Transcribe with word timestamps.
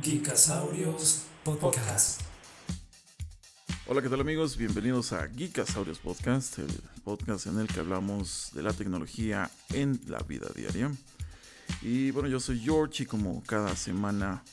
Geekasaurios 0.00 1.24
Podcast. 1.42 2.20
Hola, 3.86 4.00
¿qué 4.00 4.08
tal 4.08 4.20
amigos? 4.20 4.56
Bienvenidos 4.56 5.12
a 5.12 5.28
Geekasaurios 5.28 5.98
Podcast, 5.98 6.58
el 6.60 6.68
podcast 7.02 7.46
en 7.46 7.58
el 7.58 7.66
que 7.66 7.80
hablamos 7.80 8.50
de 8.54 8.62
la 8.62 8.72
tecnología 8.72 9.50
en 9.72 10.00
la 10.06 10.20
vida 10.20 10.46
diaria. 10.54 10.92
Y 11.82 12.12
bueno, 12.12 12.28
yo 12.28 12.38
soy 12.38 12.60
George 12.60 13.02
y 13.02 13.06
como 13.06 13.42
cada 13.44 13.74
semana, 13.74 14.44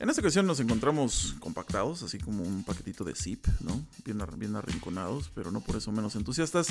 en 0.00 0.08
esta 0.08 0.20
ocasión 0.20 0.46
nos 0.46 0.60
encontramos 0.60 1.34
compactados, 1.40 2.02
así 2.04 2.18
como 2.18 2.44
un 2.44 2.62
paquetito 2.62 3.02
de 3.02 3.14
zip, 3.14 3.46
¿no? 3.60 3.84
Bien, 4.04 4.20
bien 4.36 4.54
arrinconados, 4.54 5.30
pero 5.34 5.50
no 5.50 5.60
por 5.60 5.76
eso 5.76 5.90
menos 5.90 6.14
entusiastas. 6.14 6.68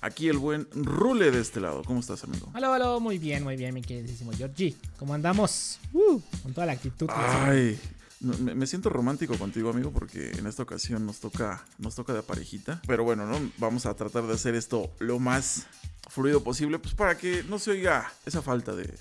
Aquí 0.00 0.28
el 0.28 0.38
buen 0.38 0.68
Rule 0.72 1.32
de 1.32 1.40
este 1.40 1.60
lado. 1.60 1.82
¿Cómo 1.84 1.98
estás, 1.98 2.22
amigo? 2.22 2.50
Hola, 2.54 2.70
hola, 2.70 2.98
muy 3.00 3.18
bien, 3.18 3.42
muy 3.42 3.56
bien, 3.56 3.74
mi 3.74 3.82
queridísimo 3.82 4.30
Georgie. 4.32 4.76
¿Cómo 4.98 5.12
andamos? 5.12 5.80
Uh, 5.92 6.20
con 6.42 6.52
toda 6.54 6.66
la 6.66 6.72
actitud. 6.72 7.08
Ay, 7.10 7.80
me, 8.20 8.54
me, 8.54 8.66
siento 8.68 8.90
romántico 8.90 9.36
contigo, 9.36 9.70
amigo, 9.70 9.90
porque 9.90 10.30
en 10.30 10.46
esta 10.46 10.62
ocasión 10.62 11.04
nos 11.04 11.18
toca, 11.18 11.64
nos 11.78 11.96
toca 11.96 12.12
de 12.12 12.22
parejita. 12.22 12.80
Pero 12.86 13.02
bueno, 13.02 13.26
¿no? 13.26 13.40
Vamos 13.58 13.86
a 13.86 13.94
tratar 13.94 14.24
de 14.24 14.34
hacer 14.34 14.54
esto 14.54 14.88
lo 15.00 15.18
más 15.18 15.66
fluido 16.08 16.44
posible, 16.44 16.78
pues 16.78 16.94
para 16.94 17.18
que 17.18 17.42
no 17.48 17.58
se 17.58 17.72
oiga 17.72 18.12
esa 18.24 18.40
falta 18.40 18.74
de, 18.76 18.94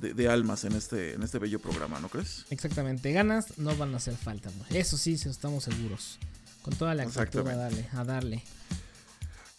de, 0.00 0.14
de, 0.14 0.28
almas 0.28 0.64
en 0.64 0.72
este, 0.72 1.14
en 1.14 1.22
este 1.22 1.38
bello 1.38 1.60
programa, 1.60 2.00
¿no 2.00 2.08
crees? 2.08 2.46
Exactamente, 2.50 3.12
ganas 3.12 3.58
no 3.58 3.76
van 3.76 3.92
a 3.94 3.98
hacer 3.98 4.16
falta, 4.16 4.50
eso 4.70 4.96
sí, 4.96 5.12
estamos 5.12 5.64
seguros. 5.64 6.18
Con 6.62 6.74
toda 6.74 6.94
la 6.94 7.04
actitud 7.04 7.48
a 7.48 7.56
darle, 7.56 7.88
a 7.92 8.04
darle. 8.04 8.42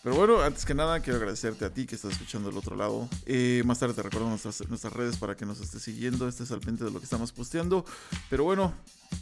Pero 0.04 0.16
bueno, 0.16 0.42
antes 0.42 0.66
que 0.66 0.74
nada, 0.74 1.00
quiero 1.00 1.20
agradecerte 1.20 1.64
a 1.64 1.70
ti 1.70 1.86
que 1.86 1.94
estás 1.94 2.14
escuchando 2.14 2.50
del 2.50 2.58
otro 2.58 2.76
lado. 2.76 3.08
Eh, 3.28 3.62
más 3.66 3.78
tarde 3.78 3.94
te 3.94 4.02
recuerdo 4.02 4.30
nuestras, 4.30 4.68
nuestras 4.68 4.92
redes 4.94 5.18
para 5.18 5.36
que 5.36 5.46
nos 5.46 5.62
estés 5.62 5.84
siguiendo, 5.84 6.28
estés 6.28 6.52
al 6.52 6.60
pendiente 6.60 6.86
de 6.86 6.92
lo 6.92 7.00
que 7.00 7.06
estamos 7.06 7.32
posteando. 7.32 7.86
Pero 8.30 8.44
bueno, 8.44 8.74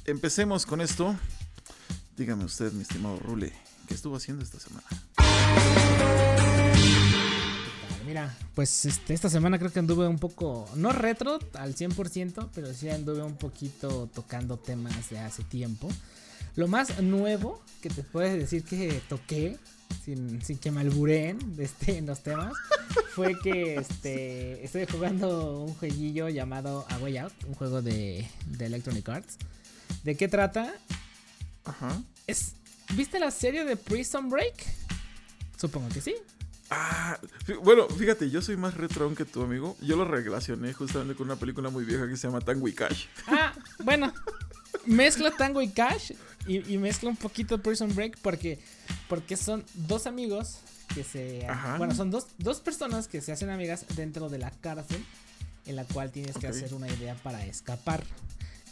empecemos 0.05 0.65
con 0.65 0.79
esto. 0.79 1.17
Dígame 2.15 2.45
usted, 2.45 2.71
mi 2.71 2.83
estimado 2.83 3.19
Rule, 3.19 3.53
¿qué 3.87 3.93
estuvo 3.93 4.15
haciendo 4.15 4.43
esta 4.43 4.59
semana? 4.59 4.87
Mira, 8.09 8.35
pues 8.55 8.85
este, 8.85 9.13
esta 9.13 9.29
semana 9.29 9.59
creo 9.59 9.71
que 9.71 9.77
anduve 9.77 10.07
un 10.07 10.17
poco, 10.17 10.67
no 10.73 10.91
retro 10.91 11.37
al 11.53 11.75
100%, 11.75 12.49
pero 12.55 12.73
sí 12.73 12.89
anduve 12.89 13.21
un 13.21 13.35
poquito 13.35 14.09
tocando 14.11 14.57
temas 14.57 15.11
de 15.11 15.19
hace 15.19 15.43
tiempo. 15.43 15.87
Lo 16.55 16.67
más 16.67 17.03
nuevo 17.03 17.61
que 17.83 17.89
te 17.89 18.01
puedes 18.01 18.35
decir 18.35 18.63
que 18.63 18.99
toqué, 19.07 19.59
sin, 20.03 20.41
sin 20.41 20.57
que 20.57 20.71
me 20.71 20.81
albureen 20.81 21.37
este, 21.59 21.99
en 21.99 22.07
los 22.07 22.21
temas, 22.21 22.53
fue 23.13 23.37
que 23.43 23.75
este, 23.75 24.65
estoy 24.65 24.87
jugando 24.87 25.61
un 25.61 25.75
jueguillo 25.75 26.29
llamado 26.29 26.87
A 26.89 26.97
Way 26.97 27.17
Out, 27.19 27.33
un 27.47 27.53
juego 27.53 27.83
de, 27.83 28.27
de 28.47 28.65
Electronic 28.65 29.07
Arts. 29.07 29.37
¿De 30.03 30.17
qué 30.17 30.27
trata? 30.27 30.73
Ajá. 31.63 32.01
Es, 32.25 32.53
¿Viste 32.95 33.19
la 33.19 33.29
serie 33.29 33.65
de 33.65 33.75
Prison 33.75 34.31
Break? 34.31 34.65
Supongo 35.57 35.89
que 35.89 36.01
sí. 36.01 36.15
Ah, 36.71 37.19
bueno, 37.63 37.87
fíjate, 37.89 38.29
yo 38.29 38.41
soy 38.41 38.55
más 38.57 38.75
retro 38.75 39.13
que 39.15 39.25
tu 39.25 39.41
amigo. 39.41 39.75
Yo 39.81 39.95
lo 39.95 40.05
relacioné 40.05 40.73
justamente 40.73 41.15
con 41.15 41.27
una 41.27 41.35
película 41.35 41.69
muy 41.69 41.83
vieja 41.83 42.07
que 42.07 42.15
se 42.15 42.27
llama 42.27 42.41
Tango 42.41 42.67
y 42.67 42.73
Cash. 42.73 43.05
Ah, 43.27 43.53
bueno. 43.83 44.13
mezcla 44.85 45.31
Tango 45.31 45.61
y 45.61 45.69
Cash 45.69 46.11
y, 46.45 46.73
y, 46.73 46.77
mezcla 46.77 47.09
un 47.09 47.17
poquito 47.17 47.57
Prison 47.59 47.93
Break 47.93 48.19
porque, 48.21 48.59
porque 49.07 49.35
son 49.35 49.65
dos 49.73 50.05
amigos 50.05 50.59
que 50.93 51.03
se... 51.03 51.45
Ajá. 51.47 51.77
Bueno, 51.77 51.95
son 51.95 52.11
dos, 52.11 52.27
dos 52.37 52.59
personas 52.59 53.07
que 53.07 53.21
se 53.21 53.31
hacen 53.31 53.49
amigas 53.49 53.85
dentro 53.95 54.29
de 54.29 54.37
la 54.37 54.51
cárcel 54.51 55.03
en 55.65 55.75
la 55.75 55.85
cual 55.85 56.11
tienes 56.11 56.37
que 56.37 56.47
hacer 56.47 56.73
una 56.73 56.87
idea 56.87 57.15
para 57.15 57.45
escapar. 57.45 58.03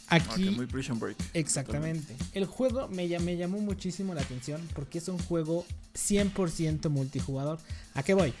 Aquí... 0.08 0.48
Ok, 0.48 0.56
muy 0.56 0.66
Prison 0.66 0.98
Break. 0.98 1.16
Exactamente. 1.34 2.16
El 2.32 2.46
juego 2.46 2.88
me, 2.88 3.06
me 3.20 3.36
llamó 3.36 3.58
muchísimo 3.58 4.14
la 4.14 4.22
atención 4.22 4.60
porque 4.74 4.98
es 4.98 5.08
un 5.08 5.18
juego 5.18 5.66
100% 5.94 6.88
multijugador. 6.88 7.58
¿A 7.94 8.02
qué 8.02 8.14
voy? 8.14 8.32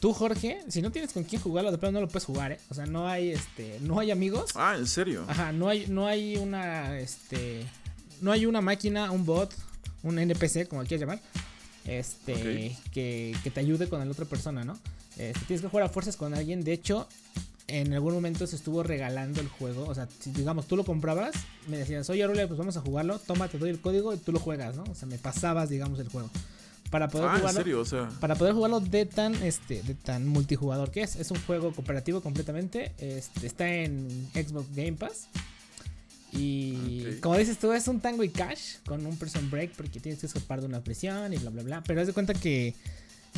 Tú, 0.00 0.12
Jorge, 0.12 0.60
si 0.68 0.82
no 0.82 0.92
tienes 0.92 1.12
con 1.12 1.24
quién 1.24 1.40
jugarlo, 1.40 1.72
de 1.72 1.78
plano 1.78 1.94
no 1.94 2.00
lo 2.02 2.08
puedes 2.08 2.26
jugar, 2.26 2.52
¿eh? 2.52 2.60
O 2.68 2.74
sea, 2.74 2.84
no 2.84 3.08
hay, 3.08 3.30
este, 3.30 3.78
no 3.80 3.98
hay 3.98 4.10
amigos. 4.10 4.50
Ah, 4.54 4.74
¿en 4.76 4.86
serio? 4.86 5.24
Ajá, 5.28 5.50
no 5.52 5.68
hay, 5.68 5.86
no 5.86 6.06
hay 6.06 6.36
una, 6.36 6.98
este, 6.98 7.64
no 8.20 8.30
hay 8.30 8.44
una 8.44 8.60
máquina, 8.60 9.10
un 9.10 9.24
bot, 9.24 9.54
un 10.02 10.18
NPC, 10.18 10.68
como 10.68 10.82
quieras 10.82 11.00
llamar, 11.00 11.22
este, 11.86 12.76
que, 12.92 13.34
que 13.42 13.50
te 13.50 13.60
ayude 13.60 13.88
con 13.88 13.98
la 13.98 14.10
otra 14.10 14.26
persona, 14.26 14.62
¿no? 14.62 14.78
Este, 15.16 15.40
tienes 15.46 15.62
que 15.62 15.68
jugar 15.68 15.86
a 15.86 15.88
fuerzas 15.88 16.16
con 16.16 16.34
alguien. 16.34 16.64
De 16.64 16.72
hecho, 16.74 17.08
en 17.66 17.92
algún 17.94 18.12
momento 18.14 18.46
se 18.46 18.56
estuvo 18.56 18.82
regalando 18.82 19.40
el 19.40 19.48
juego. 19.48 19.84
O 19.86 19.94
sea, 19.94 20.08
si 20.20 20.30
digamos 20.32 20.66
tú 20.66 20.76
lo 20.76 20.84
comprabas, 20.84 21.34
me 21.68 21.78
decías, 21.78 22.08
oye, 22.10 22.26
Rule, 22.26 22.46
pues 22.46 22.58
vamos 22.58 22.76
a 22.76 22.80
jugarlo. 22.80 23.18
Toma, 23.18 23.48
te 23.48 23.58
doy 23.58 23.70
el 23.70 23.80
código 23.80 24.12
y 24.14 24.18
tú 24.18 24.32
lo 24.32 24.38
juegas, 24.40 24.76
¿no? 24.76 24.84
O 24.84 24.94
sea, 24.94 25.08
me 25.08 25.18
pasabas, 25.18 25.68
digamos, 25.70 25.98
el 26.00 26.08
juego. 26.08 26.30
Para 26.90 27.08
poder 27.08 27.28
Ah, 27.28 27.32
¿en 27.34 27.38
jugarlo. 27.40 27.60
serio? 27.60 27.80
O 27.80 27.84
sea... 27.84 28.08
Para 28.20 28.34
poder 28.36 28.54
jugarlo 28.54 28.78
de 28.80 29.06
tan, 29.06 29.34
este, 29.42 29.82
de 29.82 29.94
tan 29.94 30.26
multijugador 30.28 30.90
que 30.90 31.02
es. 31.02 31.16
Es 31.16 31.30
un 31.30 31.40
juego 31.40 31.72
cooperativo 31.72 32.20
completamente. 32.20 32.92
Este, 32.98 33.46
está 33.46 33.68
en 33.68 34.28
Xbox 34.34 34.66
Game 34.76 34.92
Pass. 34.92 35.26
Y 36.32 37.06
Ok. 37.14 37.20
como 37.20 37.36
dices 37.38 37.58
tú, 37.58 37.72
es 37.72 37.86
un 37.88 38.00
tango 38.00 38.24
y 38.24 38.28
cash 38.28 38.76
con 38.86 39.06
un 39.06 39.16
person 39.16 39.50
break 39.50 39.72
porque 39.76 40.00
tienes 40.00 40.20
que 40.20 40.26
escapar 40.26 40.60
de 40.60 40.66
una 40.66 40.80
prisión 40.82 41.32
y 41.32 41.36
bla, 41.38 41.50
bla, 41.50 41.62
bla. 41.62 41.82
Pero 41.86 42.00
haz 42.00 42.06
de 42.08 42.12
cuenta 42.12 42.34
que 42.34 42.74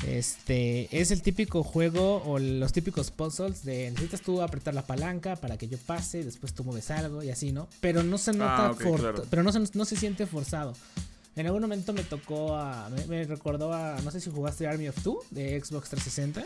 este 0.07 0.89
es 0.99 1.11
el 1.11 1.23
típico 1.23 1.63
juego 1.63 2.23
o 2.25 2.39
los 2.39 2.73
típicos 2.73 3.11
puzzles 3.11 3.65
de 3.65 3.91
necesitas 3.91 4.21
tú 4.21 4.43
apretar 4.43 4.75
la 4.75 4.87
palanca 4.87 5.37
para 5.37 5.57
que 5.57 5.69
yo 5.69 5.79
pase, 5.79 6.25
después 6.25 6.53
tú 6.55 6.65
mueves 6.65 6.91
algo 6.91 7.23
y 7.23 7.31
así, 7.31 7.53
¿no? 7.53 7.69
Pero 7.81 8.03
no 8.03 8.19
se 8.19 8.33
nota 8.33 8.67
Ah, 8.69 8.75
claro. 8.77 9.25
pero 9.31 9.43
no 9.43 9.53
se, 9.53 9.61
no 9.75 9.85
se 9.85 9.97
siente 9.97 10.27
forzado. 10.27 10.75
En 11.35 11.45
algún 11.47 11.61
momento 11.61 11.93
me 11.93 12.03
tocó 12.03 12.57
a. 12.57 12.89
Me, 12.89 13.05
me 13.09 13.25
recordó 13.25 13.71
a. 13.75 14.01
No 14.03 14.11
sé 14.11 14.23
si 14.23 14.31
jugaste 14.31 14.67
Army 14.67 14.89
of 14.89 14.97
Two 15.03 15.23
de 15.31 15.61
Xbox 15.63 15.91
360. 15.91 16.43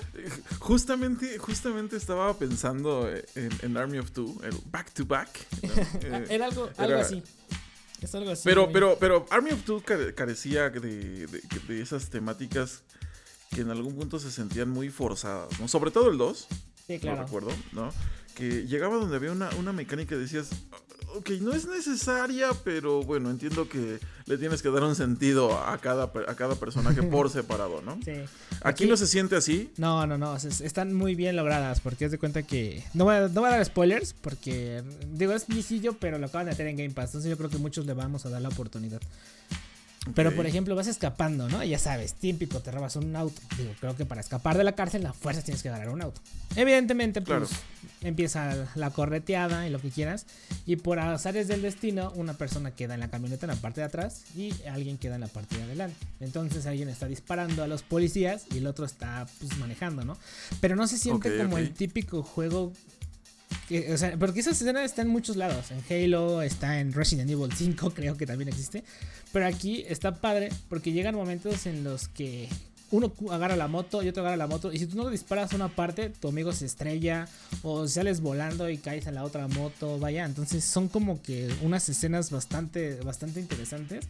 Justamente, 0.59 1.38
justamente 1.38 1.97
estaba 1.97 2.37
pensando 2.37 3.09
en, 3.37 3.50
en 3.62 3.77
Army 3.77 3.99
of 3.99 4.11
Two, 4.11 4.41
el 4.43 4.56
back 4.72 4.93
to 4.93 5.05
back. 5.06 5.28
¿no? 5.62 5.69
Eh, 6.03 6.27
Era 6.31 6.47
algo, 6.47 6.69
era- 6.75 6.84
algo 6.84 6.99
así. 6.99 7.22
Es 8.03 8.12
algo 8.17 8.31
así. 8.32 8.43
pero, 8.44 8.72
pero, 8.72 8.97
pero 8.99 9.27
Army 9.31 9.50
of 9.53 9.62
Two 9.62 9.81
care- 9.87 10.12
carecía 10.15 10.71
de, 10.71 10.81
de- 11.28 11.43
de 11.69 11.81
esas 11.82 12.11
temáticas 12.11 12.82
que 13.50 13.62
en 13.62 13.71
algún 13.71 13.94
punto 13.94 14.19
se 14.19 14.31
sentían 14.31 14.71
muy 14.71 14.88
forzadas, 14.91 15.59
¿no? 15.61 15.69
Sobre 15.69 15.91
todo 15.91 16.11
el 16.11 16.19
2, 16.19 16.47
Sí, 16.87 16.99
claro. 16.99 17.22
recuerdo, 17.25 17.50
¿no? 17.72 17.91
Que 18.34 18.66
llegaba 18.66 18.97
donde 18.97 19.16
había 19.16 19.33
una, 19.33 19.50
una 19.59 19.72
mecánica 19.72 20.15
y 20.15 20.19
decías, 20.19 20.50
ok, 21.16 21.31
no 21.41 21.53
es 21.53 21.66
necesaria, 21.66 22.50
pero 22.65 23.03
bueno, 23.03 23.28
entiendo 23.31 23.69
que 23.69 23.99
le 24.27 24.38
tienes 24.38 24.62
que 24.62 24.71
dar 24.71 24.84
un 24.84 24.94
sentido 24.94 25.59
a 25.59 25.77
cada, 25.78 26.05
a 26.05 26.34
cada 26.37 26.55
personaje 26.55 27.03
por 27.03 27.28
separado, 27.31 27.83
¿no? 27.83 27.99
Sí. 28.05 28.12
Aquí 28.62 28.87
no 28.87 28.97
se 28.97 29.09
siente 29.09 29.34
así. 29.34 29.72
No, 29.77 30.06
no, 30.06 30.17
no. 30.17 30.32
o 30.32 30.38
sea, 30.38 30.50
están 30.65 30.94
muy 30.94 31.17
bien 31.17 31.34
logradas. 31.34 31.81
Porque 31.81 32.05
es 32.05 32.12
de 32.12 32.19
cuenta 32.19 32.44
que. 32.44 32.84
No 32.94 33.05
voy, 33.05 33.17
a, 33.17 33.21
no 33.28 33.41
voy 33.41 33.49
a 33.50 33.56
dar 33.56 33.65
spoilers. 33.65 34.12
Porque. 34.12 34.82
Digo, 35.12 35.32
es 35.32 35.47
viejillo, 35.49 35.94
pero 35.99 36.19
lo 36.19 36.27
acaban 36.27 36.47
de 36.47 36.53
meter 36.53 36.69
en 36.69 36.77
Game 36.77 36.91
Pass. 36.91 37.06
Entonces 37.11 37.31
yo 37.31 37.37
creo 37.37 37.50
que 37.50 37.59
muchos 37.59 37.87
le 37.87 37.94
vamos 37.94 38.25
a 38.27 38.31
dar 38.31 38.41
la 38.43 38.49
oportunidad. 38.50 39.00
Pero 40.15 40.34
por 40.34 40.47
ejemplo, 40.47 40.75
vas 40.75 40.87
escapando, 40.87 41.49
¿no? 41.50 41.62
Ya 41.62 41.78
sabes, 41.78 42.15
típico, 42.15 42.61
te 42.61 42.71
robas 42.71 42.97
un 42.97 43.15
auto. 43.16 43.38
Digo, 43.59 43.72
creo 43.81 43.94
que 43.97 44.06
para 44.06 44.22
escapar 44.22 44.56
de 44.56 44.65
la 44.65 44.72
cárcel, 44.72 45.05
a 45.05 45.12
fuerzas 45.12 45.44
tienes 45.44 45.62
que 45.62 45.69
agarrar 45.69 45.91
un 45.91 46.00
auto. 46.00 46.22
Evidentemente, 46.56 47.21
pues 47.21 47.50
Claro. 47.50 47.62
empieza 48.00 48.66
la 48.77 48.91
correteada 48.91 49.66
y 49.66 49.71
lo 49.71 49.78
que 49.78 49.91
quieras. 49.91 50.25
Y 50.65 50.77
por 50.77 50.99
azares 51.00 51.49
del 51.49 51.61
destino, 51.61 52.12
una 52.16 52.33
persona 52.33 52.71
queda 52.71 52.94
en 52.94 53.00
la 53.00 53.09
camioneta 53.11 53.44
en 53.44 53.50
la 53.50 53.61
parte 53.61 53.83
de 53.83 53.87
atrás 53.88 54.22
y 54.34 54.55
alguien 54.71 54.97
queda 54.97 55.16
en 55.16 55.21
la 55.21 55.28
parte 55.28 55.59
de 55.59 55.65
adelante. 55.65 55.97
Entonces 56.21 56.65
alguien 56.65 56.88
está 56.88 57.06
disparando 57.06 57.62
a 57.62 57.67
los 57.67 57.82
policías 57.82 58.44
y 58.55 58.59
el 58.59 58.67
otro 58.67 58.87
está 58.87 59.27
pues, 59.38 59.59
manejando, 59.59 60.03
¿no? 60.05 60.17
Pero 60.62 60.77
no 60.77 60.87
se 60.87 60.97
siente 60.97 61.37
como 61.37 61.59
el 61.59 61.72
típico 61.75 62.22
juego 62.22 62.72
que, 63.70 63.92
o 63.92 63.97
sea, 63.97 64.16
porque 64.19 64.41
esa 64.41 64.50
escena 64.50 64.84
está 64.84 65.03
en 65.03 65.08
muchos 65.08 65.36
lados. 65.36 65.66
En 65.70 65.81
Halo, 65.88 66.42
está 66.42 66.81
en 66.81 66.92
Resident 66.92 67.31
Evil 67.31 67.52
5, 67.55 67.90
creo 67.94 68.17
que 68.17 68.26
también 68.26 68.49
existe. 68.49 68.82
Pero 69.32 69.46
aquí 69.46 69.84
está 69.88 70.17
padre 70.17 70.49
porque 70.69 70.90
llegan 70.90 71.14
momentos 71.14 71.67
en 71.67 71.84
los 71.84 72.08
que 72.08 72.49
uno 72.90 73.12
agarra 73.31 73.55
la 73.55 73.69
moto 73.69 74.02
y 74.02 74.08
otro 74.08 74.22
agarra 74.22 74.37
la 74.37 74.49
moto. 74.49 74.72
Y 74.72 74.78
si 74.81 74.87
tú 74.87 74.96
no 74.96 75.08
disparas 75.08 75.52
a 75.52 75.56
una 75.56 75.69
parte, 75.69 76.11
tu 76.11 76.28
amigo 76.28 76.52
se 76.52 76.67
estrella 76.67 77.28
o 77.62 77.87
sales 77.87 78.20
volando 78.20 78.69
y 78.69 78.78
caes 78.78 79.06
a 79.06 79.12
la 79.12 79.22
otra 79.22 79.46
moto. 79.46 80.00
Vaya, 80.00 80.25
entonces 80.25 80.64
son 80.64 80.88
como 80.88 81.23
que 81.23 81.49
unas 81.62 81.88
escenas 81.88 82.32
bastante, 82.32 82.96
bastante 82.96 83.38
interesantes 83.38 84.05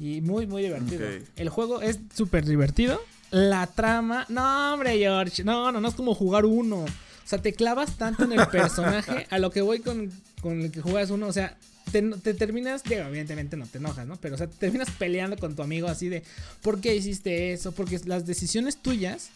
y 0.00 0.20
muy, 0.20 0.48
muy 0.48 0.62
divertido. 0.62 1.06
Ok. 1.06 1.22
El 1.36 1.48
juego 1.48 1.80
es 1.80 2.00
súper 2.12 2.44
divertido. 2.44 3.00
La 3.30 3.68
trama, 3.68 4.26
no, 4.28 4.74
hombre, 4.74 4.98
George, 4.98 5.44
no, 5.44 5.70
no, 5.70 5.80
no 5.80 5.88
es 5.88 5.94
como 5.94 6.12
jugar 6.12 6.44
uno. 6.44 6.84
O 7.26 7.28
sea, 7.28 7.42
te 7.42 7.52
clavas 7.52 7.98
tanto 7.98 8.22
en 8.22 8.32
el 8.38 8.46
personaje 8.46 9.26
a 9.30 9.40
lo 9.40 9.50
que 9.50 9.60
voy 9.60 9.80
con, 9.80 10.12
con 10.40 10.62
el 10.62 10.70
que 10.70 10.80
juegas 10.80 11.10
uno. 11.10 11.26
O 11.26 11.32
sea, 11.32 11.56
te, 11.90 12.00
te 12.00 12.34
terminas, 12.34 12.84
digo, 12.84 13.02
evidentemente 13.02 13.56
no 13.56 13.66
te 13.66 13.78
enojas, 13.78 14.06
¿no? 14.06 14.14
Pero, 14.20 14.36
o 14.36 14.38
sea, 14.38 14.46
te 14.46 14.54
terminas 14.54 14.90
peleando 14.92 15.36
con 15.36 15.56
tu 15.56 15.62
amigo 15.62 15.88
así 15.88 16.08
de, 16.08 16.22
¿por 16.62 16.80
qué 16.80 16.94
hiciste 16.94 17.52
eso? 17.52 17.72
Porque 17.72 18.00
las 18.04 18.26
decisiones 18.26 18.76
tuyas 18.76 19.30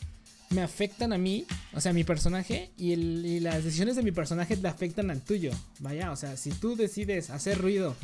me 0.50 0.62
afectan 0.62 1.12
a 1.12 1.19
mí, 1.19 1.46
o 1.72 1.81
sea, 1.81 1.90
a 1.90 1.92
mi 1.92 2.04
personaje, 2.04 2.70
y, 2.78 2.92
el, 2.92 3.26
y 3.26 3.40
las 3.40 3.64
decisiones 3.64 3.96
de 3.96 4.04
mi 4.04 4.12
personaje 4.12 4.56
te 4.56 4.69
afectan 4.69 5.10
al 5.10 5.20
tuyo. 5.20 5.50
Vaya, 5.81 6.12
o 6.12 6.16
sea, 6.16 6.37
si 6.37 6.50
tú 6.50 6.76
decides 6.76 7.31
hacer 7.31 7.58
ruido 7.58 7.96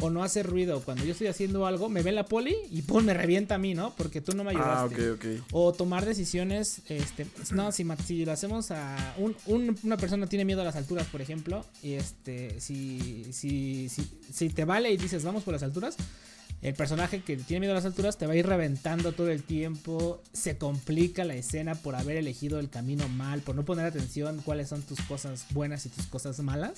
o 0.00 0.10
no 0.10 0.22
hacer 0.22 0.46
ruido 0.46 0.80
cuando 0.82 1.04
yo 1.04 1.12
estoy 1.12 1.26
haciendo 1.26 1.66
algo, 1.66 1.88
me 1.88 2.02
ve 2.02 2.12
la 2.12 2.24
poli 2.24 2.54
y 2.70 2.82
pum, 2.82 3.04
me 3.04 3.14
revienta 3.14 3.56
a 3.56 3.58
mí, 3.58 3.74
¿no? 3.74 3.94
Porque 3.96 4.20
tú 4.20 4.32
no 4.36 4.44
me 4.44 4.52
Ah, 4.56 4.84
ayudaste. 4.84 5.10
ok, 5.10 5.16
ok. 5.40 5.44
O 5.52 5.72
tomar 5.72 6.06
decisiones, 6.06 6.82
este, 6.88 7.26
no, 7.52 7.72
si, 7.72 7.84
si 8.06 8.24
lo 8.24 8.32
hacemos 8.32 8.70
a 8.70 9.14
un- 9.18 9.36
un- 9.46 9.76
una 9.82 9.96
persona 9.96 10.26
tiene 10.26 10.44
miedo 10.44 10.60
a 10.60 10.64
las 10.64 10.76
alturas, 10.76 11.06
por 11.08 11.20
ejemplo, 11.20 11.64
y 11.82 11.94
este, 11.94 12.60
si, 12.60 13.26
si, 13.32 13.88
si, 13.88 14.08
si 14.32 14.48
te 14.50 14.64
vale 14.64 14.92
y 14.92 14.96
dices 14.96 15.24
vamos 15.24 15.42
por 15.42 15.54
las 15.54 15.62
alturas, 15.64 15.96
el 16.60 16.74
personaje 16.74 17.22
que 17.22 17.36
tiene 17.36 17.60
miedo 17.60 17.72
a 17.72 17.76
las 17.76 17.84
alturas 17.84 18.18
te 18.18 18.26
va 18.26 18.32
a 18.32 18.36
ir 18.36 18.44
reventando 18.46 19.12
todo 19.12 19.30
el 19.30 19.42
tiempo, 19.44 20.20
se 20.32 20.58
complica 20.58 21.24
la 21.24 21.34
escena 21.36 21.76
por 21.76 21.94
haber 21.94 22.16
elegido 22.16 22.58
el 22.58 22.68
camino 22.68 23.08
mal, 23.08 23.40
por 23.42 23.54
no 23.54 23.64
poner 23.64 23.86
atención 23.86 24.42
cuáles 24.44 24.68
son 24.68 24.82
tus 24.82 25.00
cosas 25.02 25.46
buenas 25.50 25.86
y 25.86 25.88
tus 25.88 26.06
cosas 26.06 26.40
malas. 26.40 26.72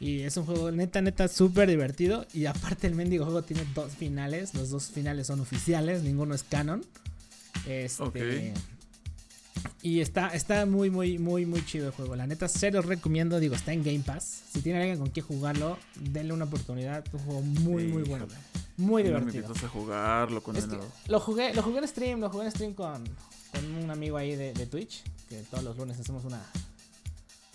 Y 0.00 0.20
es 0.22 0.36
un 0.36 0.44
juego 0.44 0.70
neta, 0.72 1.00
neta, 1.00 1.28
súper 1.28 1.68
divertido. 1.68 2.26
Y 2.34 2.46
aparte 2.46 2.86
el 2.86 2.94
mendigo 2.94 3.24
juego 3.24 3.42
tiene 3.42 3.64
dos 3.74 3.92
finales. 3.92 4.54
Los 4.54 4.70
dos 4.70 4.86
finales 4.88 5.26
son 5.28 5.40
oficiales, 5.40 6.02
ninguno 6.02 6.34
es 6.34 6.42
canon. 6.42 6.84
Este. 7.66 8.52
Y 9.82 10.00
está, 10.00 10.28
está 10.28 10.66
muy, 10.66 10.90
muy, 10.90 11.18
muy, 11.18 11.46
muy 11.46 11.64
chido 11.64 11.86
el 11.86 11.92
juego. 11.92 12.16
La 12.16 12.26
neta, 12.26 12.48
se 12.48 12.70
los 12.70 12.84
recomiendo. 12.86 13.38
Digo, 13.38 13.54
está 13.54 13.72
en 13.72 13.82
Game 13.82 14.00
Pass. 14.00 14.42
Si 14.52 14.60
tienen 14.62 14.82
alguien 14.82 14.98
con 14.98 15.10
quien 15.10 15.26
jugarlo, 15.26 15.78
denle 16.00 16.32
una 16.32 16.44
oportunidad. 16.46 17.04
Un 17.12 17.20
juego 17.20 17.42
muy, 17.42 17.84
muy 17.84 18.02
bueno. 18.02 18.26
Híjole. 18.26 18.40
Muy 18.76 19.04
no 19.04 19.20
me 19.20 19.30
divertido. 19.30 19.54
a 19.54 19.68
jugarlo, 19.68 20.38
Es 20.38 20.42
que 20.44 20.44
condenado. 20.44 20.88
lo 21.06 21.20
jugué, 21.20 21.54
lo 21.54 21.62
jugué 21.62 21.78
en 21.78 21.88
stream, 21.88 22.20
lo 22.20 22.28
jugué 22.30 22.46
en 22.46 22.50
stream 22.50 22.74
con, 22.74 23.04
con 23.52 23.74
un 23.84 23.90
amigo 23.90 24.16
ahí 24.16 24.34
de, 24.34 24.52
de 24.52 24.66
Twitch. 24.66 25.02
Que 25.28 25.42
todos 25.42 25.62
los 25.62 25.76
lunes 25.76 25.98
hacemos 25.98 26.24
una, 26.24 26.42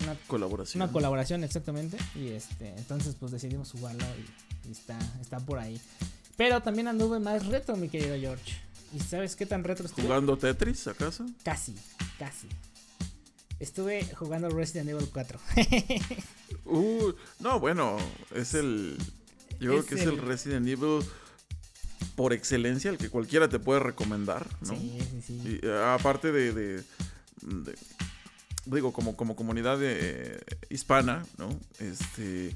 una 0.01 0.16
Colaboración. 0.28 0.81
una 0.81 0.92
colaboración, 0.92 1.44
exactamente. 1.44 1.98
Y 2.16 2.30
este, 2.30 2.69
entonces 2.78 3.16
pues 3.19 3.31
decidimos 3.31 3.72
jugarlo 3.72 4.04
y, 4.66 4.69
y 4.69 4.72
está, 4.72 4.98
está 5.22 5.40
por 5.40 5.60
ahí. 5.60 5.80
Pero 6.38 6.62
también 6.62 6.88
anduve 6.88 7.19
más 7.19 7.46
retro, 7.48 7.75
mi 7.75 7.90
querido 7.90 8.16
George. 8.18 8.54
¿Y 8.94 9.00
sabes 9.01 9.36
qué 9.36 9.46
tan 9.46 9.63
retro 9.63 9.86
estuve? 9.86 10.06
¿Jugando 10.06 10.38
Tetris, 10.38 10.88
acaso? 10.88 11.25
Casi, 11.44 11.75
casi. 12.18 12.48
Estuve 13.60 14.06
jugando 14.16 14.50
Resident 14.50 14.90
Evil 14.90 15.10
4. 15.12 15.40
Uh, 16.66 17.13
no, 17.40 17.60
bueno, 17.60 17.98
es 18.36 18.54
el. 18.54 18.96
Yo 19.60 19.72
creo 19.72 19.86
que 19.86 19.96
es 19.96 20.01
el 20.01 20.19
Resident 20.19 20.68
Evil 20.68 21.04
por 22.16 22.31
excelencia, 22.31 22.92
el 22.92 22.98
que 23.00 23.10
cualquiera 23.10 23.50
te 23.50 23.57
puede 23.60 23.80
recomendar, 23.80 24.48
¿no? 24.62 24.75
Sí, 24.75 25.00
sí, 25.10 25.22
sí. 25.25 25.60
Y, 25.63 25.66
eh, 25.66 25.84
aparte 25.98 26.31
de, 26.31 26.54
de- 26.54 26.84
de- 27.42 27.75
digo, 28.66 28.94
como, 28.94 29.16
como 29.16 29.36
comunidad 29.36 29.78
de- 29.80 30.40
hispana, 30.70 31.26
¿no? 31.38 31.50
Este, 31.80 32.56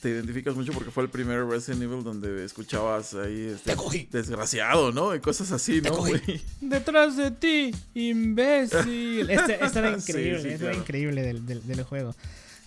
te 0.00 0.10
identificas 0.10 0.54
mucho 0.54 0.72
porque 0.72 0.90
fue 0.90 1.02
el 1.04 1.08
primer 1.10 1.44
Resident 1.46 1.82
Evil 1.82 2.04
donde 2.04 2.44
escuchabas 2.44 3.14
ahí, 3.14 3.52
este, 3.54 3.70
Te 3.70 3.76
cogí. 3.76 4.08
desgraciado, 4.10 4.92
¿no? 4.92 5.14
Y 5.14 5.20
cosas 5.20 5.50
así, 5.52 5.80
Te 5.80 5.88
¿no? 5.90 5.96
cogí. 5.96 6.12
güey? 6.26 6.42
Detrás 6.60 7.16
de 7.16 7.30
ti, 7.30 7.70
imbécil. 7.94 9.30
Este, 9.30 9.64
este 9.64 9.78
era 9.78 9.90
increíble, 9.96 10.42
sí, 10.42 10.48
este 10.48 10.64
era 10.66 10.74
increíble 10.74 11.22
del, 11.22 11.46
del- 11.46 11.66
del 11.66 11.82
juego. 11.84 12.14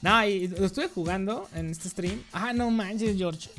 No, 0.01 0.25
y 0.27 0.47
lo 0.49 0.65
estuve 0.65 0.87
jugando 0.89 1.47
en 1.55 1.69
este 1.69 1.89
stream. 1.89 2.21
Ah, 2.31 2.53
no 2.53 2.69
manches, 2.69 3.17
George. 3.17 3.49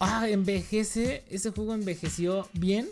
Ah, 0.00 0.28
envejece. 0.28 1.22
Ese 1.30 1.50
juego 1.50 1.72
envejeció 1.74 2.48
bien. 2.52 2.88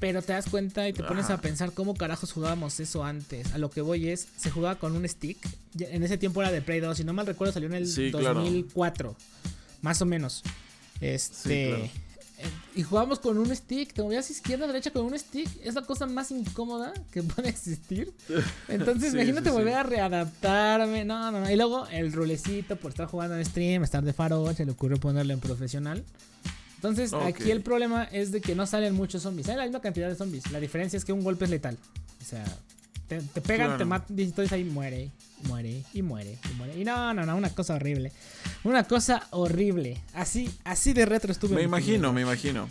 Pero 0.00 0.22
te 0.22 0.32
das 0.32 0.46
cuenta 0.50 0.88
y 0.88 0.92
te 0.92 1.02
pones 1.04 1.26
Ajá. 1.26 1.34
a 1.34 1.40
pensar 1.40 1.72
cómo 1.72 1.94
carajos 1.94 2.32
jugábamos 2.32 2.78
eso 2.80 3.04
antes. 3.04 3.52
A 3.54 3.58
lo 3.58 3.70
que 3.70 3.80
voy 3.80 4.08
es, 4.08 4.26
se 4.36 4.50
jugaba 4.50 4.76
con 4.78 4.94
un 4.96 5.08
stick. 5.08 5.38
En 5.78 6.02
ese 6.02 6.18
tiempo 6.18 6.42
era 6.42 6.50
de 6.50 6.60
Play 6.62 6.80
2. 6.80 6.96
Si 6.96 7.04
no 7.04 7.12
mal 7.12 7.26
recuerdo, 7.26 7.52
salió 7.54 7.68
en 7.68 7.74
el 7.74 7.86
Sí, 7.86 8.10
claro. 8.10 8.40
2004. 8.40 9.16
Más 9.82 10.02
o 10.02 10.06
menos. 10.06 10.42
Este. 11.00 11.68
claro. 11.68 11.84
eh, 11.84 11.90
Y 12.74 12.82
jugábamos 12.82 13.20
con 13.20 13.38
un 13.38 13.54
stick. 13.54 13.92
Te 13.94 14.02
movías 14.02 14.28
izquierda, 14.30 14.66
derecha 14.66 14.90
con 14.90 15.04
un 15.06 15.16
stick. 15.18 15.48
Es 15.62 15.74
la 15.74 15.82
cosa 15.82 16.06
más 16.06 16.30
incómoda 16.32 16.92
que 17.12 17.22
puede 17.22 17.48
existir. 17.48 18.12
Entonces, 18.68 19.10
Sí, 19.12 19.16
imagínate 19.16 19.44
sí, 19.48 19.50
sí. 19.50 19.56
volver 19.56 19.74
a 19.74 19.82
readaptarme. 19.84 21.04
No, 21.04 21.30
no, 21.30 21.40
no. 21.40 21.50
Y 21.50 21.56
luego 21.56 21.86
el 21.86 22.12
rolecito 22.12 22.76
por 22.76 22.90
estar 22.90 23.06
jugando 23.06 23.36
en 23.36 23.44
stream, 23.44 23.84
estar 23.84 24.02
de 24.04 24.12
faro, 24.12 24.52
se 24.54 24.64
le 24.66 24.72
ocurrió 24.72 24.98
ponerlo 24.98 25.32
en 25.32 25.40
profesional. 25.40 26.04
Entonces, 26.88 27.14
aquí 27.14 27.50
el 27.50 27.62
problema 27.62 28.04
es 28.04 28.30
de 28.30 28.40
que 28.42 28.54
no 28.54 28.66
salen 28.66 28.94
muchos 28.94 29.22
zombies. 29.22 29.48
Hay 29.48 29.56
la 29.56 29.62
misma 29.64 29.80
cantidad 29.80 30.08
de 30.08 30.14
zombies. 30.16 30.50
La 30.50 30.60
diferencia 30.60 30.96
es 30.98 31.04
que 31.04 31.12
un 31.12 31.24
golpe 31.24 31.46
es 31.46 31.50
letal. 31.50 31.78
O 32.20 32.24
sea, 32.24 32.44
te, 33.08 33.20
te 33.20 33.40
pegan, 33.40 33.68
Claro. 33.68 33.78
te 33.78 33.84
matan, 33.86 34.18
y 34.18 34.22
entonces 34.22 34.52
ahí 34.52 34.64
muere, 34.64 35.10
muere, 35.48 35.82
y 35.94 36.02
muere, 36.02 36.38
y 36.50 36.54
muere. 36.58 36.78
Y 36.78 36.84
no, 36.84 37.14
no, 37.14 37.24
no, 37.24 37.36
una 37.36 37.48
cosa 37.50 37.74
horrible. 37.76 38.12
Una 38.64 38.84
cosa 38.84 39.26
horrible. 39.30 40.02
Así, 40.12 40.50
así 40.64 40.92
de 40.92 41.06
retro 41.06 41.32
estuve. 41.32 41.54
Me 41.54 41.62
imagino, 41.62 42.12
me 42.12 42.20
imagino. 42.20 42.68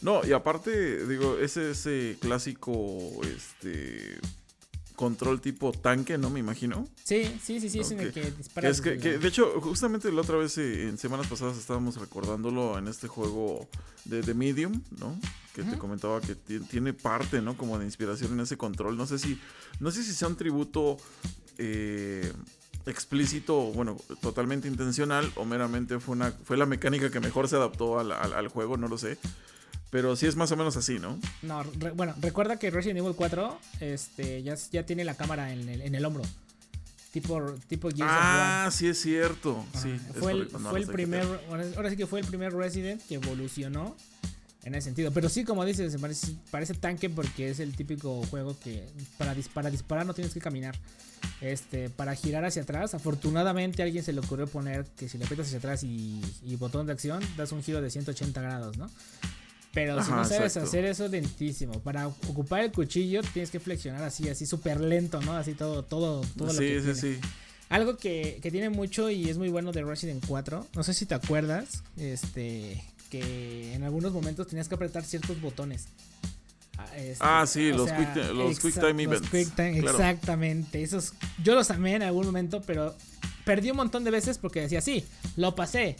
No, 0.00 0.26
y 0.26 0.32
aparte, 0.32 1.06
digo, 1.06 1.38
ese, 1.38 1.70
ese 1.70 2.16
clásico, 2.20 2.98
este, 3.36 4.18
control 5.02 5.40
tipo 5.40 5.72
tanque, 5.72 6.16
¿no? 6.16 6.30
Me 6.30 6.38
imagino. 6.38 6.86
Sí, 7.02 7.24
sí, 7.42 7.58
sí, 7.60 7.68
sí, 7.68 7.80
es 7.80 7.90
en 7.90 7.98
el 8.00 8.12
que 8.12 8.30
disparas. 8.30 8.70
es 8.70 8.80
que, 8.80 8.96
de 9.18 9.28
hecho, 9.28 9.60
justamente 9.60 10.12
la 10.12 10.20
otra 10.20 10.36
vez, 10.36 10.56
eh, 10.58 10.88
en 10.88 10.96
semanas 10.96 11.26
pasadas, 11.26 11.58
estábamos 11.58 11.96
recordándolo 11.96 12.78
en 12.78 12.86
este 12.86 13.08
juego 13.08 13.68
de, 14.04 14.22
de 14.22 14.32
Medium, 14.34 14.80
¿no? 14.98 15.18
Que 15.54 15.64
te 15.64 15.76
comentaba 15.76 16.20
que 16.20 16.34
ti- 16.36 16.60
tiene 16.60 16.92
parte, 16.92 17.42
¿no? 17.42 17.56
Como 17.56 17.78
de 17.80 17.84
inspiración 17.84 18.32
en 18.32 18.40
ese 18.40 18.56
control. 18.56 18.96
No 18.96 19.06
sé 19.06 19.18
si, 19.18 19.38
no 19.80 19.90
sé 19.90 20.04
si 20.04 20.12
sea 20.12 20.28
un 20.28 20.36
tributo 20.36 20.96
eh, 21.58 22.32
explícito, 22.86 23.54
bueno, 23.72 23.96
totalmente 24.20 24.68
intencional, 24.68 25.30
o 25.36 25.44
meramente 25.44 25.98
fue, 26.00 26.14
una, 26.14 26.30
fue 26.44 26.56
la 26.56 26.66
mecánica 26.66 27.10
que 27.10 27.20
mejor 27.20 27.48
se 27.48 27.56
adaptó 27.56 27.98
al, 27.98 28.12
al- 28.12 28.32
al 28.34 28.48
juego, 28.48 28.76
no 28.76 28.86
lo 28.88 28.98
sé. 28.98 29.18
Pero 29.92 30.16
sí 30.16 30.26
es 30.26 30.34
más 30.36 30.50
o 30.50 30.56
menos 30.56 30.76
así, 30.76 30.98
¿no? 30.98 31.20
No, 31.42 31.62
re- 31.62 31.90
bueno, 31.92 32.14
recuerda 32.20 32.58
que 32.58 32.70
Resident 32.70 32.98
Evil 32.98 33.12
4 33.14 33.58
este, 33.80 34.42
ya, 34.42 34.54
ya 34.72 34.84
tiene 34.86 35.04
la 35.04 35.14
cámara 35.14 35.52
en 35.52 35.68
el, 35.68 35.82
en 35.82 35.94
el 35.94 36.04
hombro. 36.04 36.24
Tipo, 37.12 37.38
tipo 37.68 37.88
Gears 37.90 38.00
of 38.00 38.08
War. 38.08 38.66
Ah, 38.66 38.70
sí 38.72 38.86
es 38.88 38.98
cierto. 39.00 39.64
Sí, 39.80 40.00
fue 40.18 40.32
el, 40.32 40.48
fue 40.48 40.78
el 40.80 40.86
primer, 40.86 41.22
ahora, 41.50 41.64
ahora 41.76 41.90
sí 41.90 41.96
que 41.98 42.06
fue 42.06 42.20
el 42.20 42.26
primer 42.26 42.54
Resident 42.54 43.02
que 43.06 43.16
evolucionó 43.16 43.94
en 44.64 44.74
ese 44.74 44.86
sentido. 44.86 45.10
Pero 45.12 45.28
sí, 45.28 45.44
como 45.44 45.62
dices, 45.66 45.94
parece, 46.00 46.34
parece 46.50 46.72
tanque 46.72 47.10
porque 47.10 47.50
es 47.50 47.60
el 47.60 47.76
típico 47.76 48.22
juego 48.30 48.56
que 48.64 48.88
para, 49.18 49.36
dis- 49.36 49.50
para 49.52 49.70
disparar 49.70 50.06
no 50.06 50.14
tienes 50.14 50.32
que 50.32 50.40
caminar. 50.40 50.74
Este, 51.42 51.90
para 51.90 52.14
girar 52.14 52.46
hacia 52.46 52.62
atrás, 52.62 52.94
afortunadamente 52.94 53.82
a 53.82 53.84
alguien 53.84 54.02
se 54.02 54.14
le 54.14 54.20
ocurrió 54.20 54.46
poner 54.46 54.86
que 54.96 55.06
si 55.08 55.18
le 55.18 55.24
aprietas 55.24 55.48
hacia 55.48 55.58
atrás 55.58 55.82
y, 55.84 56.18
y 56.42 56.56
botón 56.56 56.86
de 56.86 56.92
acción, 56.92 57.22
das 57.36 57.52
un 57.52 57.62
giro 57.62 57.82
de 57.82 57.90
180 57.90 58.40
grados, 58.40 58.78
¿no? 58.78 58.90
Pero 59.74 60.02
si 60.04 60.10
no 60.10 60.24
sabes 60.24 60.42
exacto. 60.56 60.68
hacer 60.68 60.84
eso, 60.84 61.08
lentísimo. 61.08 61.80
Para 61.80 62.06
ocupar 62.08 62.60
el 62.62 62.72
cuchillo 62.72 63.22
tienes 63.32 63.50
que 63.50 63.58
flexionar 63.58 64.02
así, 64.02 64.28
así 64.28 64.44
súper 64.46 64.80
lento, 64.80 65.20
¿no? 65.22 65.32
Así 65.34 65.54
todo, 65.54 65.82
todo, 65.82 66.20
todo 66.36 66.48
lo 66.48 66.52
Sí, 66.52 66.58
que 66.60 66.80
sí, 66.80 66.82
tiene. 66.82 66.94
sí. 66.94 67.18
Algo 67.70 67.96
que, 67.96 68.38
que 68.42 68.50
tiene 68.50 68.68
mucho 68.68 69.08
y 69.08 69.30
es 69.30 69.38
muy 69.38 69.48
bueno 69.48 69.72
de 69.72 69.82
Resident 69.82 70.22
4. 70.26 70.66
No 70.74 70.82
sé 70.82 70.92
si 70.92 71.06
te 71.06 71.14
acuerdas. 71.14 71.82
Este. 71.96 72.84
Que 73.08 73.72
en 73.74 73.82
algunos 73.82 74.12
momentos 74.12 74.46
tenías 74.46 74.68
que 74.68 74.74
apretar 74.74 75.04
ciertos 75.04 75.40
botones. 75.40 75.86
Ah, 76.78 76.86
este, 76.96 77.16
Ah, 77.20 77.44
sí, 77.46 77.70
los 77.72 77.88
sea, 77.88 77.96
quick 78.14 78.34
los 78.34 78.58
time 78.74 79.04
los 79.04 79.14
events, 79.14 79.30
quick 79.30 79.54
time, 79.54 79.80
claro. 79.80 79.96
Exactamente. 79.98 80.82
Esos, 80.82 81.12
yo 81.42 81.54
los 81.54 81.70
amé 81.70 81.94
en 81.94 82.02
algún 82.02 82.26
momento, 82.26 82.62
pero 82.66 82.94
perdí 83.44 83.70
un 83.70 83.76
montón 83.78 84.04
de 84.04 84.10
veces 84.10 84.36
porque 84.38 84.60
decía, 84.62 84.80
sí, 84.80 85.04
lo 85.36 85.54
pasé. 85.54 85.96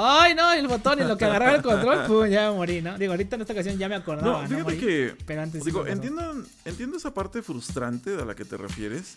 Ay, 0.00 0.34
no, 0.34 0.52
el 0.52 0.68
botón 0.68 1.00
y 1.00 1.04
lo 1.04 1.16
que 1.18 1.24
agarraba 1.24 1.56
el 1.56 1.62
control, 1.62 2.04
pum, 2.06 2.26
ya 2.28 2.50
me 2.50 2.56
morí, 2.56 2.80
¿no? 2.80 2.96
Digo, 2.96 3.12
ahorita 3.12 3.34
en 3.36 3.42
esta 3.42 3.52
ocasión 3.52 3.76
ya 3.78 3.88
me 3.88 3.96
acordaba. 3.96 4.26
No, 4.28 4.42
No, 4.42 4.48
fíjate 4.48 4.62
morí, 4.62 4.78
que. 4.78 5.16
Pero 5.26 5.42
antes 5.42 5.62
sí 5.64 5.66
Digo, 5.70 5.80
pasó. 5.80 5.92
entiendo, 5.92 6.44
entiendo 6.64 6.96
esa 6.96 7.12
parte 7.12 7.42
frustrante 7.42 8.14
a 8.14 8.24
la 8.24 8.34
que 8.36 8.44
te 8.44 8.56
refieres, 8.56 9.16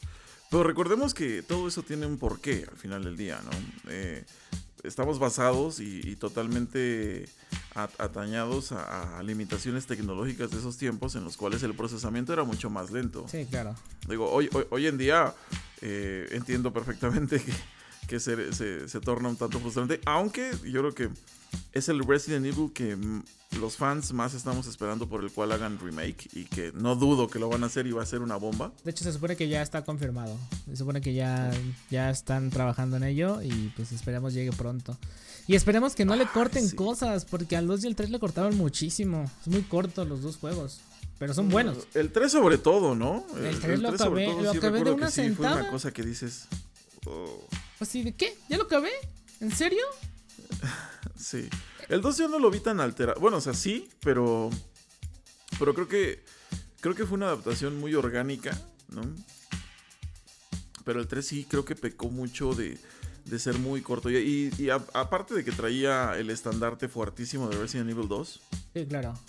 pero 0.49 0.63
recordemos 0.63 1.13
que 1.13 1.43
todo 1.43 1.67
eso 1.67 1.83
tiene 1.83 2.05
un 2.07 2.17
porqué 2.17 2.65
al 2.69 2.77
final 2.77 3.03
del 3.03 3.15
día, 3.15 3.39
¿no? 3.43 3.51
Eh, 3.89 4.25
estamos 4.83 5.19
basados 5.19 5.79
y, 5.79 6.01
y 6.03 6.15
totalmente 6.15 7.29
atañados 7.75 8.71
a, 8.71 9.19
a 9.19 9.23
limitaciones 9.23 9.85
tecnológicas 9.85 10.51
de 10.51 10.57
esos 10.57 10.77
tiempos 10.77 11.15
en 11.15 11.23
los 11.23 11.37
cuales 11.37 11.63
el 11.63 11.73
procesamiento 11.75 12.33
era 12.33 12.43
mucho 12.43 12.69
más 12.69 12.91
lento. 12.91 13.25
Sí, 13.29 13.45
claro. 13.49 13.75
Digo, 14.09 14.29
hoy, 14.31 14.49
hoy, 14.53 14.65
hoy 14.71 14.87
en 14.87 14.97
día 14.97 15.33
eh, 15.81 16.27
entiendo 16.31 16.73
perfectamente 16.73 17.39
que, 17.43 17.53
que 18.11 18.19
se, 18.19 18.51
se- 18.51 18.89
se 18.89 18.99
torna 18.99 19.29
un 19.29 19.37
tanto 19.37 19.57
frustrante, 19.61 20.01
aunque 20.05 20.51
yo 20.65 20.81
creo 20.81 20.93
que 20.93 21.09
es 21.71 21.87
el 21.87 22.03
Resident 22.05 22.45
Evil 22.45 22.69
que 22.73 22.97
mm, 22.97 23.23
los 23.61 23.77
fans 23.77 24.11
más 24.11 24.33
estamos 24.33 24.67
esperando 24.67 25.07
por 25.07 25.23
el 25.23 25.31
cual 25.31 25.53
hagan 25.53 25.79
remake 25.79 26.27
y 26.33 26.43
que 26.43 26.73
no 26.73 26.97
dudo 26.97 27.29
que 27.29 27.39
lo 27.39 27.47
van 27.47 27.63
a 27.63 27.67
hacer 27.67 27.87
y 27.87 27.91
va 27.93 28.03
a 28.03 28.05
ser 28.05 28.19
una 28.21 28.35
bomba. 28.35 28.73
De 28.83 28.91
hecho, 28.91 29.05
se 29.05 29.13
supone 29.13 29.37
que 29.37 29.47
ya 29.47 29.61
está 29.61 29.85
confirmado. 29.85 30.37
Se 30.65 30.75
supone 30.75 30.99
que 30.99 31.13
ya, 31.13 31.53
ya 31.89 32.09
están 32.09 32.49
trabajando 32.49 32.97
en 32.97 33.03
ello 33.03 33.41
y 33.41 33.71
pues 33.77 33.93
esperemos 33.93 34.33
llegue 34.33 34.51
pronto. 34.51 34.97
Y 35.47 35.55
esperemos 35.55 35.95
que 35.95 36.03
no 36.03 36.17
le 36.17 36.25
corten 36.27 36.69
cosas, 36.71 37.23
porque 37.23 37.55
al 37.55 37.65
2 37.65 37.85
y 37.85 37.87
el 37.87 37.95
3 37.95 38.09
le 38.09 38.19
cortaron 38.19 38.57
muchísimo. 38.57 39.23
Es 39.39 39.47
muy 39.47 39.61
corto 39.61 40.03
los 40.03 40.21
dos 40.21 40.35
juegos. 40.35 40.81
Pero 41.17 41.33
son 41.33 41.47
buenos. 41.47 41.87
El 41.93 42.11
3 42.11 42.29
sobre 42.29 42.57
todo, 42.57 42.93
¿no? 42.93 43.25
El, 43.41 43.57
3 43.57 43.79
lo 43.79 43.87
acabé, 43.89 44.27
lo 44.27 44.51
acabé 44.51 44.83
de 44.83 44.91
una 44.91 45.09
sentada. 45.09 45.53
Fue 45.53 45.61
una 45.61 45.71
cosa 45.71 45.91
que 45.91 46.03
dices... 46.03 46.47
Oh. 47.05 47.47
Pues 47.81 47.89
sí, 47.89 48.03
¿de 48.03 48.13
qué? 48.13 48.37
¿Ya 48.47 48.57
lo 48.57 48.65
acabé? 48.65 48.91
¿En 49.39 49.49
serio? 49.49 49.81
sí. 51.17 51.49
El 51.89 52.01
2 52.01 52.15
yo 52.15 52.27
no 52.27 52.37
lo 52.37 52.51
vi 52.51 52.59
tan 52.59 52.79
alterado. 52.79 53.19
Bueno, 53.19 53.37
o 53.37 53.41
sea, 53.41 53.55
sí, 53.55 53.89
pero. 54.01 54.51
Pero 55.57 55.73
creo 55.73 55.87
que. 55.87 56.23
Creo 56.79 56.93
que 56.93 57.07
fue 57.07 57.15
una 57.17 57.25
adaptación 57.25 57.79
muy 57.79 57.95
orgánica, 57.95 58.55
¿no? 58.89 59.01
Pero 60.85 60.99
el 60.99 61.07
3 61.07 61.25
sí 61.25 61.47
creo 61.49 61.65
que 61.65 61.75
pecó 61.75 62.11
mucho 62.11 62.53
de, 62.53 62.77
de 63.25 63.39
ser 63.39 63.57
muy 63.57 63.81
corto. 63.81 64.11
Y, 64.11 64.53
y, 64.59 64.69
aparte 64.69 65.33
de 65.33 65.43
que 65.43 65.51
traía 65.51 66.15
el 66.19 66.29
estandarte 66.29 66.87
fuertísimo 66.87 67.49
de 67.49 67.57
Resident 67.57 67.89
Evil 67.89 68.07
2. 68.07 68.41
Sí, 68.75 68.85
claro. 68.85 69.19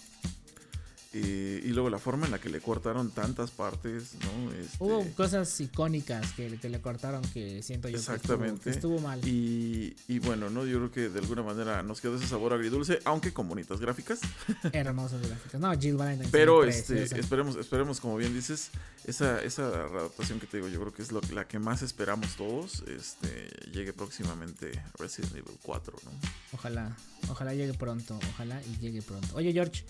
Eh, 1.15 1.61
y 1.63 1.69
luego 1.69 1.91
la 1.91 1.99
forma 1.99 2.25
en 2.25 2.33
la 2.33 2.41
que 2.41 2.49
le 2.49 2.61
cortaron 2.63 3.11
tantas 3.11 3.51
partes, 3.51 4.15
¿no? 4.23 4.53
Este, 4.53 4.77
Hubo 4.79 5.05
cosas 5.15 5.61
icónicas 5.61 6.33
que, 6.33 6.49
le 6.49 6.81
cortaron 6.81 7.21
que 7.21 7.63
siento 7.63 7.91
yo 7.91 7.99
exactamente. 7.99 8.65
Que 8.65 8.71
estuvo, 8.71 8.99
mal. 8.99 9.21
Y, 9.29 9.95
y, 10.09 10.19
bueno, 10.21 10.49
¿no? 10.49 10.65
Yo 10.65 10.79
creo 10.79 10.91
que 10.91 11.09
de 11.11 11.19
alguna 11.19 11.43
manera 11.43 11.83
nos 11.83 12.01
quedó 12.01 12.17
ese 12.17 12.27
sabor 12.27 12.55
agridulce, 12.55 12.99
aunque 13.05 13.33
con 13.35 13.47
bonitas 13.47 13.79
gráficas. 13.79 14.21
Hermosas 14.73 15.21
gráficas. 15.21 15.61
No, 15.61 15.71
Jill 15.79 15.97
Valentine. 15.97 16.31
Pero 16.33 16.65
este, 16.65 17.03
esperemos, 17.03 17.57
esperemos, 17.57 18.01
como 18.01 18.17
bien 18.17 18.33
dices, 18.33 18.71
esa, 19.05 19.43
esa 19.43 19.67
adaptación 19.67 20.41
que 20.41 20.47
te 20.47 20.57
digo, 20.57 20.69
yo 20.69 20.81
creo 20.81 20.95
que 20.95 21.03
es 21.03 21.13
lo, 21.13 21.21
la 21.35 21.47
que 21.47 21.59
más 21.59 21.83
esperamos 21.83 22.37
todos, 22.37 22.85
este, 22.89 23.49
llegue 23.71 23.93
próximamente 23.93 24.73
Resident 24.99 25.33
Evil 25.33 25.59
4, 25.63 25.95
¿no? 26.05 26.11
Ojalá, 26.55 26.97
ojalá 27.29 27.53
llegue 27.53 27.75
pronto, 27.75 28.19
ojalá 28.33 28.63
y 28.63 28.79
llegue 28.79 29.03
pronto. 29.03 29.29
Oye, 29.35 29.53
George. 29.53 29.85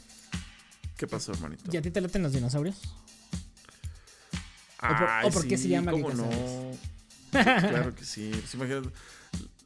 ¿Qué 1.03 1.09
pasó, 1.09 1.33
hermanito? 1.33 1.65
¿Y 1.73 1.77
a 1.77 1.83
ti 1.83 1.91
te 1.91 2.01
laten 2.01 2.23
los 2.23 2.33
dinosaurios? 2.33 2.77
¿O 5.25 5.31
por, 5.33 5.49
qué 5.49 5.59
se 5.59 5.67
llama 5.67 5.91
¿cómo 5.91 6.11
no? 6.11 6.31
claro 7.33 7.93
que 7.97 8.05
sí. 8.05 8.31
Pues 8.57 8.85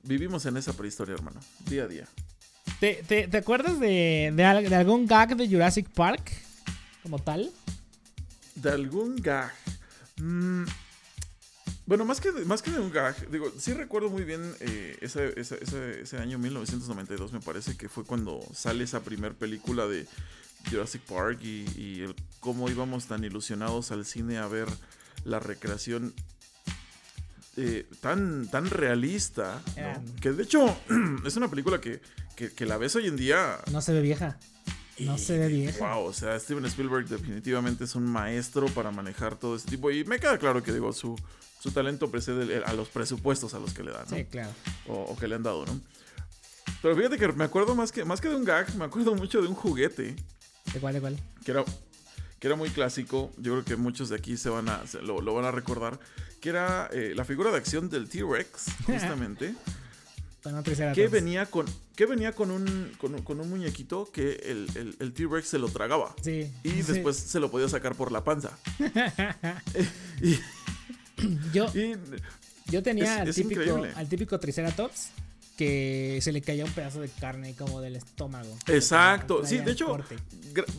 vivimos 0.03 0.47
en 0.47 0.57
esa 0.57 0.73
prehistoria, 0.73 1.13
hermano. 1.13 1.39
Día 1.69 1.83
a 1.83 1.89
día. 1.89 2.09
¿Te, 2.81 3.03
te, 3.07 3.29
te 3.29 3.37
acuerdas 3.37 3.79
de, 3.79 4.33
de, 4.35 4.45
algún 4.45 5.07
gag 5.07 5.37
de 5.37 5.47
Jurassic 5.47 5.91
Park? 5.91 6.33
Como 7.03 7.19
tal. 7.19 7.53
De 8.55 8.71
algún 8.71 9.17
gag. 9.17 9.53
Mm, 10.17 10.65
bueno, 11.85 12.07
más 12.07 12.23
que, 12.23 12.33
más 12.33 12.63
que 12.63 12.71
de 12.71 12.81
un 12.81 12.91
gag, 12.91 13.31
digo, 13.31 13.53
sí 13.59 13.75
recuerdo 13.75 14.09
muy 14.09 14.25
bien 14.25 14.55
eh, 14.61 14.97
ese, 15.03 15.39
ese, 15.39 15.61
ese, 16.01 16.17
año 16.17 16.39
1992, 16.39 17.33
me 17.35 17.41
parece 17.41 17.77
que 17.77 17.91
fue 17.91 18.05
cuando 18.05 18.41
sale 18.55 18.85
esa 18.85 19.05
primer 19.05 19.35
película 19.35 19.87
de 19.87 20.07
Jurassic 20.71 21.03
Park 21.03 21.41
y, 21.43 22.03
el 22.03 22.15
cómo 22.41 22.69
íbamos 22.71 23.07
tan 23.07 23.25
ilusionados 23.25 23.91
al 23.91 24.05
cine 24.05 24.39
a 24.39 24.47
ver 24.47 24.69
la 25.25 25.41
recreación 25.41 26.15
eh, 27.57 27.89
tan, 28.01 28.49
tan 28.49 28.71
realista, 28.71 29.63
que 30.21 30.33
de 30.33 30.43
hecho 30.43 30.77
es 31.25 31.37
una 31.37 31.49
película 31.49 31.81
que, 31.81 32.01
la 32.61 32.77
ves 32.77 32.95
hoy 32.97 33.07
en 33.07 33.17
día. 33.17 33.59
No 33.73 33.81
se 33.81 33.93
ve 33.93 34.03
vieja. 34.03 34.39
No 34.99 35.19
se 35.19 35.39
ve 35.39 35.49
vieja. 35.49 35.95
Wow, 35.95 36.07
o 36.07 36.13
sea, 36.13 36.39
Steven 36.39 36.65
Spielberg 36.67 37.09
definitivamente 37.09 37.85
es 37.85 37.95
un 37.95 38.05
maestro 38.05 38.67
para 38.69 38.91
manejar 38.91 39.37
todo 39.37 39.57
este 39.57 39.71
tipo. 39.71 39.91
Y 39.91 40.05
me 40.05 40.19
queda 40.21 40.39
claro 40.39 40.63
que 40.63 40.73
digo, 40.73 40.93
su, 40.93 41.17
su 41.61 41.71
talento 41.71 42.11
precede 42.11 42.63
a 42.65 42.73
los 42.73 42.89
presupuestos 42.89 43.55
a 43.55 43.59
los 43.59 43.75
que 43.75 43.83
le 43.83 43.93
dan. 43.93 44.09
Sí, 44.09 44.25
claro. 44.25 44.51
O, 44.87 45.17
que 45.17 45.27
le 45.27 45.35
han 45.35 45.43
dado, 45.43 45.67
¿no? 45.67 45.81
Pero 46.83 46.95
fíjate 46.97 47.19
que 47.19 47.29
me 47.33 47.45
acuerdo 47.45 47.75
más 47.75 47.91
que, 47.91 48.05
más 48.05 48.21
que 48.21 48.29
de 48.29 48.37
un 48.37 48.45
gag, 48.45 48.75
me 48.77 48.85
acuerdo 48.85 49.15
mucho 49.15 49.41
de 49.41 49.49
un 49.49 49.55
juguete 49.55 50.15
¿De 50.77 50.81
cuál, 50.81 50.93
de 50.93 51.01
cuál? 51.01 51.19
Que 51.43 51.53
era, 51.53 51.65
que 52.39 52.47
era 52.49 52.55
muy 52.55 52.69
clásico. 52.69 53.33
Yo 53.39 53.53
creo 53.53 53.65
que 53.65 53.77
muchos 53.77 54.11
de 54.11 54.17
aquí 54.17 54.37
se 54.37 54.51
van 54.51 54.69
a, 54.69 54.83
lo, 55.01 55.33
van 55.33 55.47
a 55.47 55.51
recordar. 55.51 55.99
Que 56.39 56.51
era 56.51 56.91
eh, 56.93 57.15
la 57.17 57.25
figura 57.25 57.51
de 57.51 57.57
acción 57.57 57.89
del 57.89 58.11
T-Rex, 58.11 58.67
justamente. 58.87 59.55
que 60.95 61.09
venía 61.09 61.47
con 61.47 61.65
que 61.95 62.05
venía 62.05 62.33
con 62.33 62.51
un, 62.51 62.93
con, 62.99 63.41
un 63.41 63.49
muñequito 63.49 64.11
que 64.13 64.35
el, 64.45 64.97
el, 64.99 65.15
T-Rex 65.15 65.49
se 65.49 65.59
lo 65.59 65.71
tragaba. 65.71 66.15
Sí. 66.23 66.53
Y 66.63 66.83
después 66.83 67.17
se 67.17 67.41
lo 67.41 67.51
podía 67.51 67.71
sacar 67.71 67.95
por 67.95 68.13
la 68.13 68.23
panza. 68.23 68.59
yo, 71.55 71.73
yo 72.67 72.83
tenía 72.83 73.23
al, 73.23 73.35
típico, 73.35 73.63
al 73.97 74.09
típico 74.11 74.39
Triceratops 74.39 75.09
que 75.57 76.19
se 76.23 76.33
le 76.33 76.43
caía 76.43 76.65
un 76.65 76.73
pedazo 76.73 77.01
de 77.01 77.09
carne 77.09 77.55
como 77.55 77.81
del 77.81 77.97
estómago. 77.97 78.57
Exacto. 78.67 79.45
Sí, 79.47 79.59
de 79.59 79.73
hecho, 79.73 79.99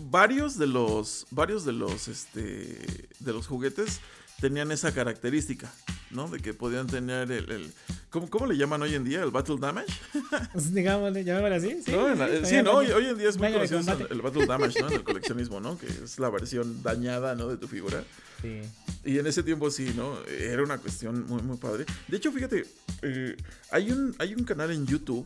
varios 0.10 0.58
de 0.58 0.68
los 0.68 1.26
varios 1.32 1.66
de 1.66 1.74
los 1.74 2.08
este 2.08 3.10
de 3.20 3.34
los 3.34 3.48
juguetes 3.48 4.00
tenían 4.40 4.72
esa 4.72 4.94
característica, 4.94 5.72
¿no? 6.12 6.28
De 6.28 6.40
que 6.40 6.54
podían 6.54 6.88
tener 6.88 7.32
el, 7.32 7.74
¿cómo, 8.10 8.46
le 8.46 8.58
llaman 8.58 8.82
hoy 8.82 8.96
en 8.96 9.04
día? 9.04 9.24
¿El 9.24 9.32
Battle 9.32 9.58
Damage? 9.60 9.94
Pues, 10.54 10.74
Digámosle, 10.74 11.24
llamémosle 11.24 11.56
así. 11.56 11.84
Sí, 11.84 11.92
no, 11.92 12.46
sí, 12.46 12.62
no 12.64 12.72
hoy, 12.72 13.06
en 13.06 13.18
día 13.18 13.30
es 13.30 13.38
muy 13.38 13.52
conocido 13.52 13.80
el, 14.10 14.22
Battle 14.22 14.46
Damage, 14.46 14.82
¿no? 14.82 14.88
En 14.90 14.94
el 14.94 15.04
coleccionismo, 15.04 15.60
¿no? 15.60 15.78
Que 15.78 15.88
es 15.88 16.20
la 16.20 16.30
versión 16.30 16.84
dañada, 16.84 17.36
¿no? 17.36 17.48
De 17.48 17.58
tu 17.58 17.68
figura. 17.68 18.04
Sí. 18.42 18.62
Y 19.04 19.20
en 19.20 19.28
ese 19.28 19.44
tiempo 19.44 19.72
sí, 19.72 19.94
¿no? 19.96 20.24
Era 20.26 20.64
una 20.64 20.78
cuestión 20.78 21.26
muy, 21.28 21.42
muy 21.42 21.58
padre. 21.58 21.86
De 22.08 22.18
hecho, 22.18 22.32
fíjate, 22.32 22.66
eh, 23.02 23.36
hay, 23.72 23.92
un, 23.92 24.16
hay 24.20 24.34
un 24.34 24.44
canal 24.44 24.72
en 24.72 24.86
YouTube 24.86 25.26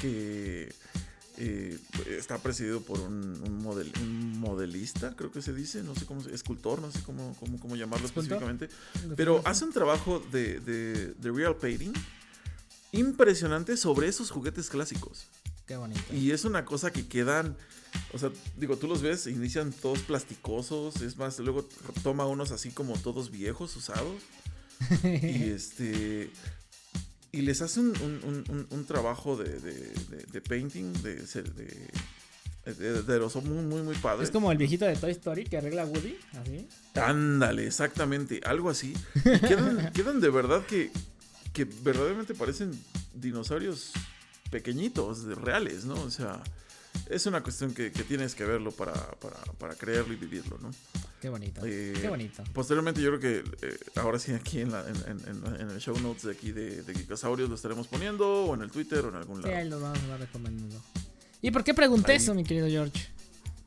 que 0.00 0.72
eh, 1.36 1.78
está 2.06 2.38
presidido 2.38 2.80
por 2.80 3.00
un, 3.00 3.40
un, 3.42 4.38
modelista, 4.38 5.16
creo 5.16 5.32
que 5.32 5.42
se 5.42 5.52
dice, 5.52 5.82
no 5.82 5.94
sé 5.94 6.06
cómo, 6.06 6.20
escultor, 6.28 6.80
no 6.80 6.92
sé 6.92 7.02
cómo, 7.02 7.34
cómo, 7.40 7.58
cómo 7.58 7.76
llamarlo 7.76 8.06
específicamente, 8.06 8.68
pero 9.16 9.42
hace 9.44 9.64
un 9.64 9.72
trabajo 9.72 10.20
de, 10.30 10.60
de, 10.60 11.14
de, 11.14 11.32
real 11.32 11.56
painting 11.56 11.92
impresionante 12.92 13.76
sobre 13.76 14.06
esos 14.06 14.30
juguetes 14.30 14.70
clásicos. 14.70 15.26
Qué 15.66 15.76
bonito. 15.76 16.02
Y 16.12 16.30
es 16.30 16.44
una 16.44 16.64
cosa 16.64 16.92
que 16.92 17.08
quedan, 17.08 17.56
o 18.12 18.18
sea, 18.18 18.30
digo, 18.56 18.76
tú 18.76 18.86
los 18.86 19.02
ves, 19.02 19.26
inician 19.26 19.72
todos 19.72 20.00
plasticosos, 20.00 21.00
es 21.02 21.16
más, 21.16 21.38
luego 21.40 21.66
toma 22.02 22.26
unos 22.26 22.52
así 22.52 22.70
como 22.70 22.96
todos 22.98 23.30
viejos, 23.30 23.74
usados. 23.76 24.22
y 25.02 25.50
este 25.50 26.30
y 27.34 27.42
les 27.42 27.60
hace 27.62 27.80
un, 27.80 28.84
trabajo 28.86 29.36
de, 29.36 29.58
de, 29.58 30.40
painting, 30.40 30.92
de, 31.02 31.16
de, 32.64 33.02
de, 33.02 33.18
los 33.18 33.34
muy, 33.36 33.64
muy, 33.64 33.82
muy 33.82 33.96
padres. 33.96 34.28
Es 34.28 34.32
como 34.32 34.52
el 34.52 34.58
viejito 34.58 34.84
de 34.84 34.94
Toy 34.94 35.10
Story 35.10 35.44
que 35.44 35.56
arregla 35.56 35.84
Woody, 35.84 36.16
así. 36.40 36.68
Ándale, 36.94 37.66
exactamente, 37.66 38.40
algo 38.44 38.70
así. 38.70 38.94
Y 39.16 39.38
quedan, 39.40 39.92
quedan 39.94 40.20
de 40.20 40.30
verdad 40.30 40.64
que, 40.64 40.92
que 41.52 41.64
verdaderamente 41.64 42.34
parecen 42.34 42.70
dinosaurios 43.14 43.90
pequeñitos, 44.50 45.24
reales, 45.24 45.84
¿no? 45.84 45.94
O 45.94 46.10
sea, 46.10 46.40
es 47.10 47.26
una 47.26 47.42
cuestión 47.42 47.74
que, 47.74 47.90
tienes 47.90 48.36
que 48.36 48.44
verlo 48.44 48.70
para, 48.70 48.94
para, 48.94 49.36
para 49.58 49.74
creerlo 49.74 50.14
y 50.14 50.16
vivirlo, 50.16 50.56
¿no? 50.62 50.70
Qué 51.24 51.30
bonito. 51.30 51.62
Eh, 51.64 51.94
qué 51.98 52.08
bonito. 52.10 52.44
Posteriormente, 52.52 53.00
yo 53.00 53.18
creo 53.18 53.42
que 53.42 53.66
eh, 53.66 53.78
ahora 53.96 54.18
sí, 54.18 54.32
aquí 54.32 54.60
en, 54.60 54.72
la, 54.72 54.84
en, 54.86 55.58
en, 55.58 55.70
el 55.70 55.80
show 55.80 55.98
notes 55.98 56.24
de 56.24 56.32
aquí 56.32 56.52
de, 56.52 56.82
de 56.82 56.94
Geekasaurios 56.94 57.48
lo 57.48 57.54
estaremos 57.54 57.88
poniendo, 57.88 58.44
o 58.44 58.54
en 58.54 58.60
el 58.60 58.70
Twitter, 58.70 59.02
o 59.06 59.08
en 59.08 59.14
algún 59.14 59.40
lado. 59.40 59.50
Sí, 59.50 59.58
ahí 59.58 59.66
lo 59.66 59.80
vamos 59.80 59.98
a 60.00 60.02
estar 60.02 60.20
recomendando. 60.20 60.78
¿Y 61.40 61.50
por 61.50 61.64
qué 61.64 61.72
pregunté 61.72 62.14
eso, 62.14 62.34
mi 62.34 62.44
querido 62.44 62.68
George? 62.68 63.06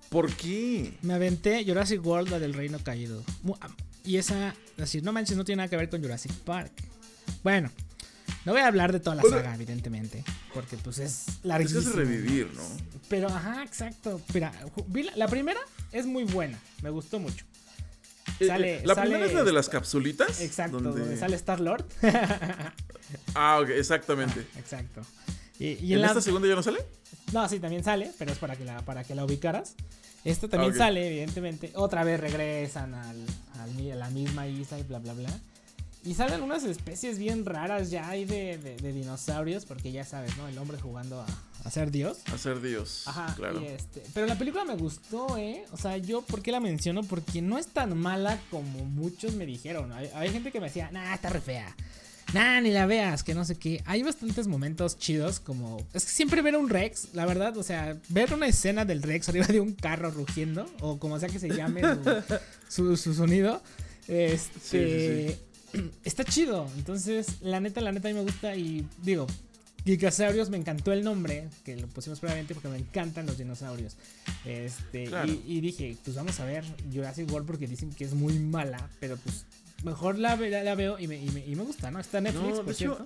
¿Por 0.09 0.31
qué? 0.33 0.99
Me 1.01 1.15
aventé 1.15 1.65
Jurassic 1.65 2.05
World, 2.05 2.29
la 2.29 2.37
del 2.37 2.53
Reino 2.53 2.77
Caído. 2.77 3.23
Y 4.05 4.17
esa, 4.17 4.53
decir, 4.77 5.01
no 5.01 5.11
manches, 5.11 5.35
no 5.35 5.43
tiene 5.43 5.57
nada 5.63 5.67
que 5.67 5.77
ver 5.77 5.89
con 5.89 5.99
Jurassic 5.99 6.33
Park. 6.33 6.73
Bueno, 7.43 7.71
no 8.45 8.51
voy 8.51 8.61
a 8.61 8.67
hablar 8.67 8.93
de 8.93 8.99
toda 8.99 9.15
la 9.15 9.23
saga, 9.23 9.55
evidentemente, 9.55 10.23
porque 10.53 10.77
pues 10.77 10.99
es 10.99 11.25
larguísimo. 11.41 11.81
Es 11.81 11.95
revivir, 11.95 12.51
¿no? 12.53 12.61
Pero, 13.09 13.29
ajá, 13.29 13.63
exacto. 13.63 14.21
Mira, 14.31 14.53
la 15.15 15.27
primera 15.27 15.59
es 15.91 16.05
muy 16.05 16.23
buena, 16.23 16.59
me 16.81 16.89
gustó 16.89 17.19
mucho. 17.19 17.45
Eh, 18.39 18.47
sale, 18.47 18.81
la 18.85 18.95
primera 18.95 19.25
es 19.25 19.33
la 19.33 19.43
de 19.43 19.51
las 19.51 19.69
capsulitas. 19.69 20.41
Exacto, 20.41 20.79
donde, 20.79 21.17
sale 21.17 21.35
Star 21.35 21.59
Lord. 21.59 21.85
ah, 23.35 23.59
ok, 23.61 23.69
exactamente. 23.69 24.41
exacto. 24.57 25.01
¿Y, 25.59 25.93
en, 25.93 26.03
esta 26.03 26.21
segunda 26.21 26.47
ya 26.47 26.55
no 26.55 26.61
sale? 26.61 26.79
No, 27.33 27.49
sí, 27.49 27.59
también 27.59 27.83
sale, 27.83 28.11
pero 28.19 28.31
es 28.31 28.37
para 28.37 28.55
que 28.55 28.63
la, 28.63 28.81
para 28.81 29.03
que 29.03 29.15
la 29.15 29.25
ubicaras. 29.25 29.75
Esta 30.23 30.47
también 30.47 30.75
sale, 30.75 31.07
evidentemente. 31.07 31.71
Otra 31.75 32.03
vez 32.03 32.19
regresan 32.19 32.93
al, 32.93 33.25
a 33.59 33.95
la 33.95 34.09
misma 34.09 34.47
isla 34.47 34.77
y 34.77 34.83
bla, 34.83 34.99
bla, 34.99 35.13
bla. 35.13 35.29
Y 36.03 36.13
salen 36.13 36.41
unas 36.41 36.63
especies 36.63 37.19
bien 37.19 37.45
raras 37.45 37.89
ya 37.89 38.07
hay 38.07 38.25
de, 38.25 38.57
de, 38.57 38.93
dinosaurios, 38.93 39.65
porque 39.65 39.91
ya 39.91 40.05
sabes, 40.05 40.37
¿no? 40.37 40.47
El 40.47 40.57
hombre 40.57 40.79
jugando 40.79 41.25
a, 41.63 41.71
ser 41.71 41.91
Dios. 41.91 42.19
A 42.31 42.37
ser 42.37 42.61
Dios. 42.61 43.03
Ajá, 43.07 43.33
claro. 43.35 43.59
este, 43.59 44.01
pero 44.13 44.25
la 44.25 44.37
película 44.37 44.63
me 44.63 44.77
gustó, 44.77 45.37
¿eh? 45.37 45.65
O 45.73 45.77
sea, 45.77 45.97
yo, 45.97 46.21
¿por 46.21 46.41
qué 46.41 46.51
la 46.53 46.61
menciono? 46.61 47.03
Porque 47.03 47.41
no 47.41 47.57
es 47.57 47.67
tan 47.67 47.97
mala 47.97 48.39
como 48.49 48.85
muchos 48.85 49.33
me 49.33 49.45
dijeron. 49.45 49.91
Hay, 49.91 50.09
hay 50.15 50.29
gente 50.29 50.51
que 50.51 50.61
me 50.61 50.67
decía, 50.67 50.89
nah, 50.91 51.13
está 51.13 51.29
re 51.29 51.41
fea. 51.41 51.75
Nah, 52.33 52.59
ni 52.59 52.71
la 52.71 52.85
veas, 52.85 53.23
que 53.23 53.33
no 53.33 53.45
sé 53.45 53.55
qué. 53.55 53.81
Hay 53.85 54.03
bastantes 54.03 54.47
momentos 54.47 54.97
chidos, 54.97 55.39
como. 55.39 55.85
Es 55.93 56.05
que 56.05 56.11
siempre 56.11 56.41
ver 56.41 56.57
un 56.57 56.69
Rex, 56.69 57.09
la 57.13 57.25
verdad, 57.25 57.55
o 57.57 57.63
sea, 57.63 57.97
ver 58.09 58.33
una 58.33 58.47
escena 58.47 58.83
del 58.83 59.01
Rex 59.01 59.29
arriba 59.29 59.47
de 59.47 59.61
un 59.61 59.73
carro 59.73 60.11
rugiendo, 60.11 60.69
o 60.81 60.99
como 60.99 61.19
sea 61.19 61.29
que 61.29 61.39
se 61.39 61.49
llame 61.49 61.81
su, 62.67 62.97
su 62.97 63.13
sonido, 63.13 63.61
este. 64.07 65.39
está 66.03 66.23
chido. 66.23 66.67
Entonces, 66.77 67.41
la 67.41 67.59
neta, 67.59 67.81
la 67.81 67.91
neta 67.91 68.07
a 68.07 68.11
mí 68.11 68.17
me 68.17 68.23
gusta 68.23 68.55
y 68.55 68.87
digo, 69.01 69.27
Gigasaurios 69.87 70.49
me 70.49 70.57
encantó 70.57 70.91
el 70.91 71.03
nombre, 71.03 71.47
que 71.63 71.77
lo 71.77 71.87
pusimos 71.87 72.19
previamente 72.19 72.53
porque 72.53 72.67
me 72.67 72.77
encantan 72.77 73.25
los 73.25 73.37
dinosaurios. 73.37 73.95
Este, 74.45 75.09
y, 75.45 75.61
dije, 75.61 75.97
pues 76.03 76.15
vamos 76.15 76.39
a 76.39 76.45
ver 76.45 76.65
Jurassic 76.93 77.31
World 77.31 77.47
porque 77.47 77.67
dicen 77.67 77.91
que 77.91 78.03
es 78.03 78.13
muy 78.13 78.37
mala, 78.37 78.89
pero 78.99 79.15
pues 79.17 79.45
mejor 79.83 80.17
la, 80.17 80.35
la, 80.35 80.75
veo 80.75 80.99
y 80.99 81.07
me, 81.07 81.23
y, 81.23 81.55
me, 81.55 81.63
gusta, 81.63 81.89
¿no? 81.89 81.99
Está 81.99 82.17
en 82.17 82.25
Netflix, 82.25 82.59
por 82.59 82.73
cierto. 82.73 83.03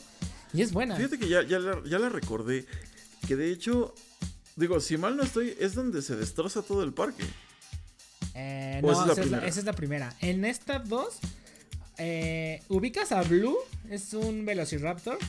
Y 0.54 0.64
es 0.64 0.74
buena. 0.74 0.96
Fíjate 0.96 1.20
que 1.20 1.28
ya, 1.28 1.44
ya, 1.44 1.60
la, 1.60 1.82
ya 1.86 2.00
la 2.00 2.10
recordé, 2.10 2.66
que 3.28 3.36
de 3.36 3.52
hecho, 3.52 3.94
digo, 4.56 4.80
si 4.80 4.98
mal 4.98 5.16
no 5.16 5.24
estoy, 5.24 5.56
es 5.60 5.76
donde 5.76 6.02
se 6.02 6.16
destroza 6.16 6.64
todo 6.64 6.84
el 6.84 6.94
parque. 6.94 7.24
Eh, 8.34 8.80
no, 8.82 8.92
esa 8.92 9.12
es, 9.12 9.28
esa 9.28 9.60
es, 9.60 9.66
la, 9.66 9.74
primera. 9.74 10.16
En 10.22 10.46
estas 10.46 10.88
dos 10.88 11.20
eh, 12.04 12.64
ubicas 12.68 13.12
a 13.12 13.22
Blue, 13.22 13.56
es 13.90 14.14
un 14.14 14.44
Velociraptor. 14.44 15.20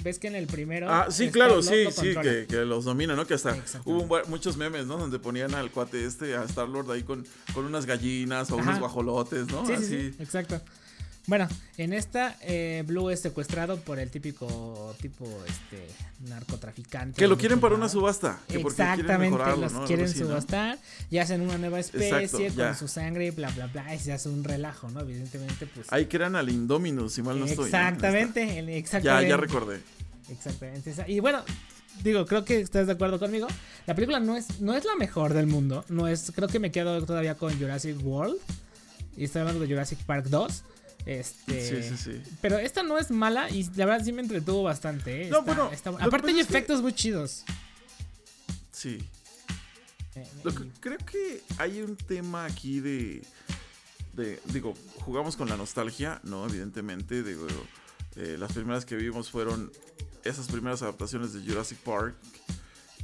Ves 0.00 0.18
que 0.18 0.28
en 0.28 0.36
el 0.36 0.46
primero. 0.46 0.86
Ah, 0.88 1.06
sí, 1.10 1.30
claro, 1.30 1.60
sí, 1.60 1.86
sí, 1.90 2.14
que, 2.46 2.64
los 2.64 2.84
domina, 2.84 3.16
¿no? 3.16 3.26
Que 3.26 3.34
hasta 3.34 3.56
hubo 3.84 4.06
muchos 4.28 4.56
memes, 4.56 4.86
¿no? 4.86 4.96
Donde 4.96 5.18
ponían 5.18 5.54
al 5.54 5.72
cuate 5.72 6.04
este, 6.04 6.36
a 6.36 6.44
Star 6.44 6.68
Lord 6.68 6.92
ahí 6.92 7.02
con, 7.02 7.26
con 7.52 7.64
unas 7.64 7.84
gallinas 7.84 8.50
o 8.52 8.56
unos 8.56 8.78
guajolotes, 8.78 9.48
¿no? 9.48 9.66
Sí, 9.66 9.72
Así. 9.72 9.86
sí, 9.86 10.14
exacto. 10.20 10.60
Bueno, 11.28 11.46
en 11.76 11.92
esta 11.92 12.36
eh, 12.40 12.82
Blue 12.86 13.10
es 13.10 13.20
secuestrado 13.20 13.76
por 13.76 13.98
el 13.98 14.10
típico 14.10 14.96
tipo 14.98 15.26
este 15.46 15.86
narcotraficante. 16.26 17.18
Que 17.18 17.28
lo 17.28 17.36
quieren 17.36 17.60
para 17.60 17.74
una 17.74 17.90
subasta. 17.90 18.40
Exactamente, 18.48 19.36
quieren 19.36 19.60
los 19.60 19.72
quieren 19.86 20.08
subastar 20.08 20.78
y 21.10 21.18
hacen 21.18 21.42
una 21.42 21.58
nueva 21.58 21.80
especie 21.80 22.50
con 22.50 22.74
su 22.74 22.88
sangre 22.88 23.26
y 23.26 23.30
bla 23.30 23.50
bla 23.50 23.66
bla 23.66 23.94
y 23.94 23.98
se 23.98 24.14
hace 24.14 24.30
un 24.30 24.42
relajo, 24.42 24.90
¿no? 24.90 25.00
Evidentemente, 25.00 25.66
pues. 25.66 25.86
Ahí 25.90 26.06
crean 26.06 26.34
al 26.34 26.48
Indominus, 26.48 27.12
si 27.12 27.22
mal 27.22 27.38
no 27.38 27.44
estoy. 27.44 27.66
Exactamente, 27.66 28.78
exactamente. 28.78 29.28
Ya, 29.28 29.28
ya 29.28 29.36
recordé. 29.36 29.80
Exactamente. 30.30 30.94
Y 31.08 31.20
bueno, 31.20 31.42
digo, 32.02 32.24
creo 32.24 32.46
que 32.46 32.58
estás 32.60 32.86
de 32.86 32.94
acuerdo 32.94 33.18
conmigo. 33.18 33.48
La 33.86 33.94
película 33.94 34.18
no 34.18 34.34
es, 34.34 34.62
no 34.62 34.74
es 34.74 34.86
la 34.86 34.96
mejor 34.96 35.34
del 35.34 35.46
mundo. 35.46 35.84
No 35.90 36.08
es, 36.08 36.32
creo 36.34 36.48
que 36.48 36.58
me 36.58 36.70
quedo 36.72 37.04
todavía 37.04 37.34
con 37.34 37.52
Jurassic 37.58 38.02
World. 38.02 38.38
Y 39.14 39.24
estoy 39.24 39.40
hablando 39.40 39.60
de 39.60 39.68
Jurassic 39.68 39.98
Park 40.04 40.28
2. 40.28 40.64
Este, 41.08 41.82
sí, 41.82 41.96
sí, 41.96 41.96
sí. 41.96 42.22
Pero 42.42 42.58
esta 42.58 42.82
no 42.82 42.98
es 42.98 43.10
mala 43.10 43.48
y 43.48 43.64
la 43.76 43.86
verdad 43.86 44.04
sí 44.04 44.12
me 44.12 44.20
entretuvo 44.20 44.62
bastante. 44.62 45.26
¿eh? 45.26 45.30
No, 45.30 45.40
bueno. 45.40 45.70
aparte 46.00 46.30
hay 46.30 46.38
efectos 46.38 46.82
muy 46.82 46.92
chidos. 46.92 47.44
Sí. 48.72 48.98
Eh, 50.14 50.28
creo 50.80 50.98
que 50.98 51.42
hay 51.56 51.80
un 51.80 51.96
tema 51.96 52.44
aquí 52.44 52.80
de, 52.80 53.22
de, 54.12 54.38
digo, 54.52 54.74
jugamos 55.00 55.34
con 55.34 55.48
la 55.48 55.56
nostalgia, 55.56 56.20
¿no? 56.24 56.44
Evidentemente, 56.44 57.22
digo, 57.22 57.46
eh, 58.16 58.36
las 58.38 58.52
primeras 58.52 58.84
que 58.84 58.96
vimos 58.96 59.30
fueron 59.30 59.72
esas 60.24 60.48
primeras 60.48 60.82
adaptaciones 60.82 61.32
de 61.32 61.40
Jurassic 61.40 61.78
Park 61.78 62.16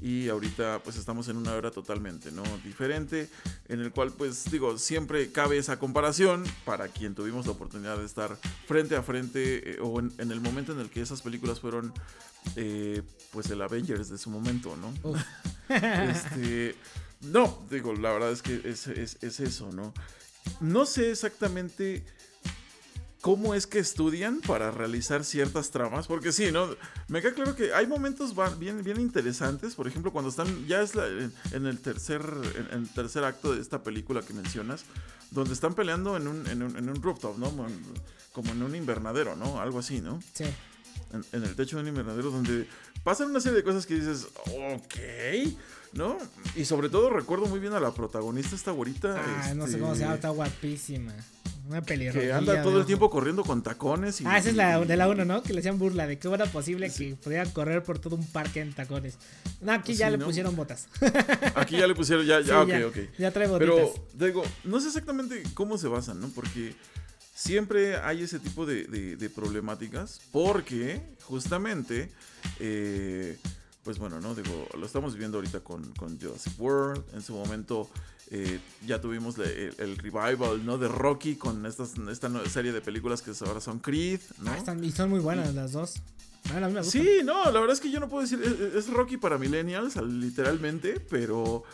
y 0.04 0.28
ahorita 0.28 0.82
pues 0.84 0.96
estamos 0.96 1.28
en 1.28 1.38
una 1.38 1.54
era 1.54 1.70
totalmente 1.70 2.30
no 2.30 2.42
diferente 2.62 3.30
en 3.68 3.80
el 3.80 3.90
cual 3.90 4.12
pues 4.12 4.50
digo 4.50 4.76
siempre 4.76 5.32
cabe 5.32 5.56
esa 5.56 5.78
comparación 5.78 6.44
para 6.66 6.88
quien 6.88 7.14
tuvimos 7.14 7.46
la 7.46 7.52
oportunidad 7.52 7.96
de 7.96 8.04
estar 8.04 8.36
frente 8.68 8.96
a 8.96 9.02
frente 9.02 9.70
eh, 9.70 9.78
o 9.80 10.00
en, 10.00 10.12
el 10.18 10.42
momento 10.42 10.72
en 10.72 10.80
el 10.80 10.90
que 10.90 11.00
esas 11.00 11.22
películas 11.22 11.58
fueron 11.58 11.94
eh, 12.54 13.00
pues 13.32 13.48
el 13.48 13.62
Avengers 13.62 14.10
de 14.10 14.18
su 14.18 14.28
momento 14.28 14.76
no 14.76 14.92
este, 15.74 16.76
no 17.22 17.64
digo 17.70 17.94
la 17.94 18.12
verdad 18.12 18.30
es 18.30 18.42
que 18.42 18.60
es, 18.62 18.86
es, 18.88 19.16
es 19.22 19.40
eso 19.40 19.72
no 19.72 19.94
no 20.60 20.84
sé 20.84 21.12
exactamente 21.12 22.04
cómo 23.24 23.54
es 23.54 23.66
que 23.66 23.78
estudian 23.78 24.42
para 24.42 24.70
realizar 24.70 25.24
ciertas 25.24 25.70
tramas, 25.70 26.06
porque 26.06 26.30
sí, 26.30 26.52
¿no? 26.52 26.68
Me 27.08 27.22
queda 27.22 27.32
claro 27.32 27.56
que 27.56 27.72
hay 27.72 27.86
momentos 27.86 28.34
bien, 28.58 28.84
bien 28.84 29.00
interesantes, 29.00 29.74
por 29.74 29.88
ejemplo, 29.88 30.12
cuando 30.12 30.28
están, 30.28 30.66
ya 30.66 30.82
es 30.82 30.92
en 30.94 31.64
el 31.64 31.80
tercer, 31.80 32.20
en, 32.70 32.80
el 32.80 32.88
tercer 32.90 33.24
acto 33.24 33.54
de 33.54 33.62
esta 33.62 33.82
película 33.82 34.20
que 34.20 34.34
mencionas, 34.34 34.84
donde 35.30 35.54
están 35.54 35.72
peleando 35.72 36.18
en 36.18 36.28
un, 36.28 36.46
en 36.48 36.64
un, 36.64 36.76
en 36.76 36.86
un 36.90 37.02
rooftop, 37.02 37.38
¿no? 37.38 37.50
Como 38.34 38.52
en 38.52 38.62
un 38.62 38.76
invernadero, 38.76 39.36
¿no? 39.36 39.58
Algo 39.58 39.78
así, 39.78 40.02
¿no? 40.02 40.20
Sí. 40.34 40.44
En, 41.32 41.44
el 41.44 41.56
techo 41.56 41.76
de 41.76 41.82
un 41.84 41.88
invernadero 41.88 42.30
donde 42.30 42.68
pasan 43.04 43.30
una 43.30 43.40
serie 43.40 43.58
de 43.58 43.62
cosas 43.62 43.86
que 43.86 43.94
dices, 43.94 44.26
ok, 44.46 45.54
¿no? 45.92 46.18
Y 46.56 46.64
sobre 46.64 46.88
todo 46.88 47.10
recuerdo 47.10 47.46
muy 47.46 47.60
bien 47.60 47.74
a 47.74 47.80
la 47.80 47.92
protagonista, 47.92 48.56
esta 48.56 48.72
güerita. 48.72 49.14
Ah, 49.16 49.54
no 49.54 49.66
sé 49.68 49.78
cómo 49.78 49.94
se 49.94 50.00
llama, 50.00 50.14
está 50.14 50.30
guapísima. 50.30 51.14
Una 51.68 51.80
pelirroja. 51.80 52.20
Que 52.20 52.32
anda 52.32 52.62
todo 52.62 52.80
el 52.80 52.84
tiempo 52.84 53.08
corriendo 53.08 53.42
con 53.42 53.62
tacones. 53.62 54.20
Y, 54.20 54.26
ah, 54.26 54.36
esa 54.36 54.50
es 54.50 54.56
la 54.56 54.78
de 54.80 54.96
la 54.98 55.08
1, 55.08 55.24
¿no? 55.24 55.42
Que 55.42 55.54
le 55.54 55.60
hacían 55.60 55.78
burla 55.78 56.06
de 56.06 56.18
que 56.18 56.28
era 56.28 56.44
posible 56.44 56.90
que 56.90 57.16
pudiera 57.16 57.44
correr 57.46 57.82
por 57.82 57.98
todo 57.98 58.16
un 58.16 58.26
parque 58.26 58.60
en 58.60 58.74
tacones. 58.74 59.16
No, 59.62 59.72
aquí 59.72 59.94
ya 59.94 60.10
le 60.10 60.18
pusieron 60.18 60.56
botas. 60.56 60.88
Aquí 61.54 61.78
ya 61.78 61.86
le 61.86 61.94
pusieron, 61.94 62.26
ya, 62.26 62.40
ya, 62.40 62.60
ok, 62.60 62.72
ok. 62.88 62.96
Ya 63.18 63.30
trae 63.30 63.46
botitas. 63.46 63.74
Pero, 63.74 63.94
digo, 64.12 64.42
no 64.64 64.78
sé 64.80 64.88
exactamente 64.88 65.42
cómo 65.54 65.78
se 65.78 65.88
basan, 65.88 66.20
¿no? 66.20 66.28
Porque 66.28 66.74
siempre 67.34 67.96
hay 67.96 68.22
ese 68.22 68.38
tipo 68.38 68.64
de, 68.64 68.84
de, 68.84 69.30
problemáticas. 69.30 70.20
Porque, 70.30 71.02
justamente, 71.24 72.10
eh, 72.60 73.36
pues 73.82 73.98
bueno, 73.98 74.20
¿no? 74.20 74.34
Digo, 74.34 74.68
lo 74.78 74.86
estamos 74.86 75.12
viviendo 75.12 75.38
ahorita 75.38 75.60
con, 75.60 75.92
con 75.94 76.18
Jurassic 76.18 76.58
World. 76.58 77.04
En 77.12 77.22
su 77.22 77.34
momento 77.34 77.90
eh, 78.30 78.58
ya 78.86 79.00
tuvimos 79.00 79.36
el, 79.38 79.98
revival, 79.98 80.64
¿no? 80.64 80.78
De 80.78 80.88
Rocky 80.88 81.36
con 81.36 81.66
esta 81.66 81.84
serie 82.48 82.72
de 82.72 82.80
películas 82.80 83.20
que 83.20 83.32
ahora 83.44 83.60
son 83.60 83.80
Creed, 83.80 84.20
¿no? 84.38 84.52
Ah, 84.52 84.76
y 84.80 84.92
son 84.92 85.10
muy 85.10 85.20
buenas 85.20 85.54
las 85.54 85.72
dos. 85.72 86.00
Ah, 86.50 86.82
sí, 86.82 87.20
no, 87.24 87.50
la 87.50 87.58
verdad 87.58 87.72
es 87.72 87.80
que 87.80 87.90
yo 87.90 88.00
no 88.00 88.08
puedo 88.08 88.22
decir, 88.22 88.38
es 88.76 88.88
Rocky 88.88 89.16
para 89.16 89.38
millennials, 89.38 89.96
literalmente, 89.96 91.00
pero 91.00 91.64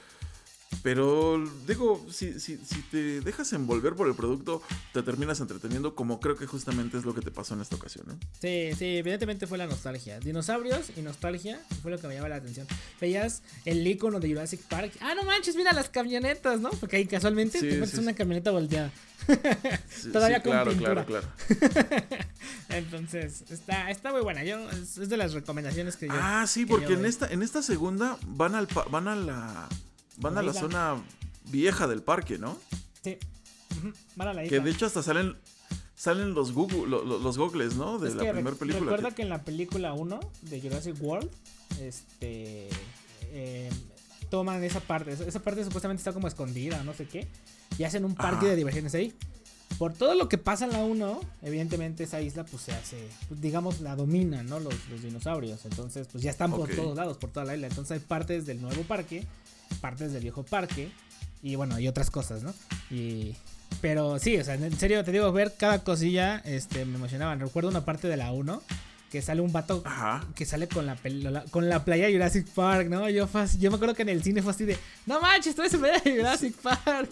pero 0.83 1.45
digo, 1.67 2.07
si, 2.11 2.41
si, 2.41 2.57
si, 2.57 2.83
te 2.91 3.21
dejas 3.21 3.53
envolver 3.53 3.95
por 3.95 4.09
el 4.09 4.15
producto, 4.15 4.63
te 4.93 5.03
terminas 5.03 5.41
entreteniendo, 5.41 5.95
como 5.95 6.21
creo 6.21 6.37
que 6.37 6.47
justamente 6.47 6.97
es 6.97 7.05
lo 7.05 7.15
que 7.15 7.21
te 7.21 7.31
pasó 7.31 7.55
en 7.55 7.61
esta 7.61 7.77
ocasión, 7.77 8.07
¿no? 8.09 8.19
Sí, 8.41 8.71
sí, 8.79 8.97
evidentemente 8.97 9.47
fue 9.47 9.59
la 9.59 9.67
nostalgia. 9.67 10.21
Dinosaurios 10.21 10.91
y 10.97 11.03
nostalgia 11.03 11.61
fue 11.83 11.91
lo 11.91 11.99
que 11.99 12.07
me 12.09 12.15
llamaba 12.15 12.31
la 12.31 12.37
atención. 12.37 12.67
Veías 12.99 13.43
el 13.67 13.87
icono 13.87 14.21
de 14.21 14.29
Jurassic 14.29 14.63
Park. 14.63 14.93
Ah, 15.01 15.15
no 15.15 15.25
manches, 15.25 15.55
mira 15.55 15.73
las 15.73 15.91
camionetas, 15.91 16.61
¿no? 16.61 16.71
Porque 16.71 16.97
ahí 16.97 17.07
casualmente 17.07 17.61
te 17.61 17.77
metes 17.77 17.99
una 17.99 18.15
camioneta 18.15 18.51
volteada. 18.51 18.91
Todavía 20.13 20.43
con 20.43 20.53
claro, 20.53 20.71
pintura. 20.71 21.05
Claro, 21.05 21.27
claro. 22.09 22.25
Entonces, 22.71 23.45
está, 23.51 23.91
está 23.91 24.13
muy 24.13 24.23
buena. 24.23 24.45
Yo, 24.45 24.71
es, 24.71 24.97
de 24.97 25.17
las 25.19 25.35
recomendaciones 25.35 25.97
que 25.97 26.07
yo. 26.07 26.15
Ah, 26.17 26.47
sí, 26.47 26.65
porque 26.65 26.95
en 26.95 27.05
esta, 27.05 27.27
en 27.27 27.43
esta 27.43 27.63
segunda 27.63 28.17
van 28.27 28.55
al 28.55 28.67
van 28.91 29.09
a 29.09 29.15
la 29.15 29.69
Van 30.21 30.39
a 30.39 30.43
la 30.43 30.53
zona 30.53 30.97
vieja 31.51 31.87
del 31.87 32.03
parque, 32.03 32.39
¿no? 32.39 32.57
Sí. 33.03 33.19
Van 34.17 34.29
a 34.29 34.35
la 34.35 34.45
isla. 34.45 34.57
Que 34.59 34.65
de 34.65 34.71
hecho 34.71 34.87
hasta 34.87 35.03
salen 35.03 35.37
salen 36.01 36.33
los 36.33 36.53
Google, 36.53 36.87
los, 36.89 37.37
goggles, 37.37 37.77
¿no? 37.77 37.99
De 37.99 38.15
la 38.15 38.33
primera 38.33 38.57
película. 38.57 38.81
Recuerda 38.81 39.15
que... 39.15 39.21
en 39.21 39.29
la 39.29 39.43
película 39.45 39.93
1 39.93 40.21
de 40.43 40.61
Jurassic 40.61 40.97
World, 40.99 41.31
este 41.79 42.69
eh, 43.33 43.71
toman 44.31 44.65
esa 44.65 44.81
parte. 44.81 45.13
Esa 45.13 45.41
parte 45.41 45.63
supuestamente 45.63 46.01
está 46.01 46.15
como 46.15 46.27
escondida, 46.27 46.83
no 46.85 46.95
sé 46.95 47.07
qué. 47.07 47.27
Y 47.77 47.85
hacen 47.85 48.07
un 48.07 48.15
parque 48.15 48.47
de 48.47 48.57
diversiones 48.57 48.95
ahí. 48.95 49.15
Por 49.79 49.93
todo 49.93 50.15
lo 50.15 50.29
que 50.29 50.39
pasa 50.39 50.65
en 50.65 50.73
la 50.73 50.85
1, 50.85 51.21
evidentemente 51.43 52.05
esa 52.05 52.21
isla 52.21 52.45
pues 52.45 52.63
se 52.63 52.73
hace, 52.73 53.09
pues, 53.29 53.41
digamos, 53.41 53.81
la 53.81 53.95
dominan, 53.95 54.47
¿no? 54.47 54.59
Los, 54.59 54.75
dinosaurios. 55.03 55.65
Entonces, 55.67 56.09
pues 56.11 56.23
ya 56.23 56.31
están 56.31 56.51
por 56.51 56.69
todos 56.69 56.97
lados, 56.97 57.19
por 57.19 57.31
toda 57.31 57.45
la 57.45 57.55
isla. 57.55 57.67
Entonces 57.67 57.93
hay 57.93 58.01
partes 58.01 58.47
del 58.47 58.61
nuevo 58.61 58.83
parque 58.83 59.27
partes 59.81 60.13
del 60.13 60.23
viejo 60.23 60.43
parque 60.43 60.91
y 61.43 61.55
bueno, 61.57 61.79
y 61.79 61.89
otras 61.89 62.11
cosas, 62.11 62.43
¿no? 62.43 62.53
Y 62.91 63.35
pero 63.81 64.19
sí, 64.19 64.37
o 64.37 64.45
sea, 64.45 64.55
en 64.55 64.79
serio 64.79 65.05
te 65.05 65.13
digo, 65.13 65.33
ver 65.33 65.55
cada 65.57 65.83
cosilla 65.85 66.43
este 66.45 66.85
me 66.85 66.97
emocionaba. 66.97 67.35
Recuerdo 67.37 67.71
una 67.71 67.85
parte 67.85 68.09
de 68.09 68.17
la 68.17 68.33
1 68.33 68.63
que 69.11 69.21
sale 69.23 69.41
un 69.41 69.53
vato 69.53 69.83
Ajá. 69.85 70.25
que 70.37 70.47
sale 70.47 70.69
con 70.69 70.87
la, 70.87 70.97
con 71.51 71.69
la 71.69 71.85
playa 71.85 72.07
de 72.07 72.13
Jurassic 72.13 72.47
Park, 72.49 72.89
¿no? 72.89 73.09
Yo, 73.11 73.29
yo 73.59 73.71
me 73.71 73.75
acuerdo 73.77 73.95
que 73.95 74.03
en 74.03 74.09
el 74.09 74.23
cine 74.23 74.41
fue 74.43 74.53
así 74.53 74.65
de, 74.65 74.79
no 75.07 75.21
manches, 75.21 75.59
eres 75.59 75.75
en 75.75 75.81
playa 75.81 76.01
de 76.01 76.17
Jurassic 76.17 76.55
Park. 76.57 77.11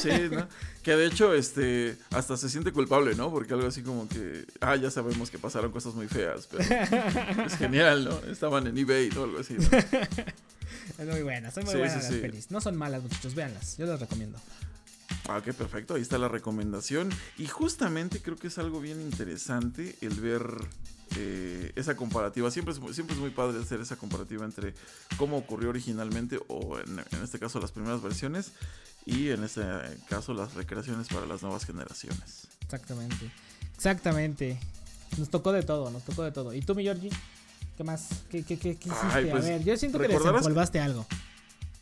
Sí, 0.00 0.10
¿no? 0.30 0.46
Que 0.82 0.96
de 0.96 1.06
hecho, 1.06 1.34
este, 1.34 1.96
hasta 2.10 2.36
se 2.36 2.48
siente 2.48 2.72
culpable, 2.72 3.14
¿no? 3.16 3.30
Porque 3.30 3.52
algo 3.52 3.66
así 3.66 3.82
como 3.82 4.08
que, 4.08 4.46
ah, 4.60 4.76
ya 4.76 4.90
sabemos 4.90 5.30
que 5.30 5.38
pasaron 5.38 5.72
cosas 5.72 5.94
muy 5.94 6.06
feas, 6.08 6.46
pero 6.50 6.62
es 7.44 7.56
genial, 7.56 8.04
¿no? 8.04 8.30
Estaban 8.30 8.66
en 8.68 8.78
eBay 8.78 9.10
o 9.16 9.24
algo 9.24 9.40
así. 9.40 9.54
¿no? 9.54 9.78
Es 10.98 11.06
muy 11.08 11.22
buena, 11.22 11.50
son 11.50 11.64
muy 11.64 11.72
Sí, 11.72 11.78
buenas 11.78 11.96
sí, 11.96 12.02
las 12.10 12.14
sí. 12.14 12.20
pelis. 12.20 12.50
No 12.50 12.60
son 12.60 12.76
malas, 12.76 13.02
muchachos, 13.02 13.34
véanlas, 13.34 13.76
yo 13.76 13.86
las 13.86 14.00
recomiendo. 14.00 14.38
Ah, 15.28 15.40
qué 15.44 15.52
perfecto, 15.52 15.94
ahí 15.94 16.02
está 16.02 16.16
la 16.18 16.28
recomendación. 16.28 17.10
Y 17.38 17.46
justamente 17.46 18.20
creo 18.22 18.36
que 18.36 18.46
es 18.48 18.58
algo 18.58 18.80
bien 18.80 19.00
interesante 19.00 19.96
el 20.00 20.14
ver 20.20 20.42
eh, 21.16 21.72
esa 21.76 21.96
comparativa. 21.96 22.50
Siempre 22.50 22.74
es, 22.74 22.80
siempre 22.94 23.14
es 23.14 23.20
muy 23.20 23.30
padre 23.30 23.60
hacer 23.60 23.80
esa 23.80 23.96
comparativa 23.96 24.44
entre 24.44 24.74
cómo 25.16 25.36
ocurrió 25.38 25.70
originalmente, 25.70 26.38
o 26.48 26.78
en, 26.78 26.98
en 26.98 27.22
este 27.24 27.38
caso 27.38 27.60
las 27.60 27.72
primeras 27.72 28.02
versiones, 28.02 28.52
y 29.06 29.30
en 29.30 29.44
este 29.44 29.62
caso 30.08 30.34
las 30.34 30.54
recreaciones 30.54 31.08
para 31.08 31.26
las 31.26 31.42
nuevas 31.42 31.64
generaciones. 31.64 32.48
Exactamente, 32.62 33.30
exactamente. 33.74 34.58
Nos 35.18 35.28
tocó 35.30 35.52
de 35.52 35.62
todo, 35.62 35.90
nos 35.90 36.04
tocó 36.04 36.22
de 36.22 36.32
todo. 36.32 36.54
¿Y 36.54 36.60
tú, 36.62 36.74
mi 36.74 36.84
Georgie? 36.84 37.10
¿Qué 37.76 37.82
más? 37.84 38.08
¿Qué, 38.30 38.42
qué, 38.44 38.58
qué, 38.58 38.76
qué 38.76 38.88
hiciste? 38.90 39.06
Ay, 39.10 39.26
pues, 39.30 39.44
A 39.44 39.48
ver, 39.48 39.64
yo 39.64 39.76
siento 39.76 39.98
que 39.98 40.06
¿recordarás- 40.06 40.34
desempolvaste 40.40 40.80
algo. 40.80 41.06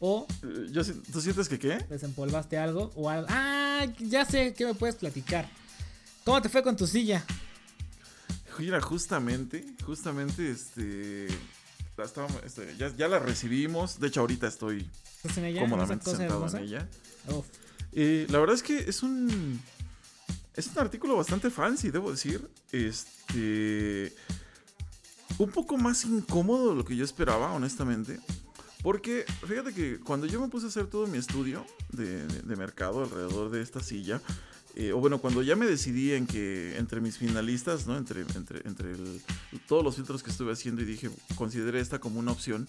O 0.01 0.27
Eh, 0.45 0.69
yo 0.71 0.83
¿Tú 1.13 1.21
sientes 1.21 1.49
que 1.49 1.59
qué? 1.59 1.79
desempolvaste 1.91 2.57
algo 2.57 2.93
o 2.95 3.11
algo. 3.11 3.27
Ah, 3.31 3.85
ya 3.99 4.25
sé, 4.25 4.55
¿qué 4.55 4.65
me 4.65 4.75
puedes 4.75 4.95
platicar? 4.95 5.49
¿Cómo 6.25 6.41
te 6.41 6.49
fue 6.49 6.63
con 6.63 6.77
tu 6.77 6.87
silla? 6.87 7.25
Mira, 8.59 8.81
justamente, 8.81 9.65
justamente, 9.85 10.51
este, 10.51 11.29
la 11.97 12.05
este, 12.45 12.77
ya, 12.77 12.95
ya 12.97 13.09
la 13.09 13.19
recibimos. 13.19 13.99
De 14.01 14.09
hecho, 14.09 14.21
ahorita 14.21 14.47
estoy 14.49 14.89
¿Estás 15.17 15.39
en 15.39 15.45
ella? 15.47 15.61
cómodamente 15.61 16.03
¿Esa 16.03 16.11
cosa 16.13 16.17
sentado 16.19 16.41
hermosa? 16.41 16.59
en 16.59 16.65
ella. 16.65 16.89
Eh, 17.93 18.27
la 18.31 18.39
verdad 18.39 18.55
es 18.55 18.63
que 18.63 18.79
es 18.79 19.03
un. 19.03 19.61
Es 20.55 20.67
un 20.69 20.79
artículo 20.79 21.17
bastante 21.17 21.51
fancy, 21.51 21.91
debo 21.91 22.11
decir. 22.11 22.49
Este. 22.73 24.13
Un 25.39 25.51
poco 25.51 25.77
más 25.77 26.05
incómodo 26.05 26.71
de 26.71 26.77
lo 26.77 26.85
que 26.85 26.97
yo 26.97 27.05
esperaba, 27.05 27.53
honestamente. 27.53 28.19
Porque 28.83 29.25
fíjate 29.47 29.73
que 29.73 29.99
cuando 30.01 30.27
yo 30.27 30.41
me 30.41 30.49
puse 30.49 30.67
a 30.67 30.69
hacer 30.69 30.87
todo 30.87 31.07
mi 31.07 31.19
estudio 31.19 31.65
de, 31.91 32.27
de- 32.27 32.43
de 32.43 32.57
mercado 32.57 33.03
alrededor 33.05 33.51
de 33.51 33.61
esta 33.63 33.81
silla, 33.81 34.21
eh, 34.79 34.93
o 34.93 34.99
bueno, 34.99 35.19
cuando 35.21 35.43
ya 35.43 35.57
me 35.57 35.67
decidí 35.67 36.13
en 36.13 36.27
que 36.27 36.79
entre 36.79 37.01
mis 37.01 37.19
finalistas, 37.19 37.87
¿no? 37.87 37.97
Entre, 37.97 38.23
entre, 38.23 38.67
entre 38.67 38.93
el- 38.93 39.21
todos 39.67 39.85
los 39.85 39.97
filtros 39.97 40.23
que 40.23 40.31
estuve 40.31 40.53
haciendo 40.53 40.81
y 40.81 40.85
dije, 40.85 41.11
consideré 41.35 41.81
esta 41.81 41.99
como 41.99 42.19
una 42.21 42.33
opción. 42.33 42.67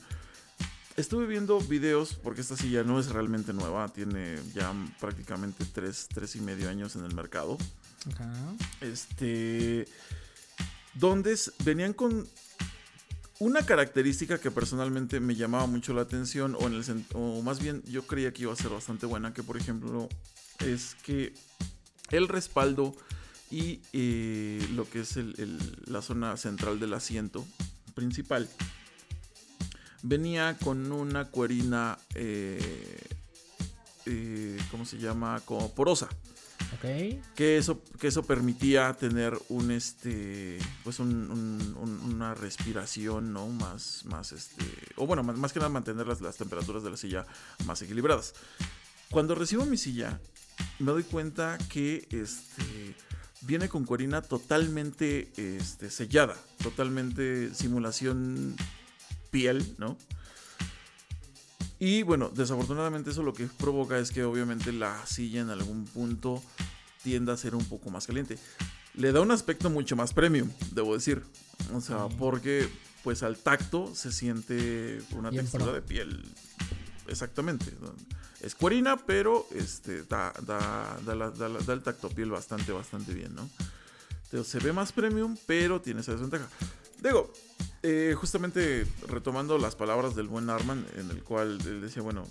Estuve 0.98 1.28
viendo 1.28 1.60
videos, 1.62 2.16
porque 2.16 2.42
esta 2.42 2.58
silla 2.58 2.84
no 2.84 3.00
es 3.00 3.08
realmente 3.08 3.54
nueva, 3.54 3.88
tiene 3.88 4.38
ya 4.54 4.74
prácticamente 5.00 5.64
tres, 5.72 6.08
tres 6.14 6.36
y 6.36 6.42
medio 6.42 6.68
años 6.70 6.96
en 6.98 7.06
el 7.06 7.14
mercado. 7.16 7.58
Ajá. 8.12 8.34
Este. 8.82 9.86
Donde 10.96 11.38
venían 11.64 11.94
con 11.94 12.28
una 13.40 13.66
característica 13.66 14.40
que 14.40 14.52
personalmente 14.52 15.22
me 15.22 15.36
llamaba 15.36 15.68
mucho 15.68 15.94
la 15.94 16.02
atención, 16.02 16.58
o, 16.60 16.68
en 16.68 16.74
el, 16.74 17.06
o 17.14 17.42
más 17.44 17.62
bien 17.62 17.82
yo 17.86 18.06
creía 18.06 18.34
que 18.34 18.42
iba 18.42 18.52
a 18.52 18.56
ser 18.58 18.72
bastante 18.72 19.06
buena, 19.06 19.34
que 19.34 19.44
por 19.44 19.56
ejemplo 19.56 20.10
es 20.60 20.96
que 21.04 21.34
el 22.12 22.28
respaldo 22.28 22.96
y 23.52 23.82
eh, 23.94 24.68
lo 24.74 24.90
que 24.90 25.02
es 25.02 25.18
el- 25.18 25.36
el- 25.40 25.78
la 25.86 26.02
zona 26.02 26.38
central 26.38 26.80
del 26.80 26.94
asiento 26.94 27.46
principal. 27.96 28.48
Venía 30.02 30.58
con 30.64 30.92
una 30.92 31.26
cuerina, 31.26 31.98
eh, 32.16 32.98
eh, 34.06 34.58
¿cómo 34.72 34.86
se 34.86 34.98
llama? 34.98 35.42
Como 35.46 35.74
porosa. 35.74 36.08
Que 37.36 37.58
eso, 37.58 37.82
que 38.00 38.08
eso 38.08 38.24
permitía 38.24 38.94
tener 38.94 39.38
un 39.50 39.72
este 39.72 40.60
pues 40.84 41.00
un- 41.00 41.32
un- 41.32 41.76
un- 41.78 42.14
una 42.14 42.36
respiración 42.36 43.34
no 43.34 43.48
más 43.48 44.06
más 44.06 44.32
este 44.34 44.64
o 44.96 45.08
bueno 45.08 45.24
más, 45.24 45.36
más 45.38 45.52
que 45.52 45.60
nada 45.60 45.70
mantener 45.70 46.06
las, 46.06 46.22
las 46.22 46.38
temperaturas 46.38 46.84
de 46.84 46.92
la 46.92 46.98
silla 46.98 47.26
más 47.66 47.82
equilibradas. 47.82 48.36
Cuando 49.10 49.34
recibo 49.36 49.66
mi 49.66 49.78
silla 49.78 50.20
me 50.80 50.92
doy 50.92 51.04
cuenta 51.04 51.58
que 51.70 52.08
este 52.12 52.96
viene 53.42 53.70
con 53.70 53.86
cuerina 53.86 54.22
totalmente 54.22 55.32
este, 55.38 55.90
sellada 55.90 56.36
totalmente 56.62 57.54
simulación 57.54 58.56
piel 59.32 59.76
no 59.78 59.98
y 61.82 62.04
bueno, 62.04 62.30
desafortunadamente 62.30 63.12
eso 63.12 63.24
lo 63.24 63.34
que 63.34 63.46
provoca 63.48 63.98
es 64.00 64.12
que 64.12 64.24
obviamente 64.26 64.74
la 64.74 65.06
silla 65.06 65.40
en 65.42 65.50
algún 65.50 65.86
punto 65.86 66.44
tiende 67.04 67.32
a 67.32 67.38
ser 67.38 67.56
un 67.56 67.64
poco 67.64 67.90
más 67.90 68.06
caliente. 68.06 68.38
Le 68.96 69.14
da 69.14 69.22
un 69.22 69.32
aspecto 69.32 69.70
mucho 69.70 69.96
más 69.96 70.12
premium, 70.14 70.50
debo 70.74 70.94
decir. 70.94 71.24
O 71.74 71.80
sea, 71.80 72.08
Sí. 72.10 72.16
porque 72.20 72.68
pues 73.02 73.24
al 73.24 73.38
tacto 73.38 73.96
se 73.96 74.12
siente 74.12 75.02
una 75.12 75.30
Bien 75.30 75.44
textura 75.46 75.64
pro. 75.68 75.74
de 75.74 75.82
piel. 75.82 76.26
Exactamente. 77.08 77.72
¿No? 78.40 78.46
Es 78.48 78.56
cuerina, 78.56 78.98
pero 78.98 79.46
este, 79.52 80.04
da, 80.04 80.34
da, 80.46 80.98
da, 81.06 81.30
da 81.30 81.74
el 81.74 81.82
tacto 81.82 82.10
piel 82.10 82.32
bastante, 82.32 82.72
bastante 82.72 83.14
bien, 83.14 83.36
¿no? 83.36 83.50
Se 84.44 84.60
ve 84.60 84.74
más 84.74 84.92
premium, 84.92 85.38
pero 85.48 85.82
tiene 85.82 86.02
esa 86.02 86.12
desventaja. 86.12 86.48
Digo, 87.02 87.32
eh, 87.82 88.14
justamente 88.18 88.86
retomando 89.08 89.58
las 89.58 89.76
palabras 89.76 90.16
del 90.16 90.28
buen 90.28 90.50
Arman, 90.50 90.86
en 90.98 91.10
el 91.10 91.24
cual 91.24 91.58
él 91.66 91.82
decía, 91.82 92.04
bueno, 92.04 92.28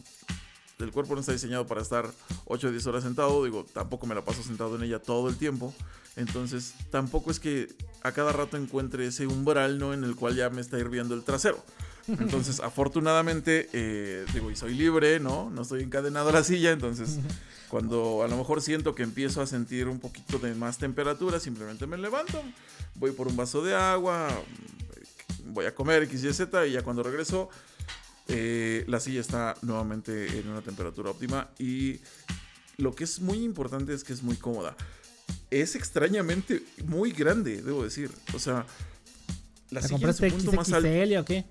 el 0.79 0.93
cuerpo 0.93 1.15
no 1.15 1.21
está 1.21 1.33
diseñado 1.33 1.67
para 1.67 1.81
estar 1.81 2.09
8 2.45 2.69
o 2.69 2.71
10 2.71 2.87
horas 2.87 3.03
sentado, 3.03 3.45
digo, 3.45 3.65
tampoco 3.65 4.07
me 4.07 4.15
la 4.15 4.25
paso 4.25 4.43
sentado 4.43 4.77
en 4.77 4.83
ella 4.83 5.01
todo 5.01 5.29
el 5.29 5.37
tiempo, 5.37 5.75
entonces 6.17 6.75
tampoco 6.91 7.31
es 7.31 7.41
que 7.41 7.75
a 8.03 8.13
cada 8.13 8.33
rato 8.33 8.57
encuentre 8.57 9.07
ese 9.07 9.27
umbral, 9.27 9.79
¿no? 9.79 9.93
En 9.93 10.05
el 10.05 10.15
cual 10.15 10.37
ya 10.37 10.51
me 10.51 10.61
está 10.61 10.79
hirviendo 10.79 11.15
el 11.15 11.25
trasero. 11.25 11.65
Entonces, 12.09 12.61
afortunadamente, 12.61 13.69
eh, 13.73 14.25
digo, 14.33 14.51
y 14.51 14.57
soy 14.57 14.75
libre, 14.75 15.21
¿no? 15.21 15.51
No 15.51 15.63
estoy 15.63 15.83
encadenado 15.83 16.31
a 16.31 16.33
la 16.33 16.45
silla, 16.45 16.73
entonces 16.73 17.19
cuando 17.69 18.23
a 18.23 18.29
lo 18.29 18.37
mejor 18.37 18.63
siento 18.63 18.95
que 18.95 19.03
empiezo 19.03 19.43
a 19.43 19.47
sentir 19.47 19.89
un 19.89 20.01
poquito 20.01 20.39
de 20.39 20.55
más 20.55 20.79
temperatura, 20.79 21.39
simplemente 21.39 21.87
me 21.87 21.99
levanto, 21.99 22.43
voy 22.95 23.13
por 23.13 23.29
un 23.29 23.37
vaso 23.37 23.63
de 23.63 23.75
agua, 23.75 24.29
voy 25.47 25.67
a 25.67 25.75
comer 25.75 26.03
X, 26.05 26.25
Y, 26.25 26.33
Z 26.33 26.67
y 26.67 26.73
ya 26.73 26.83
cuando 26.83 27.03
regreso 27.03 27.51
eh, 28.29 28.85
la 28.87 29.01
silla 29.01 29.21
está 29.21 29.55
nuevamente 29.63 30.39
en 30.39 30.49
una 30.49 30.63
temperatura 30.63 31.11
óptima 31.11 31.51
y 31.59 32.01
lo 32.77 32.95
que 32.95 33.05
es 33.05 33.21
muy 33.21 33.43
importante 33.43 33.93
es 33.93 34.05
que 34.05 34.13
es 34.13 34.23
muy 34.23 34.37
cómoda. 34.37 34.77
Es 35.51 35.75
extrañamente 35.75 36.63
muy 36.85 37.11
grande, 37.13 37.63
debo 37.63 37.83
decir. 37.83 38.11
O 38.35 38.39
sea, 38.39 38.67
la 39.71 39.81
¿La 39.81 39.89
silla 39.89 40.09
en 40.09 40.15
su 40.15 40.29
punto 40.29 40.53
más 40.53 40.73
alto. 40.73 40.89
XXL 40.89 41.17
o 41.17 41.25
qué? 41.25 41.45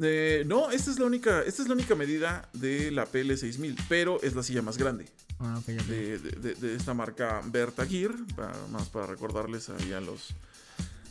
Eh, 0.00 0.44
no, 0.46 0.70
esta 0.70 0.90
es 0.90 0.98
la 0.98 1.06
única, 1.06 1.42
esta 1.42 1.62
es 1.62 1.68
la 1.68 1.74
única 1.74 1.94
medida 1.94 2.48
de 2.52 2.90
la 2.90 3.06
PL6000, 3.10 3.76
pero 3.88 4.22
es 4.22 4.34
la 4.34 4.42
silla 4.44 4.62
más 4.62 4.78
grande 4.78 5.06
Ah, 5.40 5.56
ok, 5.58 5.68
ok. 5.80 5.86
de, 5.86 6.18
de- 6.18 6.54
de- 6.54 6.74
esta 6.76 6.94
marca 6.94 7.42
Berta 7.46 7.84
Gear, 7.86 8.12
para- 8.36 8.54
más 8.70 8.88
para 8.88 9.06
recordarles 9.06 9.68
ahí 9.70 9.92
a 9.92 10.00
los 10.00 10.34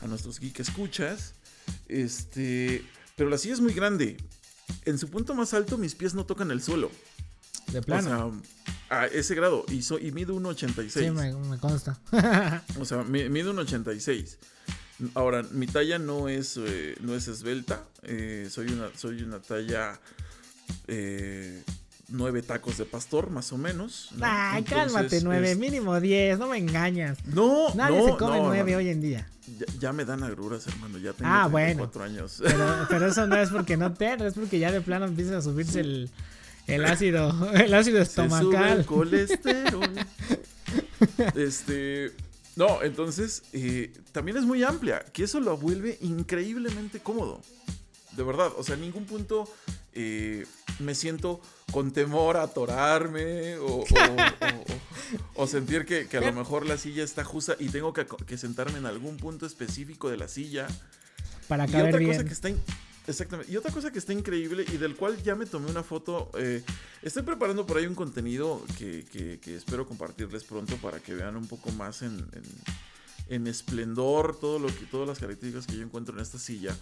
a 0.01 0.07
nuestros 0.07 0.39
geek 0.39 0.59
escuchas. 0.59 1.33
Este, 1.87 2.85
pero 3.15 3.29
la 3.29 3.37
silla 3.37 3.55
es 3.55 3.61
muy 3.61 3.73
grande. 3.73 4.17
En 4.85 4.97
su 4.97 5.09
punto 5.09 5.33
más 5.33 5.53
alto 5.53 5.77
mis 5.77 5.95
pies 5.95 6.13
no 6.13 6.25
tocan 6.25 6.51
el 6.51 6.61
suelo. 6.61 6.91
De 7.71 7.81
plano. 7.81 8.27
O 8.27 8.41
sea, 8.89 8.99
a 9.01 9.05
ese 9.07 9.35
grado 9.35 9.65
y, 9.69 9.81
so- 9.81 9.99
y 9.99 10.11
mido 10.11 10.33
1.86. 10.35 10.89
sí, 11.05 11.11
me, 11.11 11.33
me 11.33 11.57
consta. 11.57 11.99
O 12.79 12.85
sea, 12.85 13.03
mi- 13.03 13.27
mide 13.29 13.49
un 13.49 13.59
86. 13.59 14.37
Ahora, 15.13 15.43
mi 15.51 15.67
talla 15.67 15.99
no 15.99 16.27
es, 16.27 16.57
eh, 16.57 16.95
no 17.01 17.13
es 17.15 17.27
esbelta. 17.27 17.83
eh, 18.03 18.47
soy, 18.49 18.67
una, 18.67 18.89
soy 18.97 19.21
una 19.21 19.39
talla 19.39 19.99
eh, 20.87 21.63
nueve 22.09 22.41
tacos 22.41 22.77
de 22.77 22.85
pastor, 22.85 23.29
más 23.29 23.51
o 23.53 23.57
menos. 23.57 24.09
¿no? 24.15 24.25
Ay, 24.27 24.63
cálmate, 24.63 25.21
nueve, 25.21 25.51
es- 25.51 25.57
mínimo 25.57 25.99
diez, 25.99 26.39
no 26.39 26.47
me 26.47 26.57
engañas. 26.57 27.17
No, 27.25 27.73
Nadie 27.75 27.99
no, 27.99 28.05
se 28.05 28.17
come 28.17 28.37
no, 28.37 28.45
nueve 28.47 28.75
hoy 28.75 28.89
en 28.89 29.01
día. 29.01 29.27
Ya, 29.59 29.65
ya 29.79 29.93
me 29.93 30.03
dan 30.03 30.23
agruras, 30.23 30.65
hermano. 30.67 30.97
Ya 30.97 31.13
tengo 31.13 31.29
Ah, 31.31 31.47
34 31.51 32.03
años. 32.03 32.39
Pero, 32.43 32.85
pero 32.89 33.07
eso 33.07 33.27
no 33.27 33.35
es 33.37 33.49
porque 33.49 33.77
no 33.77 33.93
te, 33.93 34.13
es 34.25 34.33
porque 34.33 34.59
ya 34.59 34.71
de 34.71 34.81
plano 34.81 35.05
empieza 35.05 35.37
a 35.37 35.41
subirse 35.41 35.79
el, 35.81 36.09
el 36.65 36.83
ácido, 36.85 37.51
el 37.53 37.73
ácido 37.73 38.03
Se 38.03 38.11
sube 38.13 38.25
el 38.25 38.31
estomacal. 38.33 38.85
colesterol. 38.85 39.91
este. 41.35 42.11
No, 42.57 42.81
entonces 42.81 43.43
eh, 43.53 43.93
también 44.11 44.35
es 44.37 44.43
muy 44.43 44.63
amplia, 44.63 45.05
que 45.13 45.23
eso 45.23 45.39
lo 45.39 45.55
vuelve 45.57 45.97
increíblemente 46.01 46.99
cómodo. 46.99 47.39
De 48.13 48.23
verdad, 48.23 48.51
o 48.57 48.63
sea, 48.63 48.75
en 48.75 48.81
ningún 48.81 49.05
punto 49.05 49.47
eh, 49.93 50.45
me 50.79 50.95
siento 50.95 51.39
con 51.71 51.91
temor 51.93 52.35
a 52.37 52.43
atorarme 52.43 53.57
o, 53.57 53.65
o- 53.67 53.83
o- 53.85 55.43
o 55.43 55.47
sentir 55.47 55.85
que, 55.85 56.07
a 56.17 56.21
lo 56.21 56.33
mejor 56.33 56.65
la 56.65 56.77
silla 56.77 57.03
está 57.03 57.23
justa 57.23 57.55
y 57.59 57.69
tengo 57.69 57.93
que, 57.93 58.37
sentarme 58.37 58.79
en 58.79 58.85
algún 58.87 59.17
punto 59.17 59.45
específico 59.45 60.09
de 60.09 60.17
la 60.17 60.27
silla. 60.27 60.67
Para 61.47 61.67
caber 61.67 61.85
y 61.85 61.95
otra 61.95 62.07
cosa 62.07 62.25
que 62.25 62.33
está 62.33 62.49
Exactamente. 63.07 63.51
Y 63.51 63.55
otra 63.55 63.71
cosa 63.71 63.89
que 63.91 63.99
está 63.99 64.11
increíble 64.11 64.65
y 64.67 64.77
del 64.77 64.95
cual 64.95 65.21
ya 65.23 65.33
me 65.35 65.45
tomé 65.45 65.71
una 65.71 65.81
foto. 65.81 66.29
Eh, 66.37 66.61
estoy 67.01 67.23
preparando 67.23 67.65
por 67.65 67.77
ahí 67.77 67.87
un 67.87 67.95
contenido 67.95 68.61
que, 68.77 69.39
espero 69.45 69.87
compartirles 69.87 70.43
pronto 70.43 70.75
para 70.77 70.99
que 70.99 71.15
vean 71.15 71.37
un 71.37 71.47
poco 71.47 71.71
más 71.71 72.01
en, 72.01 72.27
en, 73.29 73.47
esplendor 73.47 74.37
todo 74.37 74.59
lo 74.59 74.67
que, 74.67 74.85
todas 74.91 75.07
las 75.07 75.19
características 75.19 75.65
que 75.67 75.77
yo 75.77 75.83
encuentro 75.83 76.13
en 76.15 76.21
esta 76.21 76.37
silla. 76.37 76.77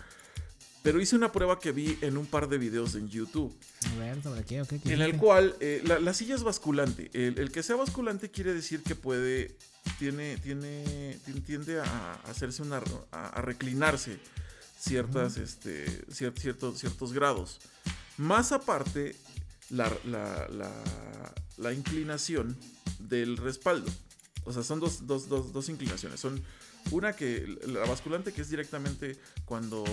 Pero 0.81 0.99
hice 0.99 1.15
una 1.15 1.31
prueba 1.31 1.59
que 1.59 1.71
vi 1.71 1.97
en 2.01 2.17
un 2.17 2.25
par 2.25 2.47
de 2.47 2.57
videos 2.57 2.95
en 2.95 3.07
YouTube. 3.07 3.55
A 3.91 3.99
ver, 3.99 4.21
¿sobre 4.21 4.43
qué? 4.43 4.63
en 4.85 5.01
el 5.01 5.17
cual 5.17 5.55
eh, 5.59 5.83
la, 5.83 6.13
silla 6.13 6.35
es 6.35 6.43
basculante. 6.43 7.09
El, 7.13 7.51
que 7.51 7.61
sea 7.61 7.75
basculante 7.75 8.29
quiere 8.29 8.53
decir 8.53 8.81
que 8.81 8.95
puede. 8.95 9.55
Tiene. 9.99 10.37
Tiene. 10.37 11.19
Tiende 11.45 11.79
a 11.79 12.13
hacerse 12.25 12.61
una. 12.61 12.81
a, 13.11 13.41
reclinarse 13.41 14.19
ciertas. 14.85 15.37
este. 15.37 15.85
ciertos, 16.11 16.79
ciertos 16.79 17.13
grados. 17.13 17.59
Más 18.17 18.51
aparte. 18.51 19.15
La, 19.69 19.91
la, 21.57 21.73
inclinación 21.73 22.55
del 22.99 23.37
respaldo. 23.37 23.91
O 24.43 24.53
sea, 24.53 24.61
son 24.61 24.79
dos, 24.79 25.07
dos, 25.07 25.27
dos, 25.27 25.51
dos 25.51 25.69
inclinaciones. 25.69 26.19
Son 26.19 26.41
una 26.91 27.13
que. 27.13 27.57
La 27.67 27.85
basculante 27.85 28.31
que 28.31 28.41
es 28.41 28.49
directamente 28.49 29.17
cuando 29.45 29.83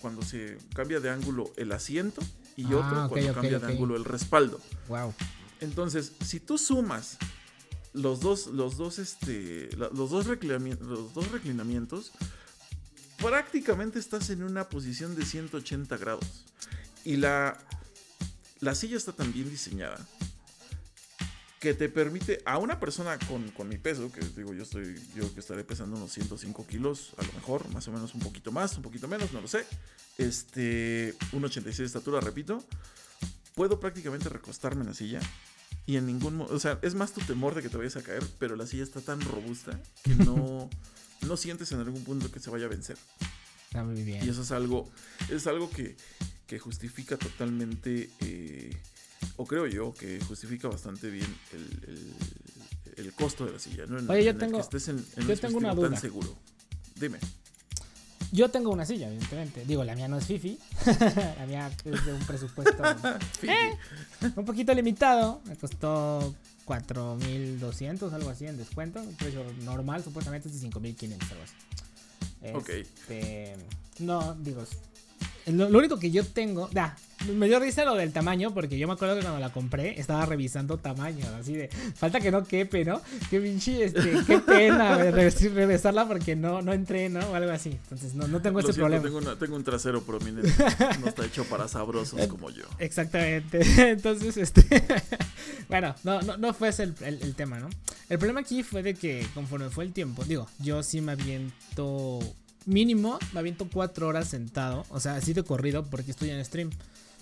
cuando 0.00 0.22
se 0.22 0.58
cambia 0.74 0.98
de 0.98 1.10
ángulo 1.10 1.52
el 1.56 1.72
asiento 1.72 2.22
y 2.56 2.64
ah, 2.72 2.78
otro 2.78 3.08
cuando 3.08 3.34
cambia 3.34 3.58
de 3.58 3.66
ángulo 3.66 3.96
el 3.96 4.04
respaldo. 4.04 4.60
Wow. 4.88 5.14
Entonces, 5.60 6.12
si 6.24 6.40
tú 6.40 6.58
sumas 6.58 7.18
los 7.92 8.20
dos, 8.20 8.46
los 8.48 8.76
dos, 8.76 8.98
este, 8.98 9.68
los 9.76 10.10
dos, 10.10 10.26
reclinamientos, 10.26 10.86
los 10.86 11.12
dos 11.12 11.30
reclinamientos, 11.30 12.12
prácticamente 13.20 13.98
estás 13.98 14.30
en 14.30 14.42
una 14.42 14.68
posición 14.68 15.14
de 15.14 15.24
180 15.24 15.96
grados. 15.96 16.44
Y 17.04 17.16
la, 17.16 17.58
la 18.60 18.74
silla 18.74 18.96
está 18.96 19.12
tan 19.12 19.32
bien 19.32 19.48
diseñada 19.50 19.98
que 21.60 21.74
te 21.74 21.90
permite 21.90 22.40
a 22.46 22.56
una 22.56 22.80
persona 22.80 23.18
con, 23.18 23.68
mi 23.68 23.76
peso, 23.76 24.10
que 24.10 24.20
digo, 24.34 24.54
yo 24.54 24.62
estoy, 24.62 24.98
yo 25.14 25.32
que 25.34 25.40
estaré 25.40 25.62
pesando 25.62 25.96
unos 25.96 26.10
105 26.10 26.66
kilos, 26.66 27.12
a 27.18 27.22
lo 27.22 27.32
mejor, 27.34 27.68
más 27.74 27.86
o 27.86 27.92
menos 27.92 28.14
un 28.14 28.20
poquito 28.20 28.50
más, 28.50 28.76
un 28.76 28.82
poquito 28.82 29.06
menos, 29.08 29.32
no 29.34 29.42
lo 29.42 29.48
sé. 29.48 29.66
Este, 30.16 31.14
1,86 31.32 31.76
de 31.76 31.84
estatura, 31.84 32.20
repito. 32.20 32.64
Puedo 33.54 33.78
prácticamente 33.78 34.30
recostarme 34.30 34.82
en 34.82 34.88
la 34.88 34.94
silla 34.94 35.20
y 35.84 35.96
en 35.96 36.06
ningún 36.06 36.40
o 36.40 36.58
sea, 36.58 36.78
es 36.80 36.94
más 36.94 37.12
tu 37.12 37.20
temor 37.20 37.54
de 37.54 37.62
que 37.62 37.68
te 37.68 37.76
vayas 37.76 37.96
a 37.96 38.02
caer, 38.02 38.22
pero 38.38 38.56
la 38.56 38.66
silla 38.66 38.84
está 38.84 39.02
tan 39.02 39.20
robusta 39.20 39.78
que 40.02 40.14
no, 40.14 40.70
no 41.26 41.36
sientes 41.36 41.70
en 41.72 41.80
algún 41.80 42.04
punto 42.04 42.30
que 42.30 42.40
se 42.40 42.50
vaya 42.50 42.66
a 42.66 42.68
vencer. 42.68 42.96
Está 43.66 43.84
muy 43.84 44.02
bien. 44.02 44.24
Y 44.24 44.28
eso 44.28 44.42
es 44.42 44.50
algo, 44.50 44.90
es 45.28 45.46
algo 45.46 45.70
que, 45.70 45.96
que 46.46 46.58
justifica 46.58 47.16
totalmente 47.16 48.10
eh, 48.20 48.76
o 49.36 49.46
creo 49.46 49.66
yo 49.66 49.94
que 49.94 50.20
justifica 50.20 50.68
bastante 50.68 51.10
bien 51.10 51.26
el, 51.52 52.14
el, 52.96 53.12
costo 53.12 53.46
de 53.46 53.52
la 53.52 53.58
silla, 53.58 53.86
¿no? 53.86 54.12
Oye, 54.12 54.24
yo 54.24 54.36
tengo, 54.36 54.60
yo 54.60 55.38
tengo 55.38 55.58
una 55.58 55.74
duda. 55.74 55.90
tan 55.90 56.00
seguro. 56.00 56.36
Dime. 56.94 57.18
Yo 58.32 58.50
tengo 58.50 58.70
una 58.70 58.84
silla, 58.86 59.08
evidentemente. 59.08 59.64
Digo, 59.64 59.82
la 59.82 59.94
mía 59.94 60.08
no 60.08 60.18
es 60.18 60.26
Fifi. 60.26 60.58
la 61.38 61.46
mía 61.46 61.70
es 61.84 62.04
de 62.04 62.12
un 62.12 62.20
presupuesto 62.20 62.82
eh, 63.42 63.76
un 64.36 64.44
poquito 64.44 64.72
limitado. 64.74 65.42
Me 65.46 65.56
costó 65.56 66.34
4.200, 66.70 68.12
algo 68.12 68.30
así 68.30 68.46
en 68.46 68.56
descuento. 68.56 69.00
Un 69.00 69.14
precio 69.16 69.44
normal, 69.64 70.04
supuestamente 70.04 70.48
es 70.48 70.60
de 70.60 70.68
5.500, 70.68 71.12
algo 71.32 71.42
así. 71.42 72.54
ok. 72.54 72.68
Este, 72.68 73.56
no, 73.98 74.34
digo, 74.36 74.64
lo, 75.46 75.78
único 75.78 75.98
que 75.98 76.10
yo 76.10 76.24
tengo, 76.24 76.68
da, 76.72 76.96
me 77.34 77.48
dio 77.48 77.58
risa 77.58 77.84
lo 77.84 77.94
del 77.94 78.12
tamaño, 78.12 78.52
porque 78.54 78.78
yo 78.78 78.86
me 78.86 78.94
acuerdo 78.94 79.16
que 79.16 79.22
cuando 79.22 79.40
la 79.40 79.52
compré 79.52 79.98
estaba 79.98 80.24
revisando 80.26 80.78
tamaño, 80.78 81.26
así 81.38 81.54
de, 81.54 81.68
falta 81.94 82.20
que 82.20 82.30
no 82.30 82.44
quepe, 82.44 82.84
¿no? 82.84 83.00
Qué 83.30 83.40
pinche, 83.40 83.84
este, 83.84 84.12
qué 84.26 84.38
pena 84.38 84.96
regresarla 84.98 86.06
porque 86.06 86.36
no, 86.36 86.62
no 86.62 86.72
entré, 86.72 87.08
¿no? 87.08 87.20
O 87.20 87.34
algo 87.34 87.50
así. 87.50 87.70
Entonces 87.70 88.14
no, 88.14 88.28
no 88.28 88.40
tengo 88.40 88.60
ese 88.60 88.74
problema. 88.74 89.02
Tengo, 89.02 89.36
tengo, 89.36 89.56
un 89.56 89.64
trasero 89.64 90.02
prominente, 90.02 90.52
no 91.00 91.08
está 91.08 91.24
hecho 91.26 91.44
para 91.44 91.68
sabrosos 91.68 92.26
como 92.28 92.50
yo. 92.50 92.64
Exactamente. 92.78 93.60
Entonces, 93.90 94.36
este, 94.36 94.62
bueno, 95.70 95.94
no, 96.04 96.20
no, 96.22 96.36
no 96.36 96.52
fue 96.52 96.68
ese 96.68 96.82
el, 96.82 96.94
el 97.00 97.34
tema, 97.34 97.58
¿no? 97.58 97.70
El 98.08 98.18
problema 98.18 98.40
aquí 98.40 98.62
fue 98.62 98.82
de 98.82 98.94
que 98.94 99.26
conforme 99.34 99.70
fue 99.70 99.84
el 99.84 99.92
tiempo, 99.92 100.24
digo, 100.24 100.46
yo 100.58 100.82
sí 100.82 101.00
me 101.00 101.12
aviento 101.12 102.20
mínimo 102.66 103.18
me 103.32 103.40
aviento 103.40 103.68
cuatro 103.72 104.08
horas 104.08 104.28
sentado, 104.28 104.84
o 104.90 105.00
sea, 105.00 105.16
así 105.16 105.32
de 105.32 105.42
corrido 105.42 105.84
porque 105.84 106.10
estoy 106.10 106.30
en 106.30 106.44
stream. 106.44 106.70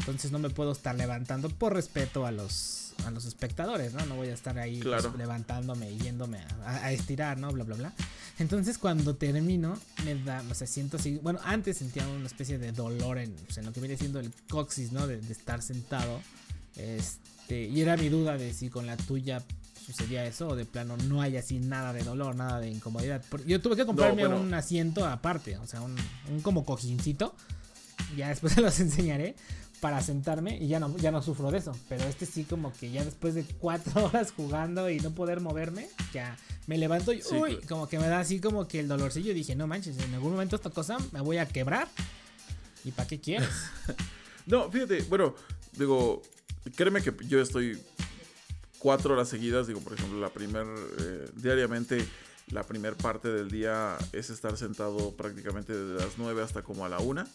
Entonces 0.00 0.30
no 0.30 0.38
me 0.38 0.48
puedo 0.48 0.70
estar 0.72 0.94
levantando 0.94 1.48
por 1.48 1.74
respeto 1.74 2.24
a 2.24 2.30
los, 2.30 2.94
a 3.04 3.10
los 3.10 3.24
espectadores, 3.24 3.94
¿no? 3.94 4.06
No 4.06 4.14
voy 4.14 4.28
a 4.28 4.34
estar 4.34 4.56
ahí 4.56 4.80
pues, 4.80 5.04
levantándome 5.16 5.90
y 5.90 5.98
yéndome 5.98 6.38
a, 6.64 6.92
estirar, 6.92 7.36
¿no? 7.36 7.50
Bla, 7.50 7.64
bla, 7.64 7.74
bla. 7.74 7.92
Entonces 8.38 8.78
cuando 8.78 9.16
termino, 9.16 9.76
me 10.04 10.14
da, 10.22 10.44
o 10.48 10.54
sea, 10.54 10.68
siento 10.68 10.98
así, 10.98 11.18
bueno, 11.20 11.40
antes 11.42 11.78
sentía 11.78 12.06
una 12.06 12.26
especie 12.26 12.58
de 12.58 12.70
dolor 12.70 13.18
en, 13.18 13.34
en 13.56 13.66
lo 13.66 13.72
que 13.72 13.80
viene 13.80 13.96
siendo 13.96 14.20
el 14.20 14.32
coxis, 14.48 14.92
¿no? 14.92 15.08
De, 15.08 15.20
de 15.20 15.32
estar 15.32 15.62
sentado. 15.62 16.20
Este, 16.78 17.64
y 17.64 17.80
era 17.80 17.96
mi 17.96 18.08
duda 18.08 18.38
de 18.38 18.52
si 18.54 18.70
con 18.70 18.86
la 18.86 18.96
tuya 18.96 19.42
sucedía 19.84 20.26
eso 20.26 20.48
o 20.48 20.56
de 20.56 20.66
plano 20.66 20.98
no 21.08 21.22
hay 21.22 21.38
así 21.38 21.58
nada 21.58 21.94
de 21.94 22.02
dolor, 22.02 22.36
nada 22.36 22.60
de 22.60 22.70
incomodidad. 22.70 23.22
Yo 23.46 23.60
tuve 23.60 23.74
que 23.74 23.86
comprarme 23.86 24.26
un 24.26 24.52
asiento 24.52 25.06
aparte, 25.06 25.56
o 25.56 25.66
sea, 25.66 25.80
un, 25.80 25.96
como 26.42 26.64
cojincito. 26.64 27.34
Ya 28.16 28.28
después 28.28 28.52
se 28.54 28.60
los 28.60 28.78
enseñaré 28.80 29.34
para 29.80 30.02
sentarme 30.02 30.58
y 30.58 30.68
ya 30.68 30.78
no, 30.78 30.94
ya 30.98 31.10
no 31.10 31.22
sufro 31.22 31.50
de 31.50 31.58
eso. 31.58 31.72
Pero 31.88 32.04
este 32.04 32.26
sí 32.26 32.44
como 32.44 32.72
que 32.72 32.90
ya 32.90 33.02
después 33.02 33.34
de 33.34 33.44
cuatro 33.44 34.04
horas 34.06 34.32
jugando 34.36 34.90
y 34.90 35.00
no 35.00 35.12
poder 35.12 35.40
moverme, 35.40 35.88
ya 36.12 36.36
me 36.66 36.76
levanto 36.76 37.12
y 37.12 37.22
uy, 37.32 37.56
como 37.66 37.88
que 37.88 37.98
me 37.98 38.08
da 38.08 38.20
así 38.20 38.40
como 38.40 38.68
que 38.68 38.80
el 38.80 38.88
dolorcillo. 38.88 39.32
Dije, 39.32 39.56
no 39.56 39.66
manches, 39.66 39.98
en 39.98 40.12
algún 40.12 40.32
momento 40.32 40.56
esta 40.56 40.70
cosa 40.70 40.98
me 41.12 41.22
voy 41.22 41.38
a 41.38 41.48
quebrar. 41.48 41.88
¿Y 42.84 42.90
para 42.90 43.08
qué 43.08 43.20
quieres? 43.20 43.48
no, 44.46 44.70
fíjate, 44.70 45.02
bueno, 45.02 45.34
digo, 45.72 46.22
créeme 46.70 47.02
que 47.02 47.12
yo 47.26 47.40
estoy 47.40 47.80
cuatro 48.78 49.14
horas 49.14 49.28
seguidas, 49.28 49.66
digo, 49.66 49.80
por 49.80 49.94
ejemplo, 49.94 50.18
la 50.20 50.30
primer, 50.30 50.66
eh, 51.00 51.30
diariamente, 51.34 52.06
la 52.48 52.62
primer 52.62 52.96
parte 52.96 53.28
del 53.28 53.50
día 53.50 53.98
es 54.12 54.30
estar 54.30 54.56
sentado 54.56 55.14
prácticamente 55.16 55.74
desde 55.74 56.04
las 56.04 56.18
9 56.18 56.42
hasta 56.42 56.62
como 56.62 56.84
a 56.84 56.88
la 56.88 56.98
una, 56.98 57.26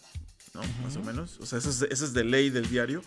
¿no? 0.54 0.62
Más 0.84 0.96
o 0.98 1.04
menos. 1.04 1.39
O 1.39 1.46
sea, 1.46 1.60
ese 1.60 1.69
es, 1.69 1.82
ese 1.84 2.06
es 2.06 2.13
de 2.13 2.24
ley 2.24 2.50
del 2.50 2.69
diario. 2.69 3.02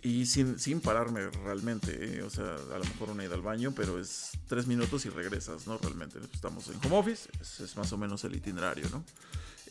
Y 0.00 0.26
sin, 0.26 0.58
sin 0.58 0.80
pararme 0.80 1.28
realmente, 1.44 2.18
¿eh? 2.18 2.22
o 2.22 2.30
sea, 2.30 2.54
a 2.54 2.78
lo 2.78 2.84
mejor 2.84 3.10
una 3.10 3.24
ida 3.24 3.34
al 3.34 3.42
baño, 3.42 3.72
pero 3.74 4.00
es 4.00 4.30
tres 4.48 4.66
minutos 4.66 5.06
y 5.06 5.10
regresas, 5.10 5.66
¿no? 5.66 5.78
Realmente 5.78 6.18
estamos 6.32 6.68
en 6.68 6.76
home 6.84 6.98
office, 6.98 7.28
es, 7.40 7.60
es 7.60 7.76
más 7.76 7.92
o 7.92 7.98
menos 7.98 8.22
el 8.24 8.34
itinerario, 8.34 8.88
¿no? 8.90 9.04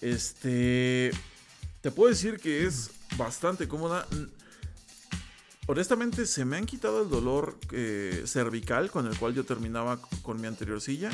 Este, 0.02 1.12
te 1.82 1.92
puedo 1.92 2.10
decir 2.10 2.40
que 2.40 2.66
es 2.66 2.92
bastante 3.18 3.68
cómoda 3.68 4.06
honestamente 5.68 6.26
se 6.26 6.46
me 6.46 6.58
han 6.58 6.66
quitado 6.66 7.04
el 7.04 7.10
dolor 7.10 7.58
eh, 7.72 8.24
cervical 8.26 8.90
con 8.90 9.08
el 9.08 9.18
cual 9.18 9.34
yo 9.34 9.46
terminaba 9.46 10.00
con 10.22 10.40
mi 10.42 10.48
anterior 10.48 10.82
silla. 10.82 11.12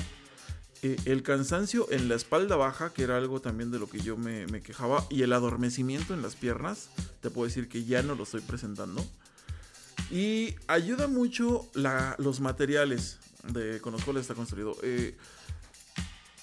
Eh, 0.83 0.95
el 1.05 1.23
cansancio 1.23 1.87
en 1.91 2.07
la 2.07 2.15
espalda 2.15 2.55
baja, 2.55 2.93
que 2.93 3.03
era 3.03 3.17
algo 3.17 3.41
también 3.41 3.71
de 3.71 3.79
lo 3.79 3.89
que 3.89 3.99
yo 3.99 4.15
me, 4.15 4.45
quejaba, 4.61 5.05
y 5.09 5.23
el 5.23 5.33
adormecimiento 5.33 6.13
en 6.13 6.21
las 6.21 6.35
piernas, 6.35 6.89
te 7.21 7.29
puedo 7.31 7.47
decir 7.47 7.67
que 7.67 7.83
ya 7.83 8.03
no 8.03 8.15
lo 8.15 8.23
estoy 8.23 8.41
presentando. 8.41 9.03
Y 10.11 10.55
ayuda 10.67 11.07
mucho 11.07 11.67
los 12.17 12.39
materiales 12.39 13.17
de, 13.43 13.81
con 13.81 13.93
los 13.93 14.03
cuales 14.03 14.21
está 14.21 14.35
construido. 14.35 14.77
Eh, 14.83 15.17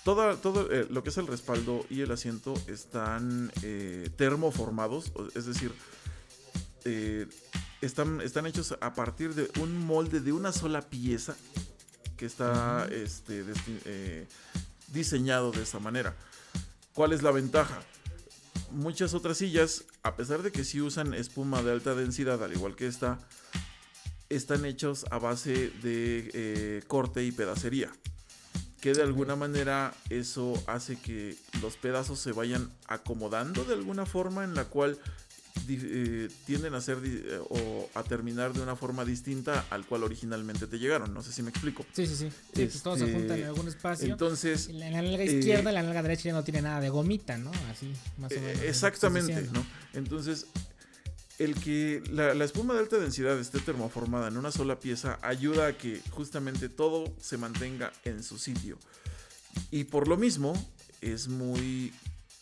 todo, 0.05 0.37
todo 0.37 0.69
lo 0.91 1.03
que 1.03 1.09
es 1.09 1.17
el 1.17 1.27
respaldo 1.29 1.87
y 1.89 2.03
el 2.03 2.11
asiento 2.11 2.55
están 2.67 3.51
termoformados, 4.17 5.13
es 5.35 5.47
decir, 5.47 5.73
están, 7.85 8.21
están 8.21 8.47
hechos 8.47 8.77
a 8.81 8.95
partir 8.95 9.35
de 9.35 9.51
un 9.61 9.79
molde 9.85 10.21
de 10.21 10.33
una 10.33 10.53
sola 10.53 10.83
pieza 10.83 11.37
que 12.17 12.27
está 12.27 12.87
este, 12.91 13.45
eh, 13.85 14.27
diseñado 14.89 15.53
de 15.53 15.63
esa 15.63 15.79
manera. 15.79 16.15
¿Cuál 16.95 17.13
es 17.13 17.23
la 17.23 17.31
ventaja? 17.31 17.83
Muchas 18.71 19.15
otras 19.15 19.39
sillas, 19.39 19.85
a 20.03 20.17
pesar 20.17 20.43
de 20.43 20.53
que 20.53 20.65
sí 20.65 20.81
usan 20.81 21.15
espuma 21.15 21.63
de 21.63 21.73
alta 21.73 21.95
densidad, 21.95 22.43
al 22.43 22.53
igual 22.53 22.77
que 22.77 22.87
esta, 22.87 23.19
están 24.29 24.65
hechos 24.65 25.05
a 25.11 25.19
base 25.19 25.71
de 25.83 26.31
eh, 26.33 26.83
corte 26.87 27.25
y 27.25 27.33
pedacería. 27.33 27.91
Que 28.81 28.93
de 28.93 29.03
alguna 29.03 29.35
manera 29.35 29.95
eso 30.11 30.63
hace 30.67 30.97
que 30.97 31.37
los 31.63 31.77
pedazos 31.77 32.21
se 32.21 32.33
vayan 32.33 32.71
acomodando 32.87 33.65
de 33.65 33.75
alguna 33.75 34.05
forma 34.07 34.45
en 34.45 34.55
la 34.55 34.65
cual 34.67 34.99
eh, 35.69 36.29
tienden 36.47 36.75
a 36.75 36.81
ser 36.81 36.99
eh, 37.05 37.39
o 37.49 37.89
a 37.95 38.03
terminar 38.03 38.53
de 38.53 38.61
una 38.61 38.77
forma 38.77 39.05
distinta 39.05 39.65
al 39.71 39.87
cual 39.87 40.03
originalmente 40.05 40.67
te 40.67 40.79
llegaron. 40.79 41.15
No 41.15 41.23
sé 41.23 41.33
si 41.33 41.43
me 41.43 41.51
explico. 41.51 41.87
Sí, 41.93 42.07
sí, 42.07 42.17
sí. 42.17 42.29
sí 42.55 42.67
pues 42.67 42.83
todo 42.83 42.97
se 42.97 43.05
Este, 43.05 43.17
junta 43.19 43.37
en 43.37 43.45
algún 43.45 43.69
espacio. 43.69 44.09
Entonces, 44.13 44.69
En 44.69 44.81
la, 44.81 44.91
nalga 44.91 45.23
eh, 45.23 45.39
izquierda 45.39 45.71
y 45.71 45.75
la 45.75 45.83
nalga 45.83 46.03
derecha 46.03 46.25
ya 46.25 46.33
no 46.33 46.45
tiene 46.45 46.63
nada 46.63 46.81
de 46.81 46.89
gomita, 46.91 47.39
¿no? 47.39 47.51
Así, 47.71 47.93
más 48.19 48.33
o 48.33 48.35
Eh, 48.35 48.41
menos. 48.41 48.63
Exactamente. 48.63 49.49
¿no? 49.53 49.65
Entonces, 49.95 50.47
el 51.39 51.55
que 51.55 52.03
la, 52.11 52.35
la 52.35 52.45
espuma 52.45 52.75
de 52.75 52.81
alta 52.81 52.99
densidad 52.99 53.39
esté 53.41 53.59
termoformada 53.61 54.29
en 54.29 54.37
una 54.37 54.53
sola 54.53 54.79
pieza 54.79 55.19
ayuda 55.23 55.67
a 55.69 55.73
que 55.79 56.01
justamente 56.11 56.69
todo 56.69 57.13
se 57.21 57.39
mantenga 57.39 57.93
en 58.05 58.23
su 58.23 58.39
sitio. 58.39 58.79
Y 59.71 59.85
por 59.85 60.09
lo 60.09 60.17
mismo, 60.17 60.53
es 61.01 61.29
muy. 61.29 61.93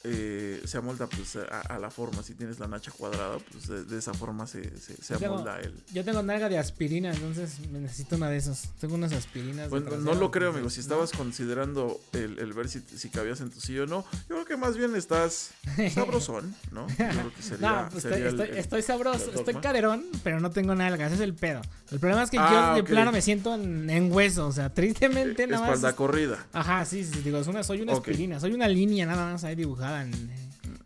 Eh, 0.05 0.63
se 0.65 0.79
amolda 0.79 1.07
pues, 1.07 1.37
a, 1.37 1.61
a 1.61 1.79
la 1.79 1.91
forma. 1.91 2.23
Si 2.23 2.35
tienes 2.35 2.59
la 2.59 2.67
nacha 2.69 2.91
cuadrada, 2.91 3.39
pues 3.51 3.69
de, 3.69 3.85
de 3.85 3.99
esa 3.99 4.13
forma 4.15 4.47
se, 4.47 4.63
se, 4.79 4.97
se 5.03 5.17
Tengo- 5.17 5.35
amolda 5.35 5.61
el. 5.61 5.75
Yo 5.93 6.05
tengo 6.05 6.23
nalga 6.23 6.49
de 6.49 6.59
aspirina, 6.59 7.13
entonces 7.13 7.59
me 7.71 7.79
necesito 7.81 8.17
una 8.17 8.29
de 8.31 8.37
esas. 8.37 8.69
Tengo 8.81 8.95
unas 8.95 9.13
aspirinas. 9.13 9.65
de 9.65 9.69
Bueno, 9.69 9.97
no 9.99 10.15
lo 10.15 10.31
creo, 10.31 10.51
amigo. 10.51 10.71
Si 10.71 10.79
¿no? 10.79 10.83
estabas 10.83 11.13
considerando 11.13 12.01
el, 12.13 12.39
el 12.39 12.53
ver 12.53 12.69
si, 12.69 12.81
si 12.81 13.09
cabías 13.11 13.41
en 13.41 13.51
tu 13.51 13.61
silla 13.61 13.85
o 13.85 13.87
no, 13.87 14.05
yo 14.29 14.35
creo 14.37 14.45
que 14.45 14.57
más 14.57 14.77
bien 14.77 14.95
estás 14.97 15.51
sabrosón, 15.95 16.55
¿no? 16.71 16.89
Yo 16.89 16.97
creo 16.97 17.35
que 17.35 17.43
sería. 17.43 17.63
No, 17.83 17.89
pues 17.91 18.03
sería 18.03 18.17
estoy, 18.17 18.27
el- 18.27 18.29
estoy, 18.41 18.49
el- 18.51 18.57
estoy 18.59 18.83
sabroso, 18.83 19.33
estoy 19.35 19.55
caderón, 19.55 20.05
pero 20.25 20.41
no 20.41 20.51
tengo 20.51 20.75
nalgas, 20.75 21.07
ese 21.13 21.15
es 21.17 21.21
el 21.21 21.35
pedo. 21.35 21.61
El 21.91 22.01
problema 22.01 22.23
es 22.23 22.31
que 22.31 22.39
Ah, 22.39 22.75
yo 22.77 22.83
de 22.83 22.89
plano 22.89 23.13
me 23.13 23.21
siento 23.23 23.55
en, 23.55 23.89
en 23.91 24.11
hueso, 24.13 24.47
o 24.47 24.53
sea, 24.53 24.71
tristemente 24.73 25.47
nada 25.47 25.67
espalda 25.67 25.89
más. 25.89 25.95
corrida. 25.95 26.47
Ajá, 26.53 26.85
sí, 26.85 27.05
sí, 27.05 27.21
digo, 27.23 27.39
es 27.39 27.47
una, 27.47 27.63
soy 27.63 27.83
una 27.83 27.93
aspirina, 27.93 28.41
soy 28.41 28.53
una 28.53 28.67
línea 28.69 29.07
nada 29.07 29.33
más 29.33 29.45
ahí 29.45 29.55
dibujada 29.55 29.92
en, 30.01 30.31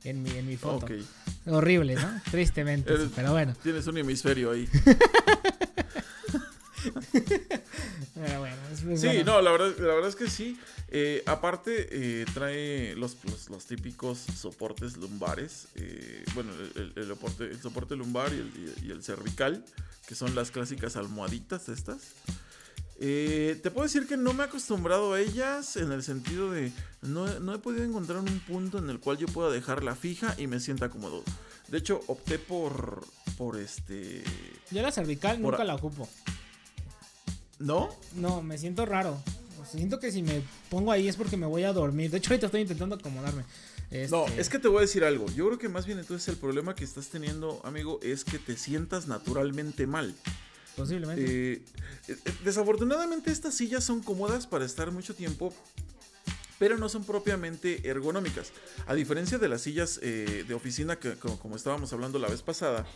en, 0.05 0.23
mi, 0.23 0.31
en 0.31 0.47
mi 0.47 0.57
foto. 0.57 0.87
Horrible, 1.47 1.95
¿no? 1.95 2.21
Tristemente, 2.31 2.92
Eres- 2.92 3.11
pero 3.14 3.33
bueno, 3.33 3.55
Tienes 3.62 3.87
un 3.87 3.99
hemisferio 3.99 4.51
ahí. 4.51 4.69
pero 8.14 8.40
bueno. 8.40 8.57
es- 8.73 8.83
es 8.83 9.01
Sí, 9.01 9.07
bueno. 9.07 9.25
no, 9.25 9.40
la 9.42 9.51
verdad, 9.53 9.75
la 9.79 9.95
verdad 9.95 10.09
es 10.09 10.16
que 10.16 10.29
sí. 10.31 10.59
Eh, 10.88 11.23
aparte, 11.27 11.88
eh, 11.90 12.25
trae 12.33 12.95
los, 12.97 13.16
los, 13.25 13.51
los 13.51 13.66
típicos 13.66 14.19
soportes 14.19 14.97
lumbares. 14.97 15.66
eh, 15.75 16.25
bueno, 16.35 16.53
el, 16.53 16.73
el- 16.83 16.92
el 16.97 17.09
soporte, 17.09 17.45
el 17.45 17.61
soporte 17.61 17.97
lumbar 17.97 18.33
y 18.33 18.37
el, 18.38 18.75
y 18.87 18.90
el 18.90 19.03
cervical, 19.03 19.64
que 20.07 20.14
son 20.14 20.35
las 20.35 20.51
clásicas 20.51 20.97
almohaditas 20.97 21.69
estas. 21.69 22.03
Eh, 22.99 23.61
te 23.63 23.71
puedo 23.71 23.85
decir 23.85 24.07
que 24.07 24.17
no 24.17 24.33
me 24.33 24.43
he 24.43 24.47
acostumbrado 24.47 25.13
a 25.13 25.21
ellas 25.21 25.77
en 25.77 25.93
el 25.93 26.03
sentido 26.03 26.51
de 26.51 26.73
no, 27.03 27.27
no 27.41 27.55
he 27.55 27.59
podido 27.59 27.85
encontrar 27.85 28.21
un 28.21 28.41
punto 28.41 28.79
en 28.79 28.89
el 28.89 29.01
cual 29.01 29.19
yo 29.19 29.27
pueda 29.27 29.51
dejarla 29.51 29.95
fija 29.95 30.35
y 30.39 30.47
me 30.47 30.61
sienta 30.61 30.89
cómodo. 30.89 31.23
De 31.69 31.79
hecho, 31.79 32.01
opté 32.07 32.39
por, 32.39 33.05
por 33.37 33.59
este... 33.59 34.23
Yo 34.71 34.81
la 34.81 34.93
cervical 34.93 35.39
Por 35.41 35.53
nunca 35.53 35.65
la 35.65 35.75
ocupo. 35.75 36.09
¿No? 37.59 37.95
No, 38.15 38.43
me 38.43 38.57
siento 38.57 38.87
raro. 38.87 39.21
Siento 39.71 39.99
que 39.99 40.13
si 40.13 40.23
me 40.23 40.43
pongo 40.71 40.93
ahí 40.93 41.09
es 41.09 41.17
porque 41.17 41.37
me 41.37 41.47
voy 41.47 41.65
a 41.65 41.73
dormir. 41.73 42.11
De 42.11 42.19
hecho, 42.19 42.31
ahorita 42.31 42.47
estoy 42.47 42.61
intentando 42.63 42.95
acomodarme. 42.95 43.43
No, 44.11 44.27
Este, 44.27 44.41
es 44.41 44.49
que 44.49 44.59
te 44.59 44.69
voy 44.69 44.79
a 44.79 44.81
decir 44.83 45.05
algo. 45.05 45.27
Yo 45.35 45.47
creo 45.47 45.59
que 45.59 45.69
más 45.69 45.87
bien 45.87 45.99
entonces 45.99 46.29
el 46.29 46.37
problema 46.37 46.75
que 46.75 46.85
estás 46.85 47.09
teniendo, 47.09 47.61
amigo, 47.65 47.99
es 48.03 48.25
que 48.25 48.39
te 48.39 48.57
sientas 48.57 49.07
naturalmente 49.07 49.87
mal. 49.87 50.15
Posiblemente. 50.77 51.53
Eh, 51.53 51.62
eh, 52.09 52.17
desafortunadamente 52.45 53.31
estas 53.31 53.55
sillas 53.55 53.83
son 53.83 54.03
cómodas 54.03 54.47
para 54.47 54.65
estar 54.65 54.91
mucho 54.91 55.15
tiempo, 55.15 55.55
pero 56.59 56.77
no 56.77 56.89
son 56.89 57.05
propiamente 57.05 57.89
ergonómicas. 57.89 58.53
A 58.87 58.95
diferencia 58.95 59.39
de 59.39 59.49
las 59.49 59.62
sillas 59.62 59.99
eh, 60.03 60.45
de 60.47 60.55
oficina 60.55 60.97
que 60.97 61.15
como, 61.15 61.39
como 61.39 61.57
estábamos 61.57 61.93
hablando 61.93 62.19
la 62.19 62.29
vez 62.29 62.43
pasada, 62.43 62.87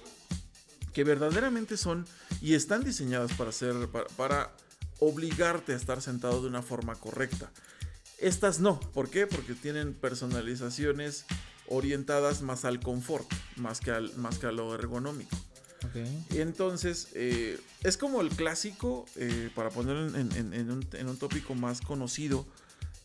que 0.93 1.05
verdaderamente 1.05 1.77
son 1.77 2.07
y 2.43 2.55
están 2.55 2.85
diseñadas 2.85 3.33
para 3.33 3.53
ser 3.53 3.89
para, 3.89 4.07
para 4.17 4.53
obligarte 4.99 5.73
a 5.73 5.77
estar 5.77 6.03
sentado 6.03 6.43
de 6.43 6.49
una 6.49 6.63
forma 6.63 6.95
correcta. 6.95 7.51
Estas 8.19 8.61
no, 8.61 8.79
¿por 8.79 9.09
qué? 9.09 9.27
Porque 9.27 9.55
tienen 9.55 9.95
personalizaciones 9.95 11.25
orientadas 11.69 12.43
más 12.43 12.67
al 12.67 12.81
confort, 12.81 13.27
más 13.57 13.81
que, 13.81 13.93
al, 13.93 14.15
más 14.17 14.39
que 14.39 14.47
a 14.47 14.53
lo 14.53 14.75
ergonómico. 14.75 15.37
Ok. 15.85 15.97
Entonces, 16.35 17.09
eh, 17.15 17.59
es 17.83 17.97
como 17.97 18.21
el 18.21 18.29
clásico, 18.31 19.07
eh, 19.17 19.51
para 19.55 19.71
ponerlo 19.71 20.17
en, 20.19 20.31
en- 20.33 20.53
en 20.55 20.71
un, 20.71 20.87
en 20.93 21.09
un 21.09 21.17
tópico 21.17 21.55
más 21.55 21.81
conocido. 21.81 22.47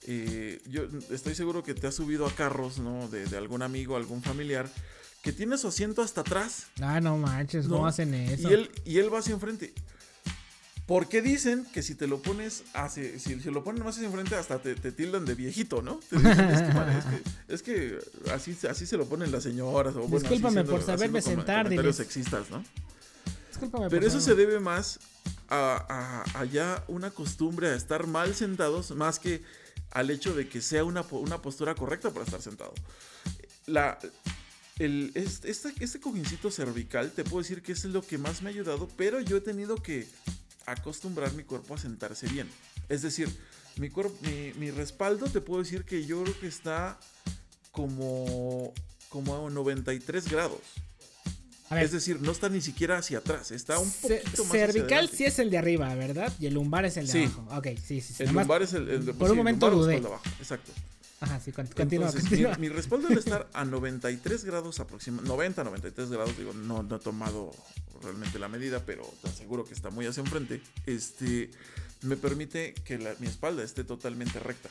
eh, 0.08 0.62
yo 0.70 0.84
estoy 1.10 1.34
seguro 1.36 1.64
que 1.64 1.74
te 1.74 1.88
has 1.88 1.96
subido 1.96 2.28
a 2.28 2.32
carros, 2.36 2.78
¿no? 2.78 3.08
De, 3.08 3.26
de 3.26 3.38
algún 3.38 3.62
amigo, 3.64 3.96
algún 3.96 4.22
familiar, 4.22 4.70
que 5.24 5.32
tiene 5.34 5.58
su 5.58 5.68
asiento 5.70 6.04
hasta 6.04 6.22
atrás 6.22 6.68
Ah, 6.80 7.02
no 7.02 7.18
manches, 7.18 7.66
¿cómo 7.68 7.82
No, 7.82 7.88
hacen 7.88 8.14
eso? 8.14 8.48
y 8.48 8.54
él, 8.54 8.70
y 8.86 9.00
él 9.00 9.12
va 9.12 9.20
hacia 9.20 9.34
enfrente. 9.34 9.74
Porque 10.86 11.22
dicen 11.24 11.66
que 11.74 11.82
si 11.82 11.96
te 11.96 12.06
lo 12.06 12.22
pones 12.22 12.64
hacia, 12.74 13.18
si, 13.20 13.40
si 13.40 13.50
lo 13.50 13.64
ponen 13.64 13.84
más 13.84 13.96
hacia 13.96 14.06
enfrente, 14.08 14.36
hasta 14.36 14.60
te, 14.62 14.76
te 14.76 14.92
tildan 14.92 15.26
de 15.26 15.34
viejito, 15.34 15.82
¿no? 15.82 16.00
Te 16.10 16.18
dicen, 16.18 16.40
es, 16.52 16.62
que, 16.62 16.74
man, 16.74 16.90
es 16.90 17.06
que- 17.06 17.54
es 17.54 17.62
que 17.64 18.32
así, 18.32 18.56
así 18.70 18.86
se 18.86 18.96
lo 18.96 19.06
ponen 19.08 19.32
las 19.32 19.42
señoras. 19.44 19.96
O, 19.96 20.02
bueno, 20.02 20.20
Discúlpame 20.20 20.54
siendo- 20.54 20.72
por 20.74 20.84
saberme 20.84 21.22
sentar, 21.24 21.68
diles. 21.70 21.96
sexistas, 21.96 22.52
¿no? 22.52 22.64
Discúlpame, 23.50 23.90
Pero 23.90 24.02
por 24.02 24.08
eso 24.08 24.22
se 24.22 24.36
debe 24.36 24.60
más 24.60 25.00
a, 25.48 26.24
a- 26.34 26.40
a 26.42 26.46
ya 26.46 26.84
una 26.88 27.10
costumbre 27.10 27.70
a 27.70 27.76
estar 27.76 28.06
mal 28.06 28.36
sentados, 28.36 28.92
más 28.92 29.18
que 29.18 29.42
al 29.90 30.12
hecho 30.12 30.36
de 30.36 30.48
que 30.50 30.62
sea 30.62 30.84
una, 30.84 31.02
una 31.10 31.42
postura 31.42 31.74
correcta 31.74 32.12
para 32.12 32.26
estar 32.26 32.42
sentado. 32.44 32.74
La, 33.66 33.98
el, 34.78 35.12
este, 35.16 35.50
este, 35.50 35.74
este 35.80 36.00
cojincito 36.00 36.52
cervical, 36.52 37.10
te 37.12 37.24
puedo 37.24 37.42
decir 37.42 37.64
que 37.64 37.72
es 37.72 37.86
lo 37.86 38.04
que 38.04 38.18
más 38.20 38.44
me 38.44 38.50
ha 38.50 38.54
ayudado, 38.54 38.88
pero 38.98 39.20
yo 39.22 39.38
he 39.38 39.42
tenido 39.42 39.78
que 39.78 40.08
acostumbrar 40.66 41.34
mi 41.34 41.44
cuerpo 41.44 41.76
a 41.76 41.78
sentarse 41.78 42.28
bien. 42.28 42.50
Es 42.90 43.02
decir, 43.02 43.30
mi, 43.78 43.90
cuerpo, 43.90 44.16
mi, 44.22 44.54
mi 44.58 44.72
respaldo, 44.72 45.28
te 45.28 45.42
puedo 45.42 45.62
decir 45.64 45.84
que 45.86 46.06
yo 46.06 46.24
creo 46.24 46.40
que 46.40 46.48
está 46.48 47.00
como, 47.72 48.74
como 49.10 49.48
a 49.48 49.50
93 49.50 50.30
grados. 50.30 50.62
A 51.70 51.76
ver, 51.76 51.84
Es 51.86 51.92
decir, 51.92 52.22
no 52.22 52.32
está 52.32 52.48
ni 52.48 52.62
siquiera 52.62 52.98
hacia 53.00 53.18
atrás, 53.18 53.50
está 53.50 53.80
un 53.80 53.90
poquito 53.92 54.22
más 54.44 54.50
hacia 54.52 54.68
cervical 54.68 54.94
adelante. 55.00 55.18
sí 55.18 55.26
es 55.26 55.40
el 55.40 55.50
de 55.50 55.58
arriba, 55.58 55.94
¿verdad? 55.96 56.32
Y 56.40 56.46
el 56.46 56.54
lumbar 56.54 56.86
es 56.86 56.96
el 56.98 57.08
de 57.08 57.12
Sí. 57.12 57.24
abajo. 57.24 57.48
Ok, 57.58 57.68
sí, 57.84 58.02
sí. 58.02 58.14
sí. 58.14 58.24
El 58.24 58.34
lumbar 58.34 58.62
es 58.62 58.74
el, 58.74 58.88
el 58.88 59.06
de 59.06 59.14
por 59.14 59.24
un 59.24 59.28
sí, 59.30 59.32
el 59.32 59.38
momento 59.38 59.72
dudé. 59.72 59.96
exacto. 60.40 60.72
Ajá, 61.22 61.40
sí, 61.40 61.52
con- 61.52 61.66
continúa, 61.68 62.08
Entonces, 62.08 62.30
continúa. 62.30 62.56
Mi, 62.56 62.68
mi 62.68 62.70
respaldo 62.70 63.08
al 63.08 63.18
estar 63.18 63.50
a 63.54 63.64
93 63.66 64.44
grados 64.44 64.80
aproximadamente, 64.80 65.30
90, 65.30 65.64
93 65.64 66.10
grados, 66.12 66.38
digo, 66.38 66.54
no, 66.54 66.84
no 66.84 66.98
he 66.98 67.00
tomado 67.00 67.52
realmente 68.04 68.38
la 68.38 68.50
medida, 68.50 68.84
pero 68.86 69.04
te 69.22 69.30
aseguro 69.30 69.64
que 69.66 69.74
está 69.74 69.90
muy 69.90 70.06
hacia 70.06 70.22
enfrente, 70.22 70.62
este, 70.86 71.50
me 72.02 72.18
permite 72.18 72.74
que 72.74 72.98
la- 72.98 73.16
mi 73.20 73.28
espalda 73.28 73.64
esté 73.64 73.84
totalmente 73.84 74.40
recta. 74.40 74.70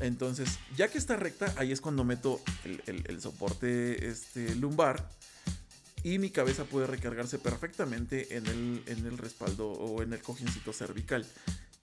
Entonces, 0.00 0.58
ya 0.76 0.88
que 0.88 0.98
está 0.98 1.16
recta, 1.16 1.52
ahí 1.56 1.72
es 1.72 1.80
cuando 1.80 2.04
meto 2.04 2.40
el, 2.64 2.82
el- 2.86 3.04
el 3.06 3.20
soporte 3.20 4.08
este, 4.08 4.54
lumbar 4.56 5.08
y 6.02 6.18
mi 6.18 6.30
cabeza 6.30 6.64
puede 6.64 6.86
recargarse 6.86 7.38
perfectamente 7.38 8.36
en 8.36 8.46
el, 8.46 8.82
en 8.86 9.06
el 9.06 9.16
respaldo 9.18 9.68
o 9.70 10.02
en 10.02 10.12
el 10.12 10.20
cojincito 10.22 10.72
cervical. 10.72 11.26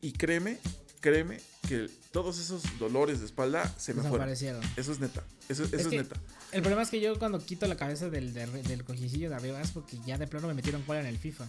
Y 0.03 0.11
créeme, 0.11 0.59
créeme 0.99 1.39
que 1.67 1.89
todos 2.11 2.39
esos 2.39 2.61
dolores 2.77 3.19
de 3.21 3.25
espalda 3.25 3.63
se 3.77 3.93
me 3.93 4.01
fueron. 4.01 4.11
Desaparecieron. 4.29 4.61
Eso 4.77 4.91
es 4.91 4.99
neta. 4.99 5.23
Eso, 5.49 5.63
eso 5.63 5.75
Es 5.75 5.81
es, 5.81 5.87
que- 5.87 5.97
neta. 5.97 6.15
El 6.51 6.61
problema 6.61 6.83
es 6.83 6.89
que 6.89 7.01
yo 7.01 7.17
cuando 7.17 7.43
quito 7.43 7.65
la 7.65 7.75
cabeza 7.77 8.09
del, 8.09 8.33
de- 8.33 8.45
del 8.63 8.83
cojicillo 8.83 9.29
de 9.29 9.35
arriba 9.35 9.59
es 9.61 9.71
porque 9.71 9.97
ya 10.05 10.17
de 10.19 10.27
plano 10.27 10.47
me 10.47 10.53
metieron 10.53 10.83
cola 10.83 10.99
en 10.99 11.07
el 11.07 11.17
FIFA. 11.17 11.47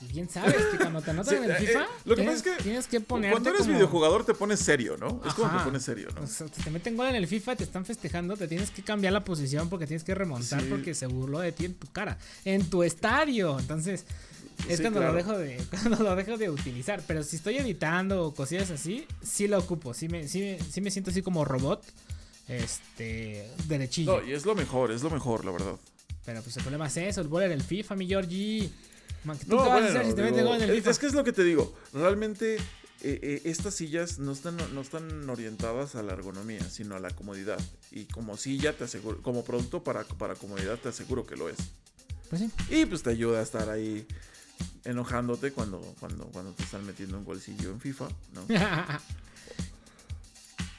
Y 0.00 0.12
bien 0.12 0.30
sabes 0.30 0.54
que 0.70 0.76
cuando 0.78 1.02
te 1.02 1.10
anotan 1.10 1.34
Sí, 1.34 1.38
en 1.38 1.44
el 1.44 1.50
eh, 1.50 1.54
FIFA, 1.58 1.82
eh, 1.82 1.86
lo 2.04 2.14
que 2.14 2.22
tienes, 2.22 2.40
pasa 2.42 2.50
es 2.52 2.56
que 2.56 2.62
tienes 2.62 2.86
que 2.86 3.00
ponerte 3.00 3.32
Cuando 3.32 3.50
eres 3.50 3.62
como- 3.62 3.74
videojugador 3.74 4.24
te 4.24 4.32
pones 4.32 4.60
serio, 4.60 4.96
¿no? 4.96 5.20
Es 5.26 5.34
como 5.34 5.50
te 5.58 5.64
pones 5.64 5.82
serio, 5.82 6.08
¿no? 6.14 6.22
O 6.22 6.26
sea, 6.28 6.46
te 6.46 6.70
meten 6.70 6.96
gol 6.96 7.08
en 7.08 7.16
el 7.16 7.26
FIFA, 7.26 7.56
te 7.56 7.64
están 7.64 7.84
festejando, 7.84 8.36
te 8.36 8.46
tienes 8.46 8.70
que 8.70 8.82
cambiar 8.84 9.12
la 9.12 9.24
posición 9.24 9.68
porque 9.68 9.88
tienes 9.88 10.04
que 10.04 10.14
remontar 10.14 10.60
Sí. 10.62 10.68
porque 10.70 10.94
se 10.94 11.06
burló 11.08 11.40
de 11.40 11.50
ti 11.50 11.64
en 11.64 11.74
tu 11.74 11.88
cara, 11.90 12.16
en 12.44 12.70
tu 12.70 12.84
estadio. 12.84 13.58
Entonces, 13.58 14.04
es 14.68 14.76
Sí, 14.76 14.82
cuando, 14.82 15.00
claro. 15.00 15.12
lo 15.14 15.18
dejo 15.18 15.38
de, 15.38 15.56
cuando 15.70 16.02
lo 16.02 16.16
dejo 16.16 16.36
de 16.36 16.50
utilizar. 16.50 17.02
Pero 17.06 17.22
si 17.22 17.36
estoy 17.36 17.56
editando 17.58 18.24
o 18.24 18.34
cosillas 18.34 18.70
así, 18.70 19.06
sí 19.22 19.48
lo 19.48 19.58
ocupo. 19.58 19.94
Sí 19.94 20.08
me, 20.08 20.28
sí, 20.28 20.56
sí 20.70 20.80
me 20.80 20.90
siento 20.90 21.10
así 21.10 21.22
como 21.22 21.44
robot. 21.44 21.84
Este, 22.48 23.48
derechillo. 23.66 24.20
No, 24.20 24.26
y 24.26 24.32
es 24.32 24.46
lo 24.46 24.54
mejor, 24.54 24.90
es 24.90 25.02
lo 25.02 25.10
mejor, 25.10 25.44
la 25.44 25.52
verdad. 25.52 25.76
Pero 26.24 26.42
pues 26.42 26.56
el 26.56 26.62
problema 26.62 26.86
es 26.86 26.96
eso, 26.96 27.20
el 27.20 27.28
gol 27.28 27.42
en 27.42 27.52
el 27.52 27.62
FIFA, 27.62 27.94
mi 27.96 28.06
Georgie. 28.06 28.70
Man, 29.24 29.38
¿Tú 29.38 29.56
No, 29.56 29.62
qué 29.64 29.68
vas 29.68 29.68
a 29.68 29.72
bueno, 29.72 29.88
hacer 29.88 30.06
si 30.06 30.14
te 30.14 30.22
digo, 30.22 30.30
meten 30.30 30.44
gol 30.46 30.56
en 30.56 30.62
el 30.62 30.70
es, 30.70 30.76
FIFA? 30.76 30.90
es 30.90 30.98
que 30.98 31.06
es 31.06 31.14
lo 31.14 31.24
que 31.24 31.32
te 31.32 31.44
digo. 31.44 31.74
Realmente 31.92 32.56
eh, 32.56 32.60
eh, 33.02 33.42
estas 33.44 33.74
sillas 33.74 34.18
no 34.18 34.32
están, 34.32 34.56
no 34.74 34.80
están 34.80 35.28
orientadas 35.28 35.94
a 35.94 36.02
la 36.02 36.12
ergonomía, 36.14 36.62
sino 36.70 36.96
a 36.96 37.00
la 37.00 37.10
comodidad. 37.10 37.60
Y 37.90 38.04
como 38.06 38.36
silla, 38.36 38.72
te 38.72 38.84
aseguro, 38.84 39.20
como 39.22 39.44
producto 39.44 39.84
para, 39.84 40.04
para 40.04 40.34
comodidad, 40.34 40.78
te 40.78 40.88
aseguro 40.88 41.26
que 41.26 41.36
lo 41.36 41.48
es. 41.48 41.56
Pues 42.30 42.42
sí. 42.42 42.50
Y 42.70 42.86
pues 42.86 43.02
te 43.02 43.10
ayuda 43.10 43.40
a 43.40 43.42
estar 43.42 43.68
ahí 43.70 44.06
enojándote 44.84 45.52
cuando, 45.52 45.80
cuando, 46.00 46.26
cuando 46.26 46.52
te 46.52 46.62
están 46.62 46.84
metiendo 46.86 47.18
un 47.18 47.24
golcillo 47.24 47.70
en 47.70 47.80
FIFA, 47.80 48.08
¿no? 48.34 48.46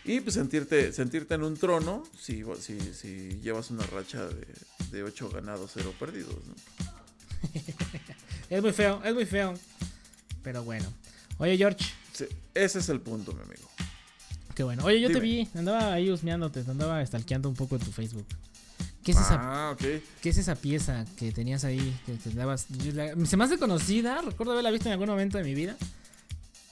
Y 0.05 0.21
pues 0.21 0.33
sentirte, 0.33 0.91
sentirte 0.91 1.35
en 1.35 1.43
un 1.43 1.55
trono 1.55 2.03
si, 2.19 2.43
si, 2.59 2.79
si 2.79 3.39
llevas 3.41 3.69
una 3.69 3.85
racha 3.85 4.25
de, 4.25 4.47
de 4.91 5.03
8 5.03 5.29
ganados, 5.29 5.69
0 5.75 5.93
perdidos. 5.99 6.33
¿no? 6.47 6.55
es 8.49 8.61
muy 8.61 8.71
feo, 8.71 9.01
es 9.03 9.13
muy 9.13 9.25
feo. 9.25 9.53
Pero 10.41 10.63
bueno. 10.63 10.91
Oye, 11.37 11.57
George. 11.57 11.85
Sí, 12.13 12.25
ese 12.55 12.79
es 12.79 12.89
el 12.89 13.01
punto, 13.01 13.33
mi 13.33 13.41
amigo. 13.41 13.69
Qué 14.55 14.63
bueno. 14.63 14.83
Oye, 14.83 14.99
yo 14.99 15.11
te 15.11 15.19
vi, 15.19 15.47
andaba 15.53 15.93
ahí 15.93 16.09
husmeándote, 16.09 16.63
te 16.63 16.71
andaba 16.71 17.05
stalkeando 17.05 17.47
un 17.47 17.55
poco 17.55 17.75
en 17.75 17.81
tu 17.83 17.91
Facebook. 17.91 18.25
¿Qué 19.13 19.19
es, 19.19 19.25
esa, 19.25 19.37
Ah, 19.67 19.71
ok. 19.71 19.81
¿Qué 20.21 20.29
es 20.29 20.37
esa 20.37 20.55
pieza 20.55 21.05
que 21.17 21.31
tenías 21.31 21.63
ahí? 21.63 21.99
Que 22.05 22.13
te 22.13 22.29
dabas. 22.31 22.67
la- 22.93 23.13
se 23.25 23.37
me 23.37 23.43
hace 23.43 23.57
conocida, 23.57 24.21
recuerdo 24.21 24.53
haberla 24.53 24.71
visto 24.71 24.87
en 24.87 24.93
algún 24.93 25.09
momento 25.09 25.37
de 25.37 25.43
mi 25.43 25.53
vida. 25.55 25.75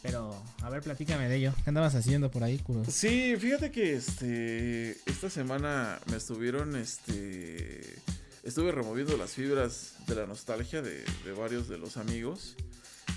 Pero, 0.03 0.41
a 0.61 0.69
ver, 0.69 0.81
platícame 0.83 1.27
de 1.27 1.35
ello. 1.37 1.53
¿Qué 1.63 1.69
andabas 1.69 1.95
haciendo 1.95 2.29
por 2.31 2.43
ahí, 2.43 2.59
Kuro? 2.59 2.83
Sí, 2.89 3.35
fíjate 3.37 3.71
que 3.71 3.95
este 3.95 4.91
esta 5.09 5.29
semana 5.29 5.99
me 6.09 6.17
estuvieron 6.17 6.75
este 6.75 7.95
estuve 8.43 8.71
removiendo 8.71 9.17
las 9.17 9.31
fibras 9.31 9.93
de 10.05 10.15
la 10.15 10.25
nostalgia 10.25 10.81
de, 10.81 11.03
de 11.25 11.31
varios 11.33 11.67
de 11.67 11.77
los 11.77 11.97
amigos 11.97 12.55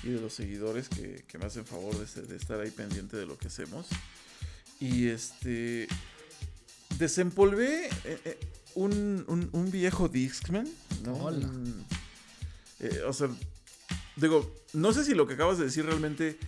y 0.02 0.08
de 0.08 0.20
los 0.20 0.32
seguidores 0.32 0.88
que, 0.88 1.22
que 1.28 1.38
me 1.38 1.44
hacen 1.44 1.64
favor 1.66 1.94
de, 1.96 2.22
de 2.22 2.36
estar 2.36 2.58
ahí 2.58 2.70
pendiente 2.70 3.16
de 3.16 3.26
lo 3.26 3.36
que 3.38 3.48
hacemos. 3.48 3.86
Y 4.80 5.08
este 5.08 5.86
desempolvé 6.98 7.86
eh, 8.04 8.18
eh, 8.24 8.38
un, 8.74 9.24
un- 9.28 9.48
un 9.52 9.70
viejo 9.70 10.08
Discman, 10.08 10.68
¿no? 11.04 11.14
Hola. 11.14 11.46
Un- 11.46 11.84
eh, 12.80 13.00
o 13.06 13.12
sea, 13.12 13.28
digo, 14.16 14.54
no 14.72 14.92
sé 14.92 15.04
si 15.04 15.14
lo 15.14 15.26
que 15.26 15.34
acabas 15.34 15.58
de 15.58 15.64
decir 15.64 15.84
realmente 15.84 16.38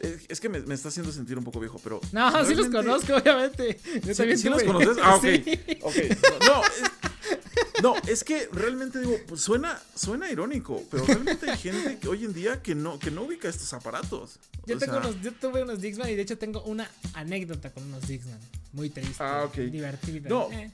eh, 0.00 0.18
es 0.28 0.40
que 0.40 0.48
me, 0.48 0.60
me 0.60 0.74
está 0.74 0.88
haciendo 0.88 1.12
sentir 1.12 1.38
un 1.38 1.44
poco 1.44 1.60
viejo, 1.60 1.78
pero 1.82 2.00
No, 2.12 2.44
sí 2.46 2.54
los 2.54 2.68
conozco, 2.68 3.14
obviamente. 3.16 3.78
Yo 4.04 4.14
¿Sí- 4.14 4.36
sí 4.36 4.48
los 4.48 4.62
conoces? 4.62 4.96
Ah, 5.02 5.16
ok. 5.16 5.22
Sí. 5.44 5.60
Ok, 5.82 5.94
no, 6.40 6.46
no, 6.46 6.62
es, 6.64 7.82
no, 7.82 7.94
es 8.08 8.24
que 8.24 8.48
realmente 8.52 9.00
digo, 9.00 9.16
pues 9.28 9.40
suena, 9.40 9.80
suena 9.94 10.30
irónico, 10.30 10.82
pero 10.90 11.04
realmente 11.04 11.50
hay 11.50 11.58
gente 11.58 11.98
que 11.98 12.08
hoy 12.08 12.24
en 12.24 12.32
día 12.32 12.62
que 12.62 12.74
no, 12.74 12.98
que 12.98 13.10
no 13.10 13.22
ubica 13.22 13.48
estos 13.48 13.72
aparatos. 13.72 14.38
Yo, 14.66 14.76
O 14.76 14.78
tengo 14.78 14.92
sea, 14.94 15.00
unos, 15.02 15.20
yo 15.20 15.32
tuve 15.32 15.62
unos 15.62 15.80
Dixman 15.80 16.08
y 16.10 16.14
de 16.14 16.22
hecho 16.22 16.38
tengo 16.38 16.62
una 16.62 16.88
anécdota 17.14 17.72
con 17.72 17.82
unos 17.84 18.06
Dixman. 18.06 18.38
Muy 18.72 18.88
triste. 18.90 19.16
Ah, 19.22 19.44
ok. 19.46 19.56
Divertida. 19.56 20.28
No. 20.28 20.48
Eh, 20.52 20.70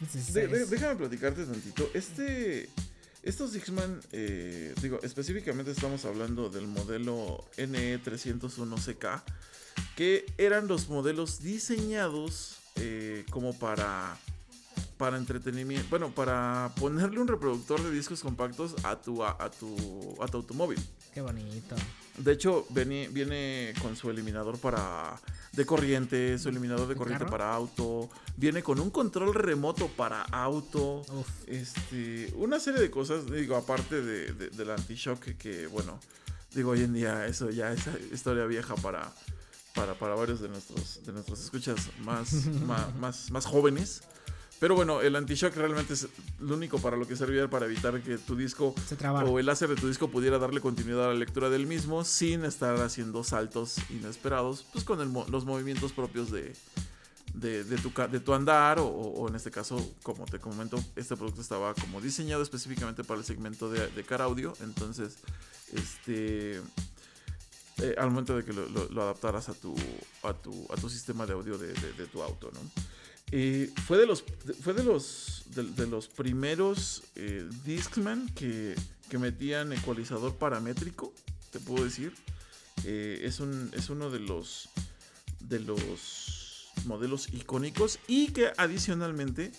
de- 0.00 0.46
de- 0.48 0.62
es- 0.62 0.70
déjame 0.70 0.96
platicarte 0.96 1.44
tantito. 1.44 1.88
Este, 1.94 2.68
estos 3.22 3.52
Dixman, 3.52 4.00
eh, 4.12 4.74
digo, 4.82 5.00
específicamente 5.02 5.70
estamos 5.72 6.04
hablando 6.04 6.48
del 6.50 6.66
modelo 6.66 7.44
E 7.56 7.66
NE301CK, 7.66 9.22
que 9.96 10.24
eran 10.38 10.68
los 10.68 10.88
modelos 10.88 11.40
diseñados 11.42 12.56
eh, 12.76 13.24
como 13.30 13.58
para 13.58 14.18
para 14.96 15.16
entretenimiento, 15.18 15.86
bueno, 15.90 16.10
para 16.14 16.72
ponerle 16.80 17.20
un 17.20 17.28
reproductor 17.28 17.82
de 17.82 17.90
discos 17.90 18.20
compactos 18.22 18.74
a 18.84 18.96
tu 19.00 19.22
a, 19.22 19.36
a 19.38 19.50
tu 19.50 20.16
a 20.22 20.26
tu 20.26 20.38
automóvil. 20.38 20.78
Qué 21.12 21.20
bonito. 21.20 21.76
De 22.18 22.32
hecho, 22.32 22.66
viene, 22.70 23.08
viene 23.08 23.74
con 23.82 23.94
su 23.96 24.08
eliminador 24.10 24.58
para 24.58 25.20
de 25.52 25.66
corriente, 25.66 26.38
su 26.38 26.48
eliminador 26.48 26.86
de 26.88 26.94
¿De 26.94 26.98
corriente 26.98 27.24
carro? 27.24 27.30
para 27.36 27.52
auto, 27.54 28.08
viene 28.36 28.62
con 28.62 28.80
un 28.80 28.90
control 28.90 29.34
remoto 29.34 29.88
para 29.88 30.22
auto, 30.22 31.00
Uf. 31.12 31.28
este, 31.46 32.32
una 32.36 32.58
serie 32.60 32.80
de 32.80 32.90
cosas, 32.90 33.30
digo, 33.30 33.56
aparte 33.56 34.00
de, 34.02 34.32
de- 34.32 34.50
del 34.50 34.70
anti-shock, 34.70 35.20
que, 35.36 35.66
bueno, 35.66 35.98
digo, 36.54 36.70
hoy 36.70 36.82
en 36.82 36.92
día 36.94 37.26
eso 37.26 37.50
ya 37.50 37.72
es 37.72 37.80
historia 38.12 38.44
vieja 38.46 38.74
para, 38.76 39.10
para, 39.74 39.94
para 39.94 40.14
varios 40.14 40.40
de 40.40 40.48
nuestros, 40.48 41.00
de 41.04 41.12
nuestros 41.12 41.40
escuchas 41.42 41.88
más, 42.00 42.32
ma- 42.66 42.90
más, 42.98 43.30
más, 43.30 43.44
jóvenes. 43.46 44.02
Pero 44.58 44.74
bueno, 44.74 45.02
el 45.02 45.14
anti-shock 45.16 45.54
realmente 45.54 45.92
es 45.92 46.08
lo 46.40 46.54
único 46.54 46.78
para 46.78 46.96
lo 46.96 47.06
que 47.06 47.14
servía 47.14 47.48
para 47.50 47.66
evitar 47.66 48.00
que 48.02 48.16
tu 48.16 48.36
disco 48.36 48.74
Se 48.88 48.96
o 49.30 49.38
el 49.38 49.44
láser 49.46 49.68
de 49.68 49.76
tu 49.76 49.86
disco 49.86 50.08
pudiera 50.10 50.38
darle 50.38 50.60
continuidad 50.62 51.04
a 51.04 51.08
la 51.08 51.14
lectura 51.14 51.50
del 51.50 51.66
mismo 51.66 52.04
sin 52.06 52.44
estar 52.44 52.80
haciendo 52.80 53.22
saltos 53.22 53.76
inesperados, 53.90 54.64
pues 54.72 54.84
con 54.84 55.00
el 55.02 55.12
los 55.30 55.44
movimientos 55.44 55.92
propios 55.92 56.30
de, 56.30 56.54
de, 57.34 57.64
de 57.64 57.76
tu, 57.76 57.92
ca- 57.92 58.08
de 58.08 58.18
tu 58.18 58.32
andar, 58.32 58.78
o, 58.78 58.86
o 58.86 59.28
en 59.28 59.34
este 59.34 59.50
caso, 59.50 59.76
como 60.02 60.24
te 60.24 60.38
comento, 60.38 60.82
este 60.96 61.16
producto 61.16 61.42
estaba 61.42 61.74
como 61.74 62.00
diseñado 62.00 62.42
específicamente 62.42 63.04
para 63.04 63.20
el 63.20 63.26
segmento 63.26 63.68
de, 63.70 63.88
de 63.88 64.04
car 64.04 64.22
audio, 64.22 64.54
entonces, 64.60 65.18
este... 65.74 66.62
eh, 67.82 67.94
al 67.98 68.08
momento 68.10 68.34
de 68.34 68.42
que 68.42 68.54
lo, 68.54 68.66
lo- 68.70 68.88
lo 68.88 69.02
adaptaras 69.02 69.50
a 69.50 69.52
tu, 69.52 69.74
a 70.22 70.32
tu, 70.32 70.66
a 70.72 70.76
tu 70.80 70.88
sistema 70.88 71.26
de 71.26 71.34
audio 71.34 71.58
de 71.58 71.74
tu 72.10 72.22
auto, 72.22 72.50
¿no? 72.54 72.60
Eh, 73.32 73.72
fue 73.86 73.98
de 73.98 74.06
los, 74.06 74.24
de- 74.44 74.54
fue 74.54 74.72
de 74.72 74.84
los, 74.84 75.42
de, 75.54 75.64
de 75.64 75.86
los 75.86 76.06
primeros 76.08 77.02
eh, 77.16 77.48
Discman 77.64 78.28
que, 78.34 78.74
que 79.10 79.18
metían 79.18 79.72
ecualizador 79.72 80.36
paramétrico, 80.36 81.12
te 81.50 81.58
puedo 81.60 81.84
decir. 81.84 82.14
Eh, 82.84 83.22
es, 83.24 83.40
un, 83.40 83.70
es 83.74 83.90
uno 83.90 84.10
de 84.10 84.20
los, 84.20 84.68
de 85.40 85.58
los 85.60 86.68
modelos 86.84 87.32
icónicos 87.32 87.98
y 88.06 88.28
que 88.28 88.52
adicionalmente, 88.58 89.50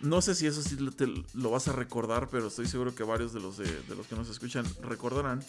no 0.00 0.20
sé 0.22 0.34
si 0.34 0.46
eso 0.46 0.60
sí 0.62 0.76
lo- 0.76 0.90
te 0.90 1.06
lo 1.06 1.50
vas 1.50 1.68
a 1.68 1.72
recordar, 1.72 2.28
pero 2.30 2.48
estoy 2.48 2.66
seguro 2.66 2.94
que 2.94 3.04
varios 3.04 3.32
de 3.32 3.40
los, 3.40 3.58
de, 3.58 3.64
de 3.66 3.94
los 3.94 4.06
que 4.08 4.16
nos 4.16 4.28
escuchan 4.28 4.66
recordarán, 4.82 5.44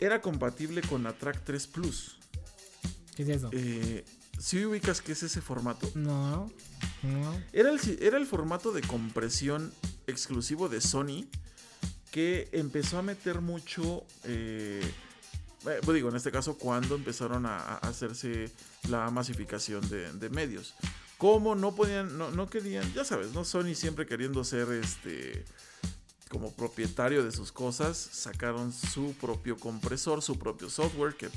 era 0.00 0.20
compatible 0.22 0.80
con 0.82 1.02
la 1.02 1.12
Track 1.12 1.42
3 1.44 1.66
Plus. 1.66 2.16
¿Qué 3.14 3.22
es 3.24 3.28
eso? 3.28 3.50
Si 4.42 4.64
ubicas 4.64 5.00
qué 5.00 5.12
es 5.12 5.22
ese 5.22 5.40
formato? 5.40 5.88
No. 5.94 6.50
No. 7.04 7.42
Era 7.52 7.70
el, 7.70 7.78
era 8.02 8.18
el 8.18 8.26
formato 8.26 8.72
de 8.72 8.82
compresión 8.82 9.72
exclusivo 10.08 10.68
de 10.68 10.80
Sony 10.80 11.26
que 12.10 12.48
empezó 12.50 12.98
a 12.98 13.02
meter 13.02 13.40
mucho, 13.40 14.04
eh, 14.24 14.82
eh, 15.64 15.80
pues 15.84 15.94
digo, 15.94 16.08
en 16.08 16.16
este 16.16 16.32
caso, 16.32 16.58
cuando 16.58 16.96
empezaron 16.96 17.46
a, 17.46 17.56
a 17.56 17.76
hacerse 17.76 18.50
la 18.88 19.08
masificación 19.10 19.88
de, 19.88 20.12
de 20.12 20.28
medios. 20.28 20.74
Como 21.18 21.54
no 21.54 21.76
podían, 21.76 22.18
no, 22.18 22.32
no 22.32 22.50
querían, 22.50 22.92
ya 22.94 23.04
sabes, 23.04 23.32
¿no? 23.32 23.44
Sony 23.44 23.76
siempre 23.76 24.06
queriendo 24.06 24.42
ser 24.42 24.72
este 24.72 25.44
como 26.28 26.50
propietario 26.50 27.22
de 27.22 27.30
sus 27.30 27.52
cosas, 27.52 27.96
sacaron 27.96 28.72
su 28.72 29.14
propio 29.20 29.56
compresor, 29.56 30.20
su 30.20 30.36
propio 30.36 30.68
software 30.68 31.14
que 31.14 31.28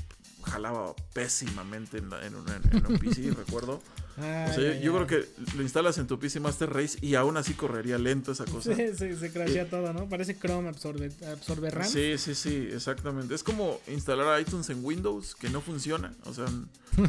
jalaba 0.46 0.94
pésimamente 1.12 1.98
en, 1.98 2.10
la- 2.10 2.24
en 2.26 2.34
un, 2.34 2.46
en 2.48 2.86
un 2.86 2.98
PC, 2.98 3.30
recuerdo. 3.36 3.82
O 4.18 4.22
sea, 4.22 4.80
yo, 4.80 4.94
creo 4.94 5.06
que 5.06 5.28
lo 5.56 5.62
instalas 5.62 5.98
en 5.98 6.06
tu 6.06 6.18
PC 6.18 6.40
Master 6.40 6.72
Race 6.72 6.96
y 7.02 7.16
aún 7.16 7.36
así 7.36 7.52
correría 7.52 7.98
lento 7.98 8.32
esa 8.32 8.46
cosa. 8.46 8.74
Sí, 8.74 8.94
se, 8.96 9.14
se 9.14 9.30
crashea 9.30 9.68
todo, 9.68 9.92
¿no? 9.92 10.08
Parece 10.08 10.38
Chrome 10.38 10.70
absorbe, 10.70 11.12
absorbe 11.30 11.70
RAM. 11.70 11.86
Sí, 11.86 12.16
sí, 12.16 12.34
sí, 12.34 12.68
exactamente. 12.72 13.34
Es 13.34 13.42
como 13.42 13.78
instalar 13.88 14.40
iTunes 14.40 14.70
en 14.70 14.82
Windows, 14.82 15.34
que 15.34 15.50
no 15.50 15.60
funciona. 15.60 16.14
O 16.24 16.32
sea, 16.32 16.46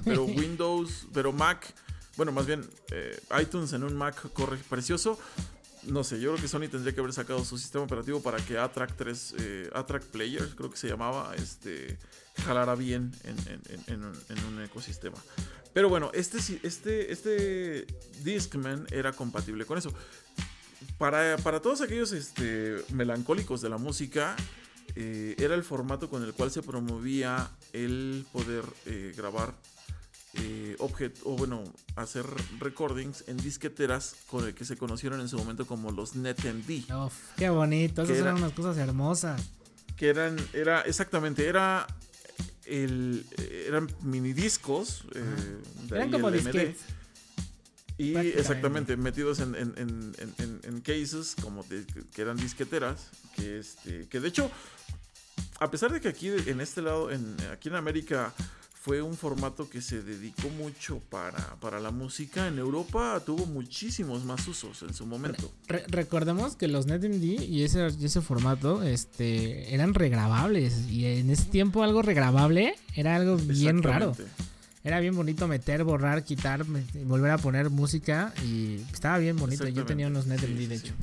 pero 0.03 0.25
Windows, 0.25 1.07
pero 1.13 1.31
Mac, 1.31 1.73
bueno, 2.17 2.33
más 2.33 2.45
bien 2.45 2.67
eh, 2.91 3.17
iTunes 3.41 3.71
en 3.71 3.83
un 3.85 3.95
Mac 3.95 4.29
corre 4.33 4.57
precioso. 4.69 5.17
No 5.87 6.03
sé, 6.03 6.19
yo 6.19 6.31
creo 6.31 6.41
que 6.41 6.47
Sony 6.49 6.67
tendría 6.69 6.93
que 6.93 6.99
haber 6.99 7.13
sacado 7.13 7.43
su 7.45 7.57
sistema 7.57 7.85
operativo 7.85 8.21
para 8.21 8.37
que 8.37 8.57
A-Track 8.57 8.95
3, 8.97 9.35
eh, 9.39 9.69
A-Track 9.73 10.03
Player, 10.03 10.47
creo 10.55 10.69
que 10.69 10.77
se 10.77 10.87
llamaba, 10.87 11.33
este, 11.35 11.97
jalara 12.45 12.75
bien 12.75 13.11
en, 13.87 14.03
un, 14.03 14.63
ecosistema. 14.63 15.17
Pero 15.73 15.87
bueno, 15.87 16.11
este, 16.13 16.39
este, 16.63 17.11
este 17.11 17.87
Discman 18.23 18.85
era 18.91 19.13
compatible 19.13 19.65
con 19.65 19.77
eso. 19.77 19.93
Para, 20.97 21.37
para 21.37 21.61
todos 21.61 21.81
aquellos 21.81 22.11
este, 22.11 22.83
melancólicos 22.91 23.61
de 23.61 23.69
la 23.69 23.77
música, 23.77 24.35
eh, 24.95 25.35
era 25.37 25.55
el 25.55 25.63
formato 25.63 26.09
con 26.09 26.23
el 26.23 26.33
cual 26.33 26.51
se 26.51 26.63
promovía 26.63 27.49
el 27.71 28.25
poder 28.31 28.63
eh, 28.85 29.13
grabar 29.15 29.53
eh, 30.37 30.75
objet- 30.79 31.19
o 31.23 31.35
bueno, 31.35 31.63
hacer 31.95 32.25
recordings 32.59 33.23
en 33.27 33.37
disqueteras 33.37 34.15
con 34.27 34.45
el 34.45 34.53
que 34.53 34.65
se 34.65 34.77
conocieron 34.77 35.19
en 35.21 35.27
su 35.29 35.37
momento 35.37 35.65
como 35.65 35.91
los 35.91 36.15
NetMD. 36.15 36.91
Uf, 36.93 37.13
qué 37.37 37.49
bonito, 37.49 38.03
esas 38.03 38.17
eran 38.17 38.35
unas 38.37 38.53
cosas 38.53 38.77
hermosas. 38.77 39.41
que 39.95 40.09
eran, 40.09 40.37
era, 40.53 40.81
exactamente, 40.81 41.47
era 41.47 41.87
el, 42.65 43.25
eran 43.67 43.87
mini 44.03 44.33
discos. 44.33 45.03
eh, 45.15 45.21
de 45.89 45.95
Eran 45.95 46.07
ahí 46.07 46.11
como 46.11 46.29
disquetes. 46.31 46.77
Y 47.99 48.15
exactamente, 48.15 48.95
metidos 48.95 49.39
en, 49.39 49.55
en- 49.55 49.73
en- 49.75 50.13
en- 50.19 50.33
en- 50.37 50.59
en 50.63 50.81
cases 50.81 51.35
como 51.41 51.63
de- 51.63 51.83
que 52.13 52.21
eran 52.21 52.37
disqueteras. 52.37 53.07
Que, 53.35 53.57
este, 53.57 54.07
que 54.07 54.19
de 54.19 54.27
hecho, 54.27 54.51
a 55.59 55.71
pesar 55.71 55.91
de 55.91 55.99
que 55.99 56.07
aquí 56.09 56.27
en 56.29 56.61
este 56.61 56.83
lado, 56.83 57.09
en, 57.09 57.35
aquí 57.51 57.69
en 57.69 57.75
América, 57.75 58.33
fue 58.87 59.01
un 59.01 59.17
formato 59.17 59.69
que 59.69 59.81
se 59.81 60.01
dedicó 60.01 60.47
mucho 60.47 60.99
para, 61.09 61.55
para 61.59 61.81
la 61.81 61.91
música, 61.91 62.47
en 62.47 62.57
Europa 62.57 63.21
tuvo 63.25 63.45
muchísimos 63.45 64.23
más 64.23 64.47
usos 64.47 64.81
en 64.81 64.93
su 64.93 65.05
momento. 65.05 65.51
Re- 65.67 65.83
recordemos 65.89 66.55
que 66.55 66.69
los 66.69 66.85
NetMD 66.85 67.21
y 67.43 67.63
ese, 67.63 67.87
ese 67.87 68.21
formato 68.21 68.83
este, 68.83 69.73
eran 69.75 69.93
regrabables. 69.93 70.87
Y 70.89 71.03
en 71.05 71.29
ese 71.29 71.43
tiempo 71.49 71.83
algo 71.83 72.01
regrabable 72.01 72.75
era 72.95 73.17
algo 73.17 73.35
bien 73.35 73.83
raro. 73.83 74.15
Era 74.85 75.01
bien 75.01 75.17
bonito 75.17 75.49
meter, 75.49 75.83
borrar, 75.83 76.23
quitar, 76.23 76.63
volver 77.03 77.31
a 77.31 77.37
poner 77.37 77.69
música 77.69 78.33
y 78.45 78.75
estaba 78.93 79.17
bien 79.17 79.35
bonito. 79.35 79.67
Yo 79.67 79.85
tenía 79.85 80.07
unos 80.07 80.27
NetMD, 80.27 80.59
de 80.69 80.75
hecho. 80.75 80.93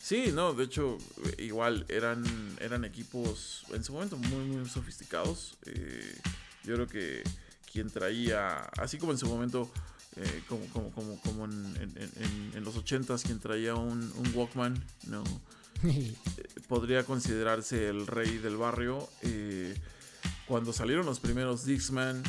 Sí, 0.00 0.32
no, 0.34 0.54
de 0.54 0.64
hecho, 0.64 0.98
igual 1.38 1.86
eran, 1.88 2.24
eran 2.60 2.84
equipos 2.84 3.64
en 3.72 3.84
su 3.84 3.92
momento 3.92 4.16
muy, 4.16 4.44
muy 4.44 4.68
sofisticados. 4.68 5.56
Eh, 5.66 6.16
yo 6.64 6.74
creo 6.74 6.86
que 6.86 7.22
quien 7.70 7.90
traía, 7.90 8.58
así 8.78 8.98
como 8.98 9.12
en 9.12 9.18
su 9.18 9.26
momento, 9.26 9.70
eh, 10.16 10.42
como, 10.48 10.66
como, 10.68 10.90
como, 10.92 11.20
como 11.20 11.44
en, 11.44 12.64
los 12.64 12.76
ochentas, 12.76 13.22
quien 13.22 13.40
traía 13.40 13.74
un, 13.74 14.12
un 14.16 14.32
Walkman, 14.34 14.82
¿no? 15.06 15.24
Eh, 15.84 16.14
podría 16.66 17.04
considerarse 17.04 17.88
el 17.88 18.06
rey 18.06 18.38
del 18.38 18.56
barrio. 18.56 19.06
cuando 20.46 20.72
salieron 20.72 21.04
los 21.04 21.20
primeros 21.20 21.66
Dixman, 21.66 22.22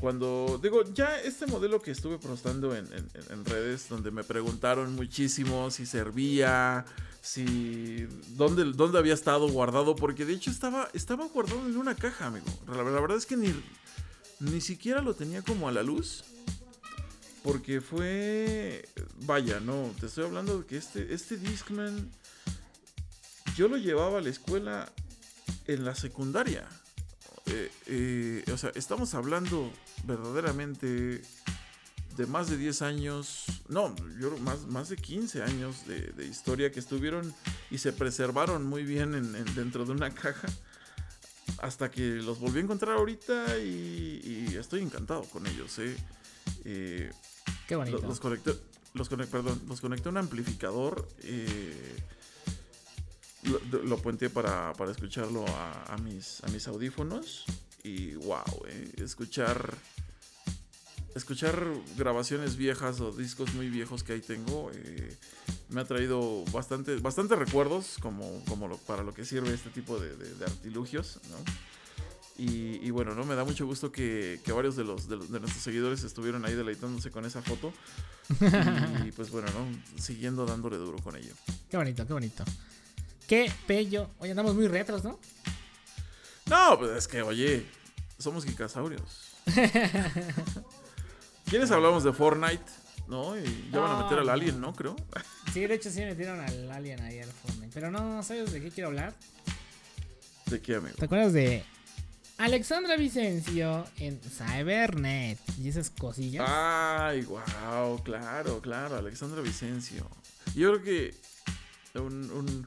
cuando 0.00 0.60
digo, 0.62 0.82
ya 0.92 1.18
este 1.20 1.46
modelo 1.46 1.80
que 1.80 1.90
estuve 1.90 2.18
postando 2.18 2.76
en, 2.76 2.86
redes, 3.46 3.88
donde 3.88 4.10
me 4.10 4.24
preguntaron 4.24 4.94
muchísimo 4.94 5.70
si 5.70 5.86
servía, 5.86 6.84
si 7.22 8.06
dónde, 8.36 8.64
dónde 8.72 8.98
había 8.98 9.14
estado 9.14 9.48
guardado, 9.48 9.96
porque 9.96 10.26
de 10.26 10.34
hecho 10.34 10.50
estaba, 10.50 10.90
estaba 10.92 11.26
guardado 11.28 11.66
en 11.66 11.78
una 11.78 11.94
caja, 11.94 12.26
amigo. 12.26 12.44
La, 12.66 12.82
verdad 12.82 13.16
es 13.16 13.24
que 13.24 13.38
ni, 13.38 13.54
ni 14.40 14.60
siquiera 14.60 15.00
lo 15.00 15.14
tenía 15.14 15.40
como 15.40 15.66
a 15.66 15.72
la 15.72 15.82
luz. 15.82 16.24
Porque 17.42 17.80
fue. 17.80 18.84
Vaya, 19.20 19.60
no, 19.60 19.94
te 20.00 20.06
estoy 20.06 20.24
hablando 20.24 20.58
de 20.58 20.66
que 20.66 20.76
este, 20.76 21.14
este 21.14 21.36
Discman. 21.36 22.10
Yo 23.56 23.68
lo 23.68 23.76
llevaba 23.76 24.18
a 24.18 24.20
la 24.20 24.28
escuela 24.28 24.92
en 25.66 25.84
la 25.84 25.94
secundaria. 25.94 26.68
Eh, 27.46 27.70
eh, 27.86 28.44
o 28.52 28.58
sea, 28.58 28.72
estamos 28.74 29.14
hablando 29.14 29.70
verdaderamente 30.06 31.22
de 32.16 32.26
más 32.26 32.48
de 32.48 32.56
10 32.56 32.82
años, 32.82 33.44
no, 33.68 33.94
yo 34.18 34.36
más, 34.38 34.66
más 34.66 34.88
de 34.88 34.96
15 34.96 35.42
años 35.42 35.86
de, 35.86 36.26
historia 36.26 36.72
que 36.72 36.80
estuvieron 36.80 37.34
y 37.70 37.78
se 37.78 37.92
preservaron 37.92 38.64
muy 38.64 38.84
bien 38.84 39.32
dentro 39.54 39.84
de 39.84 39.92
una 39.92 40.10
caja 40.10 40.48
hasta 41.58 41.90
que 41.90 42.16
los 42.16 42.40
volví 42.40 42.58
a 42.58 42.62
encontrar 42.62 42.96
ahorita 42.96 43.58
y, 43.58 44.56
estoy 44.58 44.80
encantado 44.82 45.22
con 45.24 45.46
ellos. 45.46 45.78
¿eh? 45.78 45.96
eh 46.64 47.10
Qué 47.68 47.76
bonito. 47.76 47.98
Los, 47.98 48.20
conecté, 48.20 48.52
los, 48.94 49.08
perdón, 49.08 49.60
los 49.68 49.80
conecté 49.80 50.08
a 50.08 50.12
un 50.12 50.16
amplificador. 50.16 51.06
Eh, 51.22 51.96
lo, 53.70 53.82
lo 53.82 53.98
puenteé 53.98 54.30
para, 54.30 54.72
para 54.72 54.90
escucharlo 54.90 55.44
a, 55.46 55.96
mis, 56.02 56.42
a 56.42 56.48
mis 56.48 56.66
audífonos. 56.66 57.44
Y 57.82 58.14
wow, 58.14 58.42
eh, 58.66 58.92
escuchar 58.96 59.76
escuchar 61.16 61.66
grabaciones 61.96 62.56
viejas 62.56 63.00
o 63.00 63.10
discos 63.10 63.54
muy 63.54 63.70
viejos 63.70 64.04
que 64.04 64.12
ahí 64.12 64.20
tengo 64.20 64.70
eh, 64.74 65.16
me 65.70 65.80
ha 65.80 65.84
traído 65.84 66.44
bastante, 66.52 66.96
bastante 66.96 67.34
recuerdos 67.36 67.96
como, 68.00 68.44
como 68.44 68.76
para 68.78 69.02
lo 69.02 69.14
que 69.14 69.24
sirve 69.24 69.52
este 69.52 69.70
tipo 69.70 69.98
de, 69.98 70.10
artilugios, 70.44 71.20
¿no? 71.30 71.36
Y, 72.38 72.90
bueno, 72.90 73.14
¿no? 73.14 73.24
Me 73.24 73.34
da 73.34 73.44
mucho 73.44 73.64
gusto 73.64 73.90
que, 73.90 74.38
varios 74.54 74.76
de 74.76 74.84
los, 74.84 75.08
de 75.08 75.16
nuestros 75.16 75.62
seguidores 75.62 76.04
estuvieron 76.04 76.44
ahí 76.44 76.54
deleitándose 76.54 77.10
con 77.10 77.24
esa 77.24 77.40
foto. 77.40 77.72
y 79.06 79.10
pues 79.12 79.30
bueno, 79.30 79.48
¿no? 79.52 80.02
Siguiendo 80.02 80.44
dándole 80.44 80.76
duro 80.76 80.98
con 80.98 81.16
ello. 81.16 81.32
Qué 81.70 81.78
bonito, 81.78 82.06
qué 82.06 82.12
bonito. 82.12 82.44
Qué 83.26 83.50
bello. 83.66 84.10
Oye, 84.18 84.32
andamos 84.32 84.54
muy 84.54 84.68
retros, 84.68 85.02
¿no? 85.02 85.18
No, 86.44 86.78
pues 86.78 86.90
es 86.90 87.08
que, 87.08 87.22
oye, 87.22 87.64
somos 88.18 88.44
gicasaurios. 88.44 89.32
¿Quiénes 91.48 91.70
hablamos 91.70 92.02
de 92.02 92.12
Fortnite? 92.12 92.64
¿No? 93.08 93.38
Y 93.38 93.70
ya 93.72 93.78
van 93.78 94.00
a 94.00 94.02
meter 94.02 94.18
al 94.18 94.28
Alien, 94.28 94.60
¿no? 94.60 94.72
Creo. 94.74 94.96
Sí, 95.52 95.64
de 95.64 95.74
hecho 95.74 95.90
sí 95.90 96.00
metieron 96.00 96.38
al 96.38 96.70
Alien 96.70 97.00
ahí 97.00 97.18
al 97.18 97.30
Fortnite. 97.30 97.70
Pero 97.72 97.90
no, 97.90 98.22
¿sabes 98.22 98.52
de 98.52 98.60
qué 98.60 98.70
quiero 98.70 98.88
hablar? 98.88 99.14
¿De 100.46 100.60
qué, 100.60 100.74
amigo? 100.74 100.96
¿Te 100.98 101.06
acuerdas 101.06 101.32
de 101.32 101.64
Alexandra 102.36 102.94
Vicencio 102.96 103.86
en 103.96 104.20
Cybernet 104.20 105.38
y 105.58 105.68
esas 105.68 105.88
cosillas? 105.88 106.44
Ay, 106.46 107.22
wow, 107.22 108.02
claro, 108.02 108.60
claro, 108.60 108.96
Alexandra 108.96 109.40
Vicencio. 109.40 110.06
Yo 110.54 110.72
creo 110.72 110.82
que 110.82 111.14
un 111.94 112.66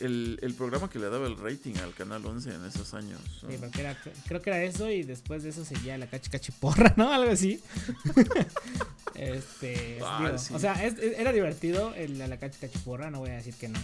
el, 0.00 0.54
programa 0.56 0.88
que 0.88 0.98
le 0.98 1.08
daba 1.08 1.26
el 1.26 1.36
rating 1.36 1.74
al 1.82 1.94
Canal 1.94 2.24
11 2.24 2.54
en 2.54 2.64
esos 2.64 2.94
años. 2.94 3.20
Sí, 3.40 3.56
porque 3.58 3.80
era, 3.80 3.98
creo 4.26 4.42
que 4.42 4.50
era 4.50 4.62
eso 4.62 4.90
y 4.90 5.02
después 5.02 5.42
de 5.42 5.50
eso 5.50 5.64
seguía 5.64 5.98
la 5.98 6.06
cachicachiporra, 6.08 6.94
¿no? 6.96 7.12
Algo 7.12 7.30
así. 7.30 7.60
este, 9.14 9.98
ah, 10.02 10.32
O 10.52 10.58
sea, 10.58 10.82
era 10.84 11.32
divertido 11.32 11.94
el, 11.94 12.18
la 12.18 12.38
cachicachiporra, 12.38 13.10
no 13.10 13.20
voy 13.20 13.30
a 13.30 13.34
decir 13.34 13.54
que 13.54 13.68
no. 13.68 13.80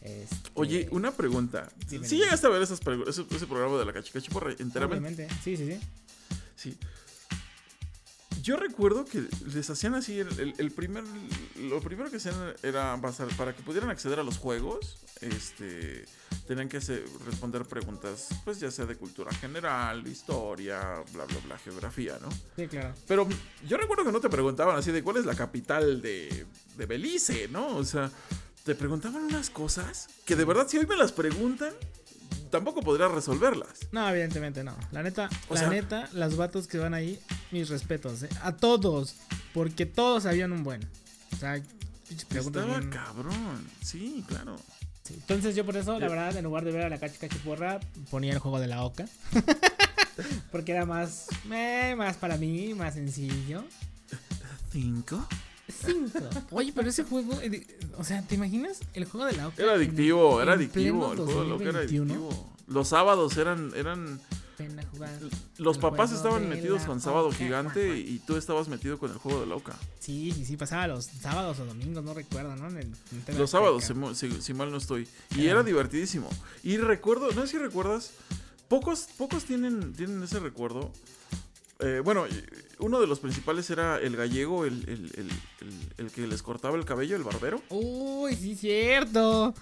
Este, 0.00 0.50
Oye, 0.54 0.88
una 0.90 1.12
pregunta. 1.12 1.68
¿Sí 1.86 2.16
llegaste 2.16 2.46
a 2.46 2.50
ver 2.50 2.62
ese, 2.62 2.74
ese, 2.74 3.46
programa 3.46 3.78
de 3.78 3.84
la 3.84 3.92
cachicachiporra 3.92 4.52
enteramente? 4.58 5.24
Obviamente, 5.24 5.28
sí, 5.44 5.56
sí, 5.56 5.66
sí. 5.66 5.80
Sí. 6.56 6.78
Yo 8.42 8.56
recuerdo 8.56 9.04
que 9.04 9.24
les 9.52 9.68
hacían 9.68 9.94
así 9.94 10.18
el, 10.18 10.70
primer 10.70 11.04
lo 11.68 11.80
primero 11.80 12.10
que 12.10 12.16
hacían 12.16 12.54
era 12.62 12.98
para 13.36 13.54
que 13.54 13.62
pudieran 13.62 13.90
acceder 13.90 14.18
a 14.20 14.22
los 14.22 14.38
juegos, 14.38 14.98
este 15.20 16.04
tenían 16.46 16.68
que 16.68 16.80
responder 17.26 17.64
preguntas, 17.64 18.28
pues 18.44 18.58
ya 18.58 18.70
sea 18.70 18.84
de 18.86 18.96
cultura 18.96 19.32
general, 19.34 20.06
historia, 20.06 20.80
bla 21.12 21.24
bla 21.24 21.38
bla, 21.44 21.58
geografía, 21.58 22.18
¿no? 22.20 22.28
Sí, 22.56 22.66
claro. 22.66 22.94
Pero 23.06 23.28
yo 23.68 23.76
recuerdo 23.76 24.04
que 24.04 24.12
no 24.12 24.20
te 24.20 24.28
preguntaban 24.28 24.76
así 24.76 24.90
de 24.90 25.02
cuál 25.02 25.18
es 25.18 25.26
la 25.26 25.34
capital 25.34 26.02
de, 26.02 26.46
de 26.76 26.86
Belice, 26.86 27.48
¿no? 27.48 27.76
O 27.76 27.84
sea, 27.84 28.10
te 28.64 28.74
preguntaban 28.74 29.22
unas 29.24 29.50
cosas 29.50 30.08
que 30.24 30.36
de 30.36 30.44
verdad 30.44 30.66
si 30.68 30.78
hoy 30.78 30.86
me 30.86 30.96
las 30.96 31.12
preguntan, 31.12 31.72
tampoco 32.50 32.82
podría 32.82 33.08
resolverlas. 33.08 33.86
No, 33.92 34.08
evidentemente 34.08 34.64
no. 34.64 34.76
La 34.92 35.02
neta, 35.02 35.28
la 35.50 35.68
neta, 35.68 36.08
las 36.12 36.36
vatos 36.36 36.66
que 36.66 36.78
van 36.78 36.94
ahí, 36.94 37.18
mis 37.50 37.68
respetos, 37.68 38.24
¿eh? 38.24 38.28
A 38.42 38.56
todos. 38.56 39.16
Porque 39.54 39.86
todos 39.86 40.24
sabían 40.24 40.52
un 40.52 40.62
buen. 40.62 40.80
O 41.32 41.36
sea, 41.36 41.60
Estaba 42.10 42.80
cabrón. 42.90 43.66
Sí, 43.82 44.24
claro. 44.26 44.56
entonces 45.08 45.54
yo 45.54 45.64
por 45.64 45.76
eso, 45.76 45.98
la 45.98 46.08
verdad, 46.08 46.36
en 46.36 46.44
lugar 46.44 46.64
de 46.64 46.72
ver 46.72 46.82
a 46.82 46.88
la 46.88 46.98
cachica 46.98 47.28
chiporra, 47.28 47.80
ponía 48.10 48.32
el 48.32 48.38
juego 48.38 48.58
de 48.58 48.66
la 48.66 48.82
oca. 48.82 49.06
porque 50.52 50.72
era 50.72 50.86
más, 50.86 51.26
eh, 51.50 51.94
más 51.96 52.16
para 52.16 52.36
mí, 52.36 52.74
más 52.74 52.94
sencillo. 52.94 53.64
¿Cinco? 54.72 55.26
Cinco. 55.68 56.18
Oye, 56.50 56.72
pero 56.74 56.88
ese 56.88 57.04
juego, 57.04 57.40
eh, 57.42 57.66
o 57.96 58.04
sea, 58.04 58.22
¿te 58.22 58.34
imaginas? 58.34 58.80
El 58.92 59.04
juego 59.04 59.26
de 59.26 59.34
la 59.34 59.48
Oca. 59.48 59.62
Era 59.62 59.74
adictivo, 59.74 60.42
era 60.42 60.54
adictivo. 60.54 61.12
El 61.12 61.18
juego 61.18 61.42
de 61.42 61.48
la 61.48 61.54
Oca 61.54 61.64
era 61.68 61.78
adictivo. 61.80 62.52
Los 62.66 62.88
sábados 62.88 63.36
eran, 63.36 63.72
eran 63.76 64.20
los 65.58 65.78
papás 65.78 66.12
estaban 66.12 66.48
metidos 66.48 66.82
con 66.82 67.00
Sábado 67.00 67.30
Gigante 67.32 67.98
y 67.98 68.18
tú 68.20 68.36
estabas 68.36 68.68
metido 68.68 68.98
con 68.98 69.10
el 69.10 69.18
juego 69.18 69.40
de 69.40 69.46
la 69.46 69.56
Oca. 69.56 69.76
Sí, 69.98 70.32
sí, 70.32 70.44
sí, 70.44 70.56
pasaba 70.56 70.86
los 70.86 71.04
sábados 71.06 71.58
o 71.60 71.64
domingos, 71.64 72.04
no 72.04 72.14
recuerdo, 72.14 72.56
¿no? 72.56 72.68
los 73.36 73.50
sábados, 73.50 73.84
si, 73.84 74.54
mal 74.54 74.70
no 74.70 74.76
estoy. 74.76 75.08
Y 75.36 75.46
era 75.46 75.62
divertidísimo. 75.62 76.28
Y 76.62 76.76
recuerdo, 76.76 77.30
no 77.32 77.42
sé 77.42 77.48
si 77.48 77.58
recuerdas, 77.58 78.12
pocos, 78.68 79.08
pocos 79.16 79.44
tienen, 79.44 79.92
tienen 79.92 80.22
ese 80.22 80.38
recuerdo. 80.40 80.92
Eh, 81.80 82.02
bueno, 82.04 82.26
uno 82.78 83.00
de 83.00 83.06
los 83.06 83.20
principales 83.20 83.70
era 83.70 83.98
el 83.98 84.16
gallego, 84.16 84.64
el, 84.64 85.30
el, 85.96 86.10
que 86.10 86.26
les 86.26 86.42
cortaba 86.42 86.76
el 86.76 86.84
cabello, 86.84 87.16
el 87.16 87.24
barbero. 87.24 87.62
Uy, 87.70 88.34
sí, 88.36 88.54
cierto. 88.54 89.54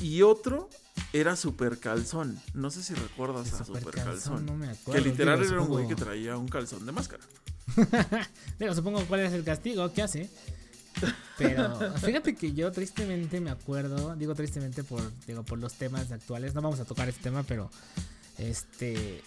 Y 0.00 0.22
otro 0.22 0.68
era 1.12 1.36
Super 1.36 1.78
Calzón. 1.78 2.40
No 2.54 2.70
sé 2.70 2.82
si 2.82 2.94
recuerdas 2.94 3.52
a 3.52 3.64
Super, 3.64 3.94
Calzón. 3.94 4.46
No 4.46 4.54
me 4.54 4.68
acuerdo. 4.68 5.02
Que 5.02 5.08
literal 5.08 5.42
era 5.42 5.60
un 5.60 5.68
güey 5.68 5.88
que 5.88 5.94
traía 5.94 6.36
un 6.36 6.48
calzón 6.48 6.84
de 6.86 6.92
máscara. 6.92 7.24
Digo, 8.58 8.74
supongo 8.74 9.04
cuál 9.06 9.20
es 9.20 9.32
el 9.32 9.44
castigo 9.44 9.92
que 9.92 10.02
hace. 10.02 10.30
Pero 11.38 11.92
fíjate 11.98 12.34
que 12.34 12.52
yo 12.52 12.72
tristemente 12.72 13.40
me 13.40 13.50
acuerdo, 13.50 14.16
digo 14.16 14.34
tristemente 14.34 14.82
por, 14.82 15.02
digo, 15.26 15.42
por 15.42 15.58
los 15.58 15.74
temas 15.74 16.10
actuales, 16.10 16.54
no 16.54 16.62
vamos 16.62 16.80
a 16.80 16.86
tocar 16.86 17.06
este 17.08 17.24
tema, 17.24 17.42
pero 17.42 17.70
este, 18.38 19.22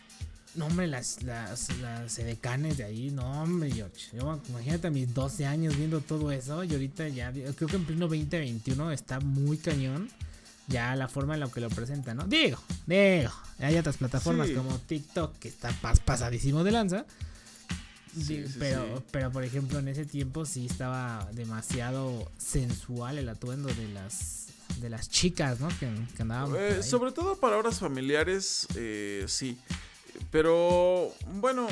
no 0.55 0.65
hombre, 0.65 0.87
las, 0.87 1.21
las, 1.21 1.69
las 1.77 2.17
edecanes 2.17 2.77
de 2.77 2.85
ahí, 2.85 3.11
no 3.11 3.43
hombre, 3.43 3.71
George, 3.71 4.17
yo, 4.17 4.41
imagínate 4.49 4.87
a 4.87 4.89
mis 4.89 5.13
12 5.13 5.45
años 5.45 5.77
viendo 5.77 6.01
todo 6.01 6.31
eso 6.31 6.63
y 6.63 6.73
ahorita 6.73 7.07
ya, 7.09 7.31
creo 7.31 7.67
que 7.69 7.75
en 7.75 7.85
pleno 7.85 8.07
2021 8.07 8.91
está 8.91 9.19
muy 9.19 9.57
cañón 9.59 10.09
ya 10.69 10.95
la 10.95 11.07
forma 11.07 11.33
en 11.33 11.41
la 11.41 11.49
que 11.49 11.59
lo 11.59 11.69
presenta, 11.69 12.13
¿no? 12.13 12.23
Digo, 12.25 12.57
digo, 12.85 13.31
hay 13.59 13.77
otras 13.77 13.97
plataformas 13.97 14.49
como 14.51 14.77
TikTok 14.77 15.37
que 15.39 15.47
está 15.47 15.71
pasadísimo 16.05 16.63
de 16.63 16.71
lanza. 16.71 17.05
Sí, 18.19 18.43
pero, 18.57 19.03
pero 19.11 19.31
por 19.31 19.43
ejemplo 19.43 19.79
en 19.79 19.87
ese 19.87 20.05
tiempo 20.05 20.45
sí 20.45 20.65
estaba 20.65 21.29
demasiado 21.33 22.31
sensual 22.37 23.19
el 23.19 23.29
atuendo 23.29 23.69
de 23.69 23.87
las 23.89 24.47
de 24.81 24.89
las 24.89 25.09
chicas, 25.09 25.59
¿no? 25.59 25.67
Que, 25.79 25.89
que 26.15 26.21
andaban. 26.21 26.55
Eh, 26.57 26.83
sobre 26.83 27.11
todo 27.11 27.35
para 27.35 27.57
horas 27.57 27.79
familiares, 27.79 28.67
eh, 28.75 29.25
sí. 29.27 29.59
Pero 30.31 31.13
bueno, 31.35 31.67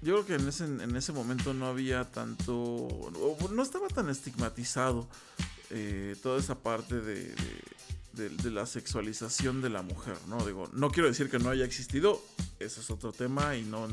yo 0.00 0.14
creo 0.14 0.26
que 0.26 0.34
en 0.42 0.48
ese, 0.48 0.64
en 0.64 0.96
ese 0.96 1.12
momento 1.12 1.52
no 1.52 1.66
había 1.66 2.04
tanto, 2.04 3.10
no 3.50 3.62
estaba 3.62 3.88
tan 3.88 4.08
estigmatizado 4.08 5.08
eh, 5.70 6.16
toda 6.22 6.38
esa 6.38 6.54
parte 6.54 7.00
de, 7.00 7.24
de, 7.24 7.62
la 8.44 8.66
sexualización 8.66 9.62
de 9.62 9.70
la 9.70 9.82
mujer, 9.82 10.16
¿no? 10.28 10.44
Digo, 10.44 10.68
no 10.72 10.90
quiero 10.90 11.08
decir 11.08 11.30
que 11.30 11.38
no 11.38 11.50
haya 11.50 11.64
existido, 11.64 12.22
ese 12.58 12.80
es 12.80 12.90
otro 12.90 13.12
tema 13.12 13.56
y 13.56 13.62
no, 13.62 13.88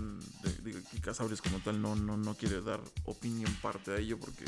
digo, 0.64 0.80
Casabres 1.02 1.42
como 1.42 1.60
tal 1.60 1.82
no, 1.82 1.96
no, 1.96 2.18
no 2.18 2.36
quiere 2.36 2.62
dar 2.62 2.82
opinión 3.06 3.54
parte 3.62 3.92
de 3.92 4.02
ello 4.02 4.20
porque 4.20 4.46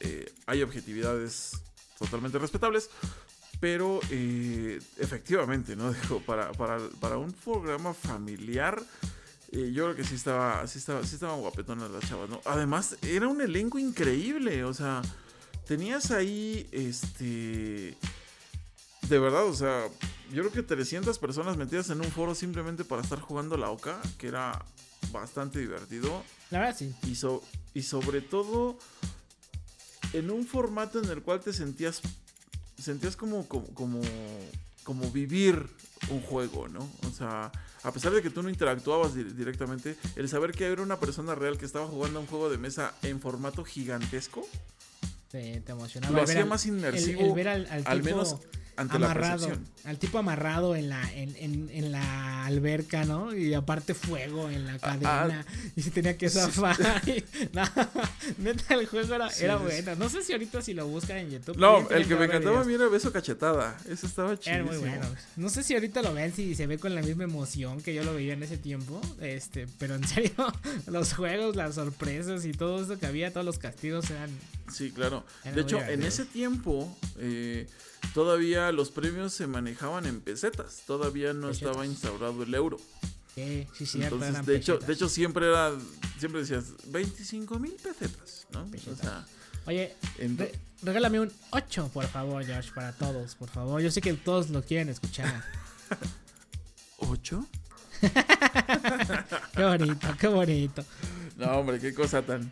eh, 0.00 0.32
hay 0.46 0.62
objetividades 0.62 1.52
totalmente 1.98 2.38
respetables, 2.38 2.90
pero 3.60 4.00
eh, 4.10 4.80
efectivamente, 4.98 5.76
¿no? 5.76 5.92
Digo, 6.02 6.20
para, 6.26 6.52
para, 6.52 6.78
para 7.00 7.18
un 7.18 7.32
programa 7.32 7.94
familiar 7.94 8.82
yo 9.52 9.84
creo 9.84 9.96
que 9.96 10.04
sí 10.04 10.14
estaba, 10.14 10.66
sí 10.66 10.78
estaba, 10.78 11.04
sí 11.04 11.14
estaban 11.14 11.40
guapetonas 11.40 11.90
las 11.90 12.08
chavas, 12.08 12.30
¿no? 12.30 12.40
Además, 12.46 12.96
era 13.02 13.28
un 13.28 13.40
elenco 13.42 13.78
increíble, 13.78 14.64
o 14.64 14.72
sea, 14.72 15.02
tenías 15.66 16.10
ahí, 16.10 16.66
este, 16.72 17.96
de 19.08 19.18
verdad, 19.18 19.44
o 19.46 19.54
sea, 19.54 19.88
yo 20.32 20.42
creo 20.42 20.52
que 20.52 20.62
300 20.62 21.18
personas 21.18 21.56
metidas 21.56 21.90
en 21.90 22.00
un 22.00 22.10
foro 22.10 22.34
simplemente 22.34 22.84
para 22.84 23.02
estar 23.02 23.20
jugando 23.20 23.56
la 23.56 23.70
OCA, 23.70 24.00
que 24.18 24.28
era 24.28 24.64
bastante 25.10 25.58
divertido. 25.58 26.22
La 26.50 26.60
verdad, 26.60 26.76
sí. 26.76 26.94
Y, 27.04 27.16
y 27.78 27.82
sobre 27.82 28.20
todo, 28.20 28.78
en 30.12 30.30
un 30.30 30.46
formato 30.46 30.98
en 31.02 31.10
el 31.10 31.22
cual 31.22 31.40
te 31.40 31.52
sentías, 31.52 32.00
sentías 32.78 33.16
como, 33.16 33.46
como, 33.48 33.66
como, 33.74 34.00
como 34.84 35.10
vivir 35.10 35.66
un 36.10 36.20
juego, 36.20 36.68
¿no? 36.68 36.88
O 37.06 37.10
sea 37.10 37.52
a 37.84 37.92
pesar 37.92 38.12
de 38.12 38.22
que 38.22 38.30
tú 38.30 38.42
no 38.42 38.48
interactuabas 38.48 39.14
directamente, 39.14 39.96
el 40.16 40.28
saber 40.28 40.52
que 40.52 40.66
era 40.66 40.82
una 40.82 41.00
persona 41.00 41.34
real 41.34 41.58
que 41.58 41.66
estaba 41.66 41.86
jugando 41.86 42.20
un 42.20 42.26
juego 42.26 42.48
de 42.48 42.58
mesa 42.58 42.94
en 43.02 43.20
formato 43.20 43.64
gigantesco, 43.64 44.46
te, 45.30 45.60
te 45.60 45.72
emocionaba. 45.72 46.16
Lo 46.16 46.22
hacía 46.22 46.44
más 46.46 46.64
inmersivo, 46.66 47.34
ver 47.34 47.48
al 47.48 48.02
menos 48.02 48.36
amarrado, 48.90 49.48
al 49.84 49.98
tipo 49.98 50.18
amarrado 50.18 50.76
en 50.76 50.88
la, 50.88 51.12
en, 51.14 51.34
en, 51.70 51.92
la 51.92 52.46
alberca, 52.46 53.04
¿no? 53.04 53.34
Y 53.34 53.54
aparte 53.54 53.94
fuego 53.94 54.50
en 54.50 54.66
la 54.66 54.78
cadena. 54.78 55.44
y 55.76 55.82
se 55.82 55.90
tenía 55.90 56.16
que 56.16 56.28
zafar. 56.28 56.76
neta, 58.38 58.74
el 58.74 58.86
juego 58.86 59.14
era, 59.14 59.28
era 59.40 59.56
bueno. 59.56 59.96
No 59.96 60.08
sé 60.08 60.22
si 60.22 60.32
ahorita 60.32 60.62
si 60.62 60.74
lo 60.74 60.86
buscan 60.86 61.18
en 61.18 61.30
YouTube. 61.30 61.56
No, 61.56 61.88
el 61.90 62.06
que 62.06 62.16
me 62.16 62.26
encantaba 62.26 62.60
a 62.60 62.64
mí 62.64 62.74
era 62.74 62.88
Beso 62.88 63.12
Cachetada. 63.12 63.76
Eso 63.88 64.06
estaba 64.06 64.38
chido. 64.38 64.54
Era 64.54 64.64
muy 64.64 64.76
bueno. 64.78 65.06
No 65.36 65.48
sé 65.48 65.62
si 65.62 65.74
ahorita 65.74 66.02
lo 66.02 66.14
ven, 66.14 66.32
si 66.32 66.54
se 66.54 66.66
ve 66.66 66.78
con 66.78 66.94
la 66.94 67.02
misma 67.02 67.24
emoción 67.24 67.80
que 67.80 67.94
yo 67.94 68.04
lo 68.04 68.14
veía 68.14 68.34
en 68.34 68.42
ese 68.42 68.58
tiempo. 68.58 69.00
Este, 69.20 69.66
pero 69.78 69.94
en 69.94 70.06
serio, 70.08 70.32
los 70.86 71.14
juegos, 71.14 71.56
las 71.56 71.74
sorpresas 71.74 72.44
y 72.44 72.52
todo 72.52 72.82
eso 72.82 72.98
que 72.98 73.06
había, 73.06 73.32
todos 73.32 73.46
los 73.46 73.58
castigos 73.58 74.10
eran. 74.10 74.30
Sí, 74.70 74.90
claro. 74.90 75.24
de 75.44 75.60
hecho, 75.60 75.80
en 75.80 76.02
ese 76.02 76.24
tiempo. 76.24 76.96
Eh, 77.18 77.68
todavía 78.14 78.72
los 78.72 78.90
premios 78.90 79.32
se 79.32 79.46
manejaban 79.46 80.06
en 80.06 80.20
pesetas, 80.20 80.82
todavía 80.86 81.32
no 81.32 81.50
estaba 81.50 81.86
instaurado 81.86 82.42
el 82.42 82.54
euro. 82.54 82.78
Sí, 83.34 83.66
sí, 83.72 83.86
sí. 83.86 84.02
Entonces, 84.02 84.44
de 84.44 84.56
hecho, 84.56 84.78
de 84.78 84.92
hecho 84.92 85.08
siempre 85.08 85.46
era, 85.46 85.72
siempre 86.18 86.42
decías 86.42 86.64
25 86.88 87.58
mil 87.58 87.72
pesetas, 87.72 88.46
¿no? 88.52 88.68
O 88.92 88.96
sea, 88.96 89.26
Oye, 89.64 89.94
regálame 90.82 91.20
un 91.20 91.32
8, 91.50 91.90
por 91.94 92.06
favor, 92.06 92.44
Josh, 92.44 92.72
para 92.72 92.92
todos, 92.92 93.36
por 93.36 93.48
favor. 93.48 93.80
Yo 93.80 93.90
sé 93.90 94.00
que 94.00 94.12
todos 94.14 94.50
lo 94.50 94.62
quieren 94.62 94.88
escuchar. 94.88 95.44
¿8? 96.98 97.46
qué 99.54 99.62
bonito, 99.64 100.08
qué 100.18 100.26
bonito. 100.26 100.84
No, 101.36 101.58
hombre, 101.58 101.78
qué 101.78 101.94
cosa 101.94 102.22
tan, 102.22 102.50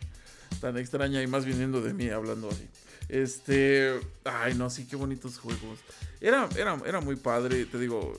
tan 0.61 0.77
extraña 0.79 1.23
y 1.23 1.27
más 1.27 1.45
viniendo 1.45 1.81
de 1.81 1.95
mí 1.95 2.09
hablando 2.09 2.49
así. 2.49 2.69
Este. 3.09 3.99
Ay, 4.25 4.55
no, 4.55 4.71
sí, 4.71 4.87
qué 4.87 4.97
bonitos 4.97 5.39
juegos. 5.39 5.79
Era, 6.21 6.49
era, 6.57 6.79
era 6.87 7.01
muy 7.01 7.17
padre, 7.17 7.65
te 7.67 7.79
digo. 7.79 8.17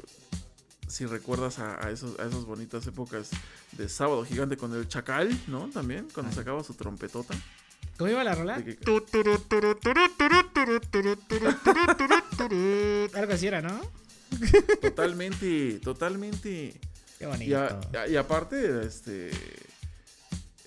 Si 0.87 1.05
recuerdas 1.05 1.57
a, 1.59 1.89
esos, 1.89 2.19
a 2.19 2.25
esas 2.25 2.43
bonitas 2.43 2.85
épocas 2.85 3.29
de 3.77 3.87
Sábado 3.87 4.25
Gigante 4.25 4.57
con 4.57 4.75
el 4.75 4.89
Chacal, 4.89 5.29
¿no? 5.47 5.69
También, 5.69 6.09
cuando 6.13 6.33
sacaba 6.33 6.65
su 6.65 6.73
trompetota. 6.73 7.33
¿Cómo 7.97 8.11
iba 8.11 8.21
la 8.25 8.35
rola? 8.35 8.55
Algo 13.13 13.33
así 13.33 13.47
era, 13.47 13.61
¿no? 13.61 13.79
Totalmente, 14.81 15.79
totalmente. 15.79 16.73
Qué 17.17 17.25
bonito. 17.25 17.79
Y, 18.07 18.11
y 18.11 18.15
aparte, 18.17 18.85
este 18.85 19.31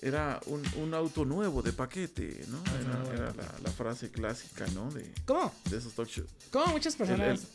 era 0.01 0.39
un, 0.45 0.93
auto 0.93 1.25
nuevo 1.25 1.61
de 1.61 1.73
paquete, 1.73 2.45
¿no? 2.47 2.61
Era, 2.79 3.33
la, 3.63 3.71
frase 3.71 4.11
clásica, 4.11 4.65
¿no? 4.73 4.91
De, 4.91 5.11
¿Cómo? 5.25 5.53
De 5.69 5.77
esos 5.77 5.93
talk 5.93 6.07
shows. 6.07 6.29
¿Cómo 6.51 6.67
muchas 6.67 6.95
personas 6.95 7.47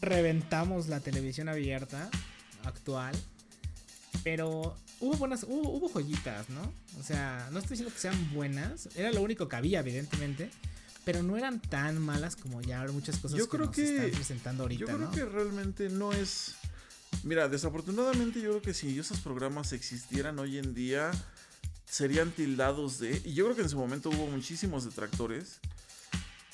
reventamos 0.00 0.88
la 0.88 1.00
televisión 1.00 1.48
abierta 1.48 2.10
actual? 2.64 3.14
Pero 4.24 4.76
hubo 5.00 5.16
buenas, 5.16 5.44
hubo, 5.48 5.88
joyitas, 5.88 6.48
¿no? 6.48 6.72
O 6.98 7.02
sea, 7.02 7.48
no 7.50 7.58
estoy 7.58 7.76
diciendo 7.76 7.92
que 7.92 8.00
sean 8.00 8.32
buenas, 8.32 8.88
era 8.94 9.10
lo 9.12 9.22
único 9.22 9.48
que 9.48 9.56
había, 9.56 9.80
evidentemente. 9.80 10.50
Pero 11.04 11.24
no 11.24 11.36
eran 11.36 11.60
tan 11.60 12.00
malas 12.00 12.36
como 12.36 12.62
ya 12.62 12.86
muchas 12.92 13.18
cosas 13.18 13.36
yo 13.36 13.46
que 13.46 13.50
creo 13.50 13.66
nos 13.66 13.74
que, 13.74 13.96
están 13.96 14.10
presentando 14.12 14.62
ahorita. 14.62 14.84
Yo 14.86 14.96
creo 14.96 15.10
que 15.10 15.24
realmente 15.24 15.88
no 15.88 16.12
es. 16.12 16.54
Mira, 17.24 17.48
desafortunadamente 17.48 18.40
yo 18.40 18.50
creo 18.50 18.62
que 18.62 18.74
si 18.74 18.98
esos 18.98 19.20
programas 19.20 19.72
existieran 19.72 20.38
hoy 20.38 20.58
en 20.58 20.74
día, 20.74 21.10
serían 21.84 22.30
tildados 22.32 22.98
de... 22.98 23.20
Y 23.24 23.34
yo 23.34 23.44
creo 23.44 23.56
que 23.56 23.62
en 23.62 23.68
su 23.68 23.78
momento 23.78 24.10
hubo 24.10 24.26
muchísimos 24.26 24.84
detractores. 24.84 25.60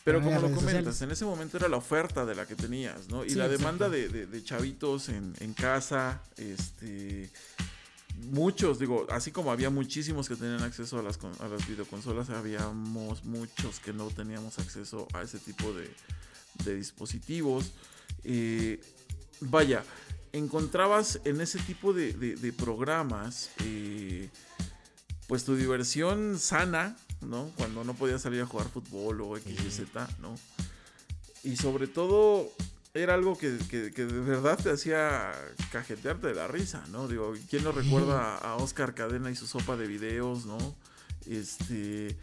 Pero 0.05 0.23
como 0.23 0.41
lo 0.41 0.51
comentas, 0.53 1.01
en 1.03 1.11
ese 1.11 1.25
momento 1.25 1.59
era 1.59 1.69
la 1.69 1.77
oferta 1.77 2.25
de 2.25 2.35
la 2.35 2.47
que 2.47 2.55
tenías, 2.55 3.09
¿no? 3.09 3.25
Y 3.25 3.31
la 3.31 3.47
demanda 3.47 3.89
de, 3.89 4.43
chavitos 4.43 5.09
en, 5.09 5.55
casa, 5.55 6.23
este... 6.37 7.31
Muchos, 8.33 8.81
digo, 8.81 9.07
así 9.11 9.31
como 9.31 9.53
había 9.53 9.71
muchísimos 9.71 10.29
que 10.29 10.35
tenían 10.35 10.63
acceso 10.63 10.99
a 10.99 11.03
las, 11.03 11.21
a 11.39 11.47
las 11.47 11.69
videoconsolas, 11.69 12.31
habíamos 12.31 13.25
muchos 13.25 13.79
que 13.79 13.93
no 13.93 14.09
teníamos 14.09 14.59
acceso 14.59 15.07
a 15.15 15.23
ese 15.23 15.39
tipo 15.39 15.73
de, 15.73 16.75
dispositivos. 16.75 17.71
Eh, 18.25 18.81
vaya, 19.41 19.85
encontrabas 20.33 21.21
en 21.25 21.41
ese 21.41 21.59
tipo 21.61 21.93
de, 21.93 22.55
programas 22.57 23.51
eh, 23.65 24.31
pues 25.27 25.45
tu 25.45 25.57
diversión 25.57 26.39
sana, 26.39 26.97
¿no? 27.21 27.51
Cuando 27.57 27.85
no 27.85 27.95
podías 27.95 28.23
salir 28.23 28.43
a 28.43 28.47
jugar 28.47 28.69
fútbol 28.69 29.21
o 29.21 29.37
X 29.37 29.57
y 29.67 29.71
Z, 29.71 30.09
¿no? 30.21 30.35
Y 31.45 31.57
sobre 31.57 31.87
todo 31.87 32.51
era 32.95 33.15
algo 33.15 33.37
que, 33.37 33.51
de 33.51 34.05
verdad 34.05 34.59
te 34.63 34.71
hacía 34.71 35.33
cajetearte 35.71 36.29
de 36.29 36.35
la 36.35 36.49
risa, 36.49 36.85
¿no? 36.91 37.09
Digo, 37.09 37.35
¿quién 37.49 37.65
no 37.65 37.73
recuerda 37.73 38.37
a 38.37 38.57
Oscar 38.57 38.95
Cadena 38.95 39.31
y 39.31 39.37
su 39.37 39.47
sopa 39.47 39.77
de 39.77 39.87
videos, 39.87 40.47
¿no? 40.47 40.59
Este... 41.27 42.17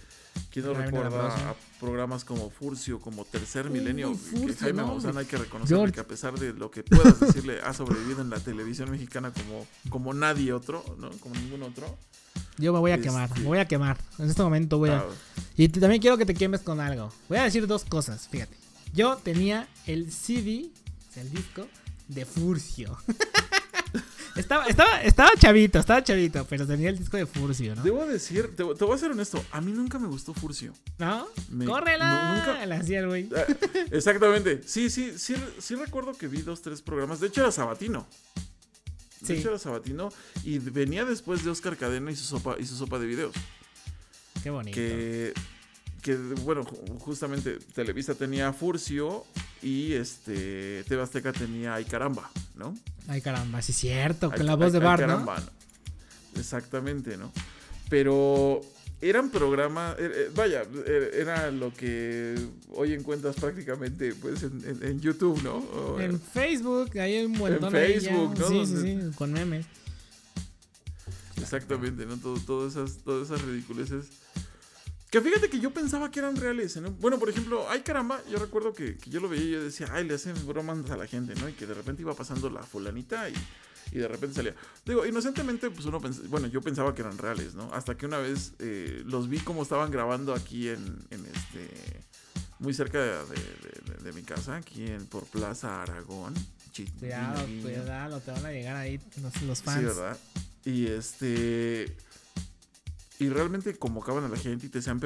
¿Quién 0.51 0.65
no 0.65 0.73
recuerda 0.73 1.49
a 1.49 1.55
programas 1.79 2.23
como 2.23 2.49
Furcio, 2.49 2.99
como 2.99 3.25
Tercer 3.25 3.69
Milenio? 3.69 4.13
que 4.13 4.53
Jaime 4.53 4.83
Maussan 4.83 5.17
hay 5.17 5.25
que 5.25 5.37
reconocer 5.37 5.91
que 5.91 5.99
a 5.99 6.07
pesar 6.07 6.39
de 6.39 6.53
lo 6.53 6.71
que 6.71 6.83
puedas 6.83 7.19
decirle, 7.19 7.59
ha 7.61 7.73
sobrevivido 7.73 8.21
en 8.21 8.29
la 8.29 8.39
televisión 8.39 8.89
mexicana 8.89 9.33
como, 9.33 9.67
como 9.89 10.13
nadie 10.13 10.53
otro, 10.53 10.83
¿no? 10.97 11.09
Como 11.19 11.35
ningún 11.35 11.63
otro. 11.63 11.97
Yo 12.57 12.71
me 12.71 12.79
voy 12.79 12.91
a 12.91 13.01
quemar, 13.01 13.37
me 13.37 13.45
voy 13.45 13.57
a 13.57 13.65
quemar. 13.65 13.97
En 14.17 14.29
este 14.29 14.41
momento 14.41 14.77
voy 14.77 14.91
a... 14.91 15.03
Y 15.57 15.67
también 15.67 16.01
quiero 16.01 16.17
que 16.17 16.25
te 16.25 16.33
quemes 16.33 16.61
con 16.61 16.79
algo. 16.79 17.11
Voy 17.27 17.37
a 17.37 17.43
decir 17.43 17.67
dos 17.67 17.83
cosas, 17.83 18.29
fíjate. 18.29 18.55
Yo 18.93 19.17
tenía 19.17 19.67
el 19.87 20.11
CD, 20.11 20.69
el 21.17 21.31
disco, 21.31 21.67
de 22.07 22.25
Furcio. 22.25 22.97
estaba, 24.35 24.65
estaba, 24.65 25.01
estaba 25.01 25.31
chavito, 25.37 25.79
estaba 25.79 26.03
chavito, 26.03 26.45
pero 26.49 26.67
tenía 26.67 26.89
el 26.89 26.97
disco 26.97 27.15
de 27.15 27.25
Furcio, 27.25 27.73
¿no? 27.75 27.83
Debo 27.83 28.05
decir, 28.05 28.53
te, 28.55 28.63
voy 28.63 28.95
a 28.95 28.97
ser 28.97 29.11
honesto, 29.11 29.43
a 29.51 29.61
mí 29.61 29.71
nunca 29.71 29.97
me 29.97 30.07
gustó 30.07 30.33
Furcio. 30.33 30.73
¿No? 30.97 31.27
¡Córrela! 31.65 32.35
nunca... 32.35 32.65
La 32.65 32.77
hacía 32.77 32.99
el 32.99 33.07
güey. 33.07 33.29
Ah, 33.35 33.45
exactamente. 33.91 34.61
Sí, 34.65 34.89
sí, 34.89 35.17
sí, 35.17 35.35
sí 35.59 35.75
recuerdo 35.75 36.13
que 36.13 36.27
vi 36.27 36.41
dos, 36.41 36.61
tres 36.61 36.81
programas. 36.81 37.19
De 37.19 37.27
hecho, 37.27 37.41
era 37.41 37.51
Sabatino. 37.51 38.05
De 39.21 39.37
hecho 39.37 39.49
era 39.49 39.57
Sabatino 39.57 40.09
y 40.43 40.59
venía 40.59 41.05
después 41.05 41.43
de 41.43 41.49
Oscar 41.49 41.77
Cadena 41.77 42.11
y 42.11 42.15
su 42.15 42.25
sopa, 42.25 42.57
y 42.59 42.65
su 42.65 42.75
sopa 42.75 42.99
de 42.99 43.07
videos. 43.07 43.33
Qué 44.43 44.49
bonito. 44.49 44.75
Que, 44.75 45.33
que 46.01 46.15
bueno, 46.15 46.63
justamente 46.99 47.57
Televisa 47.73 48.13
tenía 48.13 48.53
Furcio 48.53 49.25
y 49.65 49.93
este 49.93 50.83
TV 50.87 51.01
Azteca 51.01 51.33
tenía 51.33 51.73
Ay 51.73 51.85
Caramba, 51.85 52.29
¿no? 52.55 52.75
Ay 53.07 53.19
Caramba, 53.19 53.63
sí 53.63 53.71
es 53.71 53.79
cierto, 53.79 54.31
con 54.31 54.45
la 54.45 54.55
voz 54.55 54.71
de 54.71 54.77
Bar, 54.77 55.07
¿no? 55.07 55.25
Exactamente, 56.37 57.17
¿no? 57.17 57.31
Pero 57.89 58.61
eran 59.01 59.31
programas, 59.31 59.97
er, 59.97 60.11
er, 60.11 60.31
vaya, 60.35 60.61
er, 60.85 61.15
era 61.15 61.49
lo 61.49 61.73
que 61.73 62.35
hoy 62.73 62.93
encuentras 62.93 63.37
prácticamente 63.37 64.13
pues 64.13 64.43
en, 64.43 65.01
YouTube, 65.01 65.41
¿no? 65.41 65.99
en 65.99 66.21
Facebook, 66.21 66.99
hay 66.99 67.25
un 67.25 67.31
montón 67.31 67.75
en 67.75 67.99
Facebook, 67.99 68.37
¿no? 68.37 68.47
Sí, 68.47 68.65
sí, 68.67 68.77
sí, 68.77 68.99
con 69.15 69.33
memes. 69.33 69.65
Exactamente, 71.41 72.05
¿no? 72.05 72.17
Todo, 72.17 72.37
todas, 72.39 72.73
esas, 72.73 72.99
todas 72.99 73.31
esas 73.31 73.41
ridiculeces. 73.41 74.24
Que 75.15 75.21
fíjate 75.21 75.49
que 75.49 75.61
yo 75.61 75.71
pensaba 75.71 76.11
que 76.11 76.19
eran 76.19 76.35
reales, 76.35 76.75
¿no? 76.75 76.91
Bueno, 76.91 77.17
por 77.17 77.29
ejemplo, 77.29 77.65
ay 77.69 77.83
caramba, 77.83 78.19
yo 78.29 78.37
recuerdo 78.37 78.73
que, 78.73 78.97
que 78.97 79.09
yo 79.09 79.21
lo 79.21 79.29
veía 79.29 79.45
y 79.45 79.51
yo 79.51 79.63
decía, 79.63 79.87
ay, 79.93 80.05
le 80.05 80.15
hacen 80.15 80.33
bromas 80.45 80.89
a 80.91 80.97
la 80.97 81.07
gente, 81.07 81.33
¿no? 81.35 81.47
Y 81.47 81.53
que 81.53 81.65
de 81.65 81.73
repente 81.73 82.01
iba 82.01 82.13
pasando 82.13 82.49
la 82.49 82.61
fulanita 82.63 83.29
y, 83.29 83.33
y 83.93 83.99
de 83.99 84.09
repente 84.09 84.35
salía. 84.35 84.53
Digo, 84.85 85.05
inocentemente, 85.05 85.69
pues 85.69 85.85
uno 85.85 86.01
pensaba, 86.01 86.27
bueno, 86.27 86.47
yo 86.47 86.59
pensaba 86.59 86.93
que 86.93 87.01
eran 87.01 87.17
reales, 87.17 87.55
¿no? 87.55 87.73
Hasta 87.73 87.95
que 87.95 88.05
una 88.05 88.17
vez 88.17 88.55
eh, 88.59 89.03
los 89.05 89.29
vi 89.29 89.39
como 89.39 89.63
estaban 89.63 89.89
grabando 89.89 90.33
aquí 90.33 90.67
en, 90.67 90.83
en 91.09 91.25
este, 91.27 92.01
muy 92.59 92.73
cerca 92.73 92.99
de, 92.99 93.11
de- 93.13 93.93
de- 93.93 94.03
de 94.03 94.11
mi 94.11 94.21
casa, 94.23 94.57
aquí 94.57 94.85
en, 94.85 95.05
por 95.05 95.23
Plaza 95.27 95.81
Aragón. 95.81 96.33
Cuidado, 96.99 97.45
cuidado, 97.61 98.19
te 98.19 98.31
van 98.31 98.45
a 98.47 98.51
llegar 98.51 98.75
ahí 98.75 98.99
los, 99.21 99.41
los 99.43 99.61
fans. 99.61 99.79
Sí, 99.79 99.85
¿verdad? 99.85 100.17
Y 100.65 100.87
este. 100.87 101.95
Y 103.17 103.29
realmente 103.29 103.73
convocaban 103.79 104.25
a 104.25 104.27
la 104.27 104.35
gente 104.35 104.65
y 104.65 104.69
te 104.69 104.79
hacían 104.79 104.99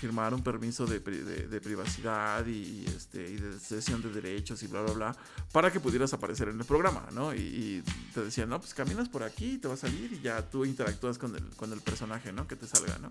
firmar 0.00 0.32
un 0.32 0.42
permiso 0.44 0.86
de, 0.86 1.00
de- 1.00 1.48
de 1.48 1.60
privacidad 1.60 2.46
y, 2.46 2.84
este, 2.86 3.28
y 3.28 3.36
de 3.38 3.58
cesión 3.58 4.00
de 4.02 4.10
derechos 4.10 4.62
y 4.62 4.68
bla, 4.68 4.82
bla, 4.82 4.92
bla, 4.92 5.16
para 5.50 5.72
que 5.72 5.80
pudieras 5.80 6.12
aparecer 6.14 6.48
en 6.48 6.60
el 6.60 6.64
programa, 6.64 7.08
¿no? 7.12 7.34
Y, 7.34 7.38
y 7.40 7.82
te 8.14 8.22
decían, 8.22 8.48
no, 8.50 8.60
pues 8.60 8.72
caminas 8.72 9.08
por 9.08 9.24
aquí 9.24 9.54
y 9.54 9.58
te 9.58 9.66
va 9.66 9.74
a 9.74 9.76
salir 9.76 10.12
y 10.12 10.20
ya 10.20 10.42
tú 10.48 10.64
interactúas 10.64 11.18
con 11.18 11.34
el, 11.34 11.42
con 11.56 11.72
el 11.72 11.80
personaje, 11.80 12.32
¿no? 12.32 12.46
Que 12.46 12.54
te 12.54 12.68
salga, 12.68 12.98
¿no? 12.98 13.10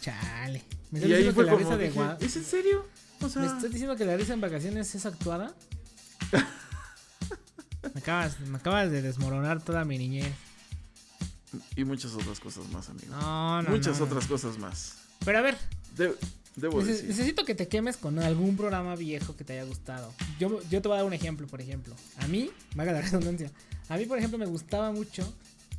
Chale. 0.00 0.64
¿Me 0.92 1.00
Y 1.06 1.12
ahí 1.12 1.30
fue 1.30 1.44
que 1.44 1.50
la 1.50 1.58
como, 1.58 1.76
de 1.76 1.88
dije, 1.88 2.00
¿es 2.20 2.36
en 2.36 2.44
serio? 2.44 2.86
O 3.20 3.28
sea, 3.28 3.42
¿Me 3.42 3.48
estás 3.48 3.70
diciendo 3.70 3.96
que 3.96 4.06
la 4.06 4.16
risa 4.16 4.32
en 4.32 4.40
vacaciones 4.40 4.94
es 4.94 5.04
actuada? 5.04 5.54
me, 7.94 8.00
acabas, 8.00 8.40
me 8.40 8.56
acabas 8.56 8.90
de 8.90 9.02
desmoronar 9.02 9.62
toda 9.62 9.84
mi 9.84 9.98
niñez. 9.98 10.32
Y 11.76 11.84
muchas 11.84 12.14
otras 12.14 12.40
cosas 12.40 12.68
más, 12.70 12.88
amigo. 12.88 13.08
No, 13.10 13.62
no. 13.62 13.70
muchas 13.70 13.98
no, 13.98 14.04
otras 14.06 14.26
cosas 14.26 14.58
más. 14.58 14.94
Pero 15.24 15.38
a 15.38 15.42
ver, 15.42 15.56
De- 15.96 16.14
debo 16.56 16.80
neces- 16.82 16.86
decir. 16.86 17.08
necesito 17.08 17.44
que 17.44 17.54
te 17.54 17.68
quemes 17.68 17.96
con 17.96 18.18
algún 18.18 18.56
programa 18.56 18.94
viejo 18.96 19.36
que 19.36 19.44
te 19.44 19.54
haya 19.54 19.64
gustado. 19.64 20.12
Yo, 20.38 20.60
yo 20.70 20.80
te 20.82 20.88
voy 20.88 20.94
a 20.96 20.98
dar 21.00 21.06
un 21.06 21.12
ejemplo, 21.14 21.46
por 21.46 21.60
ejemplo. 21.60 21.94
A 22.18 22.26
mí, 22.28 22.50
valga 22.74 22.92
la 22.92 23.00
redundancia, 23.02 23.50
a 23.88 23.96
mí, 23.96 24.06
por 24.06 24.18
ejemplo, 24.18 24.38
me 24.38 24.46
gustaba 24.46 24.92
mucho, 24.92 25.32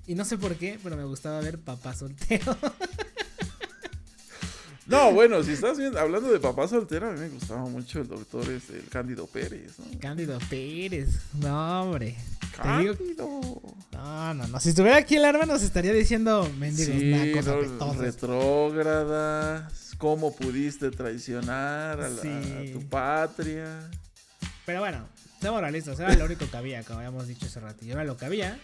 y 0.08 0.16
no 0.16 0.26
sé 0.26 0.38
por 0.38 0.56
qué, 0.56 0.80
pero 0.84 0.98
me 0.98 1.04
gustaba 1.06 1.40
ver 1.42 1.60
Papá 1.60 1.94
Soltero. 1.96 2.58
No, 4.88 5.14
bueno, 5.14 5.42
si 5.44 5.52
estás 5.52 5.78
viendo, 5.78 5.98
hablando 6.00 6.30
de 6.34 6.40
papá 6.40 6.68
soltero, 6.68 7.08
a 7.10 7.14
mí 7.14 7.20
me 7.20 7.30
gustaba 7.30 7.64
mucho 7.66 8.02
el 8.02 8.08
doctor, 8.10 8.50
este, 8.52 8.78
el 8.78 8.90
Cándido 8.90 9.26
Pérez, 9.26 9.80
¿no? 9.80 9.86
Cándido 10.00 10.38
Pérez. 10.50 11.20
No, 11.36 11.84
hombre. 11.84 12.18
Te 12.60 12.78
digo-. 12.80 13.62
No, 13.92 14.34
no, 14.34 14.48
no. 14.48 14.60
Si 14.60 14.70
estuviera 14.70 14.98
aquí 14.98 15.16
el 15.16 15.26
arma 15.26 15.46
nos 15.46 15.62
estaría 15.62 15.94
diciendo 15.94 16.50
mendigos, 16.58 16.96
Sí, 17.00 17.12
nacos, 17.12 17.46
no, 17.78 17.94
retrógradas, 17.94 19.92
cómo 19.98 20.36
pudiste 20.36 20.90
traicionar 20.92 22.00
a, 22.02 22.10
la- 22.10 22.22
Sí. 22.22 22.30
a 22.30 22.74
tu 22.74 22.88
patria. 22.90 23.90
Pero 24.66 24.80
bueno, 24.80 25.08
seamos 25.40 25.62
realistas. 25.62 26.00
Era 26.00 26.16
lo 26.16 26.26
único 26.26 26.50
que 26.50 26.58
había, 26.58 26.84
como 26.84 27.00
habíamos 27.00 27.28
dicho 27.28 27.46
hace 27.46 27.60
ratillo. 27.60 27.94
Era 27.94 28.04
lo 28.06 28.18
que 28.18 28.26
había. 28.26 28.60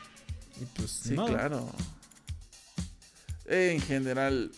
Y 0.60 0.66
pues, 0.66 0.92
Sí, 0.92 1.14
modo. 1.14 1.28
claro. 1.28 1.72
En 3.46 3.80
general, 3.82 4.52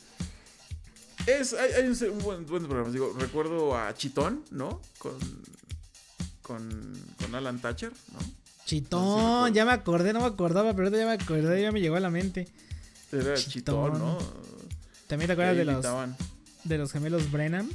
es, 1.27 1.53
hay, 1.53 1.71
hay 1.73 1.87
un, 1.87 1.95
se- 1.95 2.09
un 2.09 2.19
buen, 2.19 2.45
buen 2.45 2.65
programa. 2.65 2.89
Digo, 2.91 3.13
recuerdo 3.19 3.77
a 3.77 3.93
Chitón, 3.93 4.43
¿no? 4.51 4.81
Con, 4.97 5.13
con, 6.41 6.93
con 7.21 7.35
Alan 7.35 7.59
Thatcher, 7.59 7.91
¿no? 8.13 8.19
Chitón, 8.69 9.53
ya 9.53 9.65
me 9.65 9.71
acordé, 9.71 10.13
no 10.13 10.19
me 10.19 10.27
acordaba, 10.27 10.73
pero 10.75 10.89
ya 10.89 11.05
me 11.05 11.13
acordé, 11.13 11.61
ya 11.61 11.71
me 11.71 11.81
llegó 11.81 11.95
a 11.95 11.99
la 11.99 12.09
mente. 12.11 12.47
Era 13.11 13.33
Chitón. 13.35 13.93
Chitón, 13.93 13.99
¿no? 13.99 14.17
También 15.07 15.27
te 15.27 15.33
acuerdas 15.33 15.57
de 15.57 15.65
los, 15.65 15.75
de 16.65 16.77
los 16.77 16.91
gemelos 16.91 17.31
Brennan. 17.31 17.69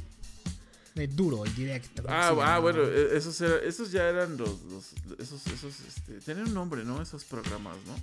De 0.93 1.07
duro 1.09 1.45
y 1.45 1.49
directo. 1.49 2.03
Ah, 2.07 2.33
ah, 2.41 2.59
bueno, 2.59 2.81
e- 2.83 3.17
esos, 3.17 3.41
era- 3.41 3.57
esos 3.65 3.91
ya 3.91 4.07
eran 4.07 4.37
los, 4.37 4.61
los- 4.63 4.93
esos, 5.19 5.45
esos, 5.47 5.73
este, 5.85 6.13
tenían 6.21 6.47
un 6.47 6.53
nombre, 6.53 6.85
¿no? 6.85 7.01
Esos 7.01 7.25
programas, 7.25 7.75
¿no? 7.85 7.93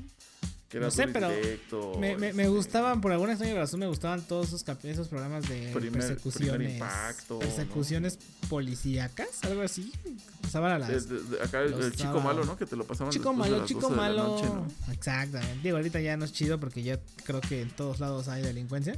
Que 0.73 0.81
No 0.81 0.91
sé, 0.91 1.07
pero 1.07 1.29
directo, 1.29 1.99
Me, 2.01 2.17
me, 2.17 2.33
me 2.33 2.43
este, 2.45 2.49
gustaban, 2.49 3.03
por 3.03 3.13
alguna 3.13 3.33
extraña 3.33 3.55
razón, 3.55 3.79
me 3.79 3.87
gustaban 3.87 4.23
todos 4.23 4.47
esos, 4.55 4.65
esos 4.85 5.07
programas 5.09 5.47
de 5.47 5.71
Primer- 5.75 6.01
persecuciones. 6.01 6.57
primer 6.57 6.73
impacto, 6.77 7.35
¿no? 7.35 7.41
persecuciones 7.41 8.19
policíacas, 8.49 9.29
algo 9.43 9.61
así. 9.61 9.93
Pasaban 10.41 10.73
a 10.73 10.79
las. 10.79 10.89
de- 11.09 11.19
de- 11.19 11.23
de 11.37 11.43
acá 11.43 11.61
el, 11.61 11.93
chico 11.95 12.21
malo, 12.21 12.45
¿no? 12.47 12.57
Que 12.57 12.65
te 12.65 12.75
lo 12.77 12.85
pasaban 12.87 13.13
Chico 13.13 13.31
de 13.33 13.37
malo, 13.37 13.59
las 13.59 13.69
chico 13.69 13.81
12 13.83 13.95
de 13.95 14.01
la 14.01 14.03
malo. 14.09 14.27
noche, 14.29 14.45
¿no? 14.47 14.93
Exactamente. 14.93 15.59
Digo, 15.63 15.77
ahorita 15.77 16.01
ya 16.01 16.17
no 16.17 16.25
es 16.25 16.33
chido 16.33 16.59
porque 16.59 16.83
ya 16.83 16.99
creo 17.25 17.43
que 17.43 17.61
en 17.61 17.71
todos 17.71 18.01
lados 18.01 18.29
hay 18.29 18.41
delincuencia. 18.43 18.97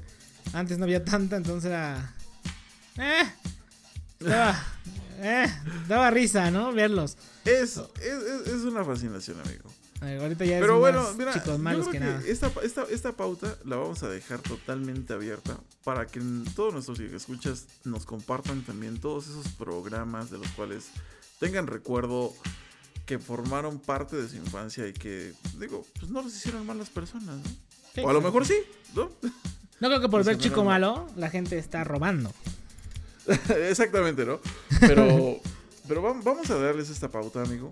Antes 0.53 0.79
no 0.79 0.85
había 0.85 1.05
tanta, 1.05 1.37
entonces 1.37 1.71
era. 1.71 2.15
Eh. 2.99 3.25
Daba. 4.25 4.63
Eh. 5.21 5.47
Daba 5.89 6.11
risa, 6.11 6.51
¿no? 6.51 6.73
Verlos. 6.73 7.17
Es, 7.45 7.77
es, 7.77 7.79
es- 8.03 8.47
es 8.49 8.63
una 8.63 8.85
fascinación, 8.85 9.39
amigo. 9.45 9.71
Ahorita 10.01 10.45
ya 10.45 10.61
Pero 10.61 10.75
es 10.75 10.81
bueno, 10.81 11.03
más 11.03 11.17
mira, 11.17 11.33
chicos 11.33 11.49
yo 11.49 11.59
malos 11.59 11.89
creo 11.89 11.93
que, 11.93 11.99
que, 11.99 12.05
nada. 12.05 12.23
Esta, 12.27 12.53
esta, 12.63 12.83
esta 12.91 13.13
pauta 13.13 13.57
la 13.65 13.77
vamos 13.77 14.03
a 14.03 14.09
dejar 14.11 14.41
totalmente 14.41 15.15
abierta 15.15 15.57
para 15.83 16.07
que 16.07 16.21
todos 16.55 16.75
nuestros 16.75 17.01
escuchas 17.01 17.65
nos 17.85 18.05
compartan 18.05 18.63
también 18.65 19.01
todos 19.01 19.29
esos 19.29 19.49
programas 19.53 20.31
de 20.31 20.37
los 20.39 20.49
cuales 20.49 20.89
tengan 21.41 21.67
recuerdo 21.69 22.35
que 23.07 23.19
formaron 23.19 23.79
parte 23.79 24.17
de 24.17 24.29
su 24.29 24.37
infancia 24.37 24.87
y 24.87 24.93
que, 24.93 25.33
digo, 25.59 25.87
pues 25.99 26.11
no 26.11 26.21
los 26.21 26.35
hicieron 26.37 26.67
malas 26.67 26.91
personas, 26.91 27.37
¿no? 27.37 27.43
Sí, 27.95 28.01
o 28.03 28.11
a 28.11 28.13
lo 28.13 28.21
mejor 28.21 28.45
sí, 28.47 28.57
¿no? 28.95 29.11
No 29.81 29.89
creo 29.89 30.01
que 30.03 30.09
por 30.11 30.23
ver 30.25 30.37
chico 30.37 30.65
malo 30.65 31.09
la 31.17 31.31
gente 31.31 31.57
está 31.57 31.83
robando. 31.83 32.31
Exactamente, 33.71 34.25
¿no? 34.25 34.41
Pero, 34.81 35.41
pero 35.89 36.03
vam- 36.03 36.23
vamos 36.23 36.51
a 36.51 36.57
darles 36.57 36.91
esta 36.91 37.09
pauta, 37.11 37.43
amigo. 37.43 37.71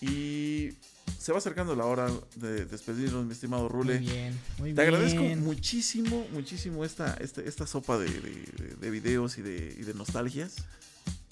Y 0.00 0.70
se 1.18 1.32
va 1.32 1.38
acercando 1.38 1.74
la 1.74 1.86
hora 1.86 2.08
de 2.36 2.66
despedirnos, 2.66 3.24
mi 3.26 3.32
estimado 3.32 3.68
Rule. 3.68 3.98
Muy 3.98 4.06
bien, 4.08 4.38
muy 4.58 4.72
Te 4.74 4.82
agradezco 4.82 5.22
bien. 5.22 5.42
muchísimo, 5.42 6.26
muchísimo 6.32 6.84
esta, 6.84 7.14
esta, 7.20 7.40
esta 7.42 7.66
sopa 7.66 7.98
de, 7.98 8.06
de- 8.08 8.76
de 8.80 8.90
videos 8.90 9.38
y 9.38 9.42
de, 9.42 9.74
y 9.78 9.82
de 9.82 9.94
nostalgias. 9.94 10.54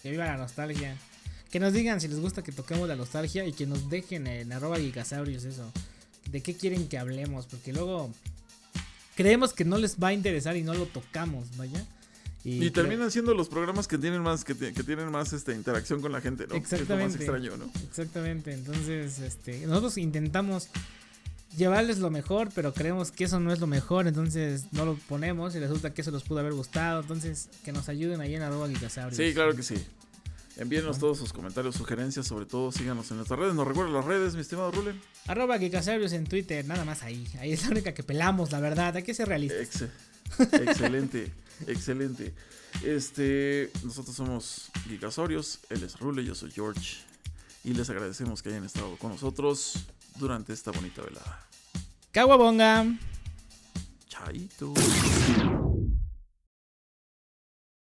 Que 0.03 0.11
viva 0.11 0.25
la 0.25 0.37
nostalgia. 0.37 0.97
Que 1.51 1.61
nos 1.61 1.73
digan 1.73 2.01
si 2.01 2.09
les 2.09 2.19
gusta 2.21 2.43
que 2.43 2.51
toquemos 2.53 2.89
la 2.89 2.97
nostalgia 2.97 3.47
y 3.47 3.53
que 3.53 3.67
nos 3.67 3.89
dejen 3.89 4.27
en 4.27 4.53
arroba 4.53 4.79
gigasaurios 4.79 5.45
eso. 5.45 5.71
De 6.31 6.43
qué 6.43 6.57
quieren 6.57 6.89
que 6.89 6.99
hablemos, 6.99 7.47
porque 7.47 7.73
luego 7.73 8.11
creemos 9.15 9.53
que 9.53 9.65
no 9.65 9.79
les 9.79 9.97
va 10.03 10.09
a 10.09 10.13
interesar 10.13 10.57
y 10.57 10.63
no 10.63 10.75
lo 10.75 10.87
tocamos, 10.87 11.57
vaya. 11.57 11.87
Y, 12.47 12.71
terminan 12.71 13.11
siendo 13.11 13.33
los 13.35 13.49
programas 13.49 13.89
que 13.89 13.97
tienen 13.97 14.21
más, 14.23 14.45
que, 14.45 14.55
ti- 14.55 14.73
que 14.75 14.83
tienen 14.83 15.11
más 15.11 15.33
este, 15.33 15.55
interacción 15.55 16.03
con 16.03 16.13
la 16.13 16.21
gente, 16.21 16.47
¿no? 16.47 16.51
Que 16.51 16.59
es 16.59 16.71
lo 16.73 16.77
más 16.97 17.15
Exactamente. 17.15 17.17
extraño, 17.25 17.57
¿no? 17.57 17.71
Exactamente, 17.89 18.53
entonces 18.53 19.19
este, 19.21 19.67
nosotros 19.67 19.97
intentamos 19.97 20.69
llevarles 21.57 21.99
lo 22.01 22.11
mejor, 22.11 22.51
pero 22.55 22.75
creemos 22.75 23.13
que 23.13 23.25
eso 23.25 23.41
no 23.41 23.53
es 23.53 23.61
lo 23.61 23.67
mejor, 23.67 24.07
entonces 24.07 24.67
no 24.73 24.85
lo 24.85 24.95
ponemos 25.09 25.55
y 25.55 25.59
resulta 25.61 25.95
que 25.95 26.03
eso 26.03 26.11
les 26.11 26.23
pudo 26.23 26.41
haber 26.41 26.53
gustado, 26.53 27.01
entonces 27.01 27.49
que 27.65 27.73
nos 27.73 27.89
ayuden 27.89 28.21
ahí 28.21 28.35
en 28.35 28.43
arroba 28.43 28.69
gigasaurios. 28.69 29.17
Sí, 29.17 29.33
claro 29.33 29.55
que 29.55 29.63
sí. 29.63 29.77
Envíenos 30.57 30.99
todos 30.99 31.19
sus 31.19 31.33
comentarios, 31.33 31.75
sugerencias, 31.75 32.27
sobre 32.29 32.47
todo 32.47 32.71
síganos 32.71 33.11
en 33.11 33.17
nuestras 33.17 33.41
redes. 33.41 33.55
¿Nos 33.55 33.67
recuerda 33.67 33.91
las 33.91 34.05
redes, 34.05 34.35
mi 34.35 34.41
estimado 34.41 34.71
Rule? 34.71 34.95
Arroba 35.27 35.59
gigasaurios 35.59 36.13
en 36.13 36.25
Twitter, 36.27 36.65
nada 36.65 36.85
más 36.85 37.03
ahí. 37.03 37.27
Ahí 37.41 37.53
es 37.53 37.63
la 37.65 37.71
única 37.71 37.93
que 37.95 38.03
pelamos, 38.05 38.53
la 38.53 38.61
verdad, 38.61 38.95
hay 38.97 39.03
que 39.03 39.15
ser 39.15 39.27
realistas. 39.29 39.59
Ex- 39.59 40.53
excelente, 40.53 41.33
excelente. 41.67 42.35
Este, 42.83 43.71
nosotros 43.83 44.17
somos 44.17 44.71
Gigasorios, 44.89 45.61
él 45.71 45.83
es 45.83 45.99
Rule, 45.99 46.25
yo 46.25 46.35
soy 46.35 46.51
George. 46.51 46.99
Y 47.63 47.73
les 47.73 47.89
agradecemos 47.89 48.43
que 48.43 48.51
hayan 48.51 48.65
estado 48.65 48.97
con 48.97 49.13
nosotros 49.13 49.87
durante 50.17 50.53
esta 50.53 50.71
bonita 50.71 51.03
velada. 51.03 51.47
Caguabonga. 52.13 52.87
Chaito. 54.09 54.75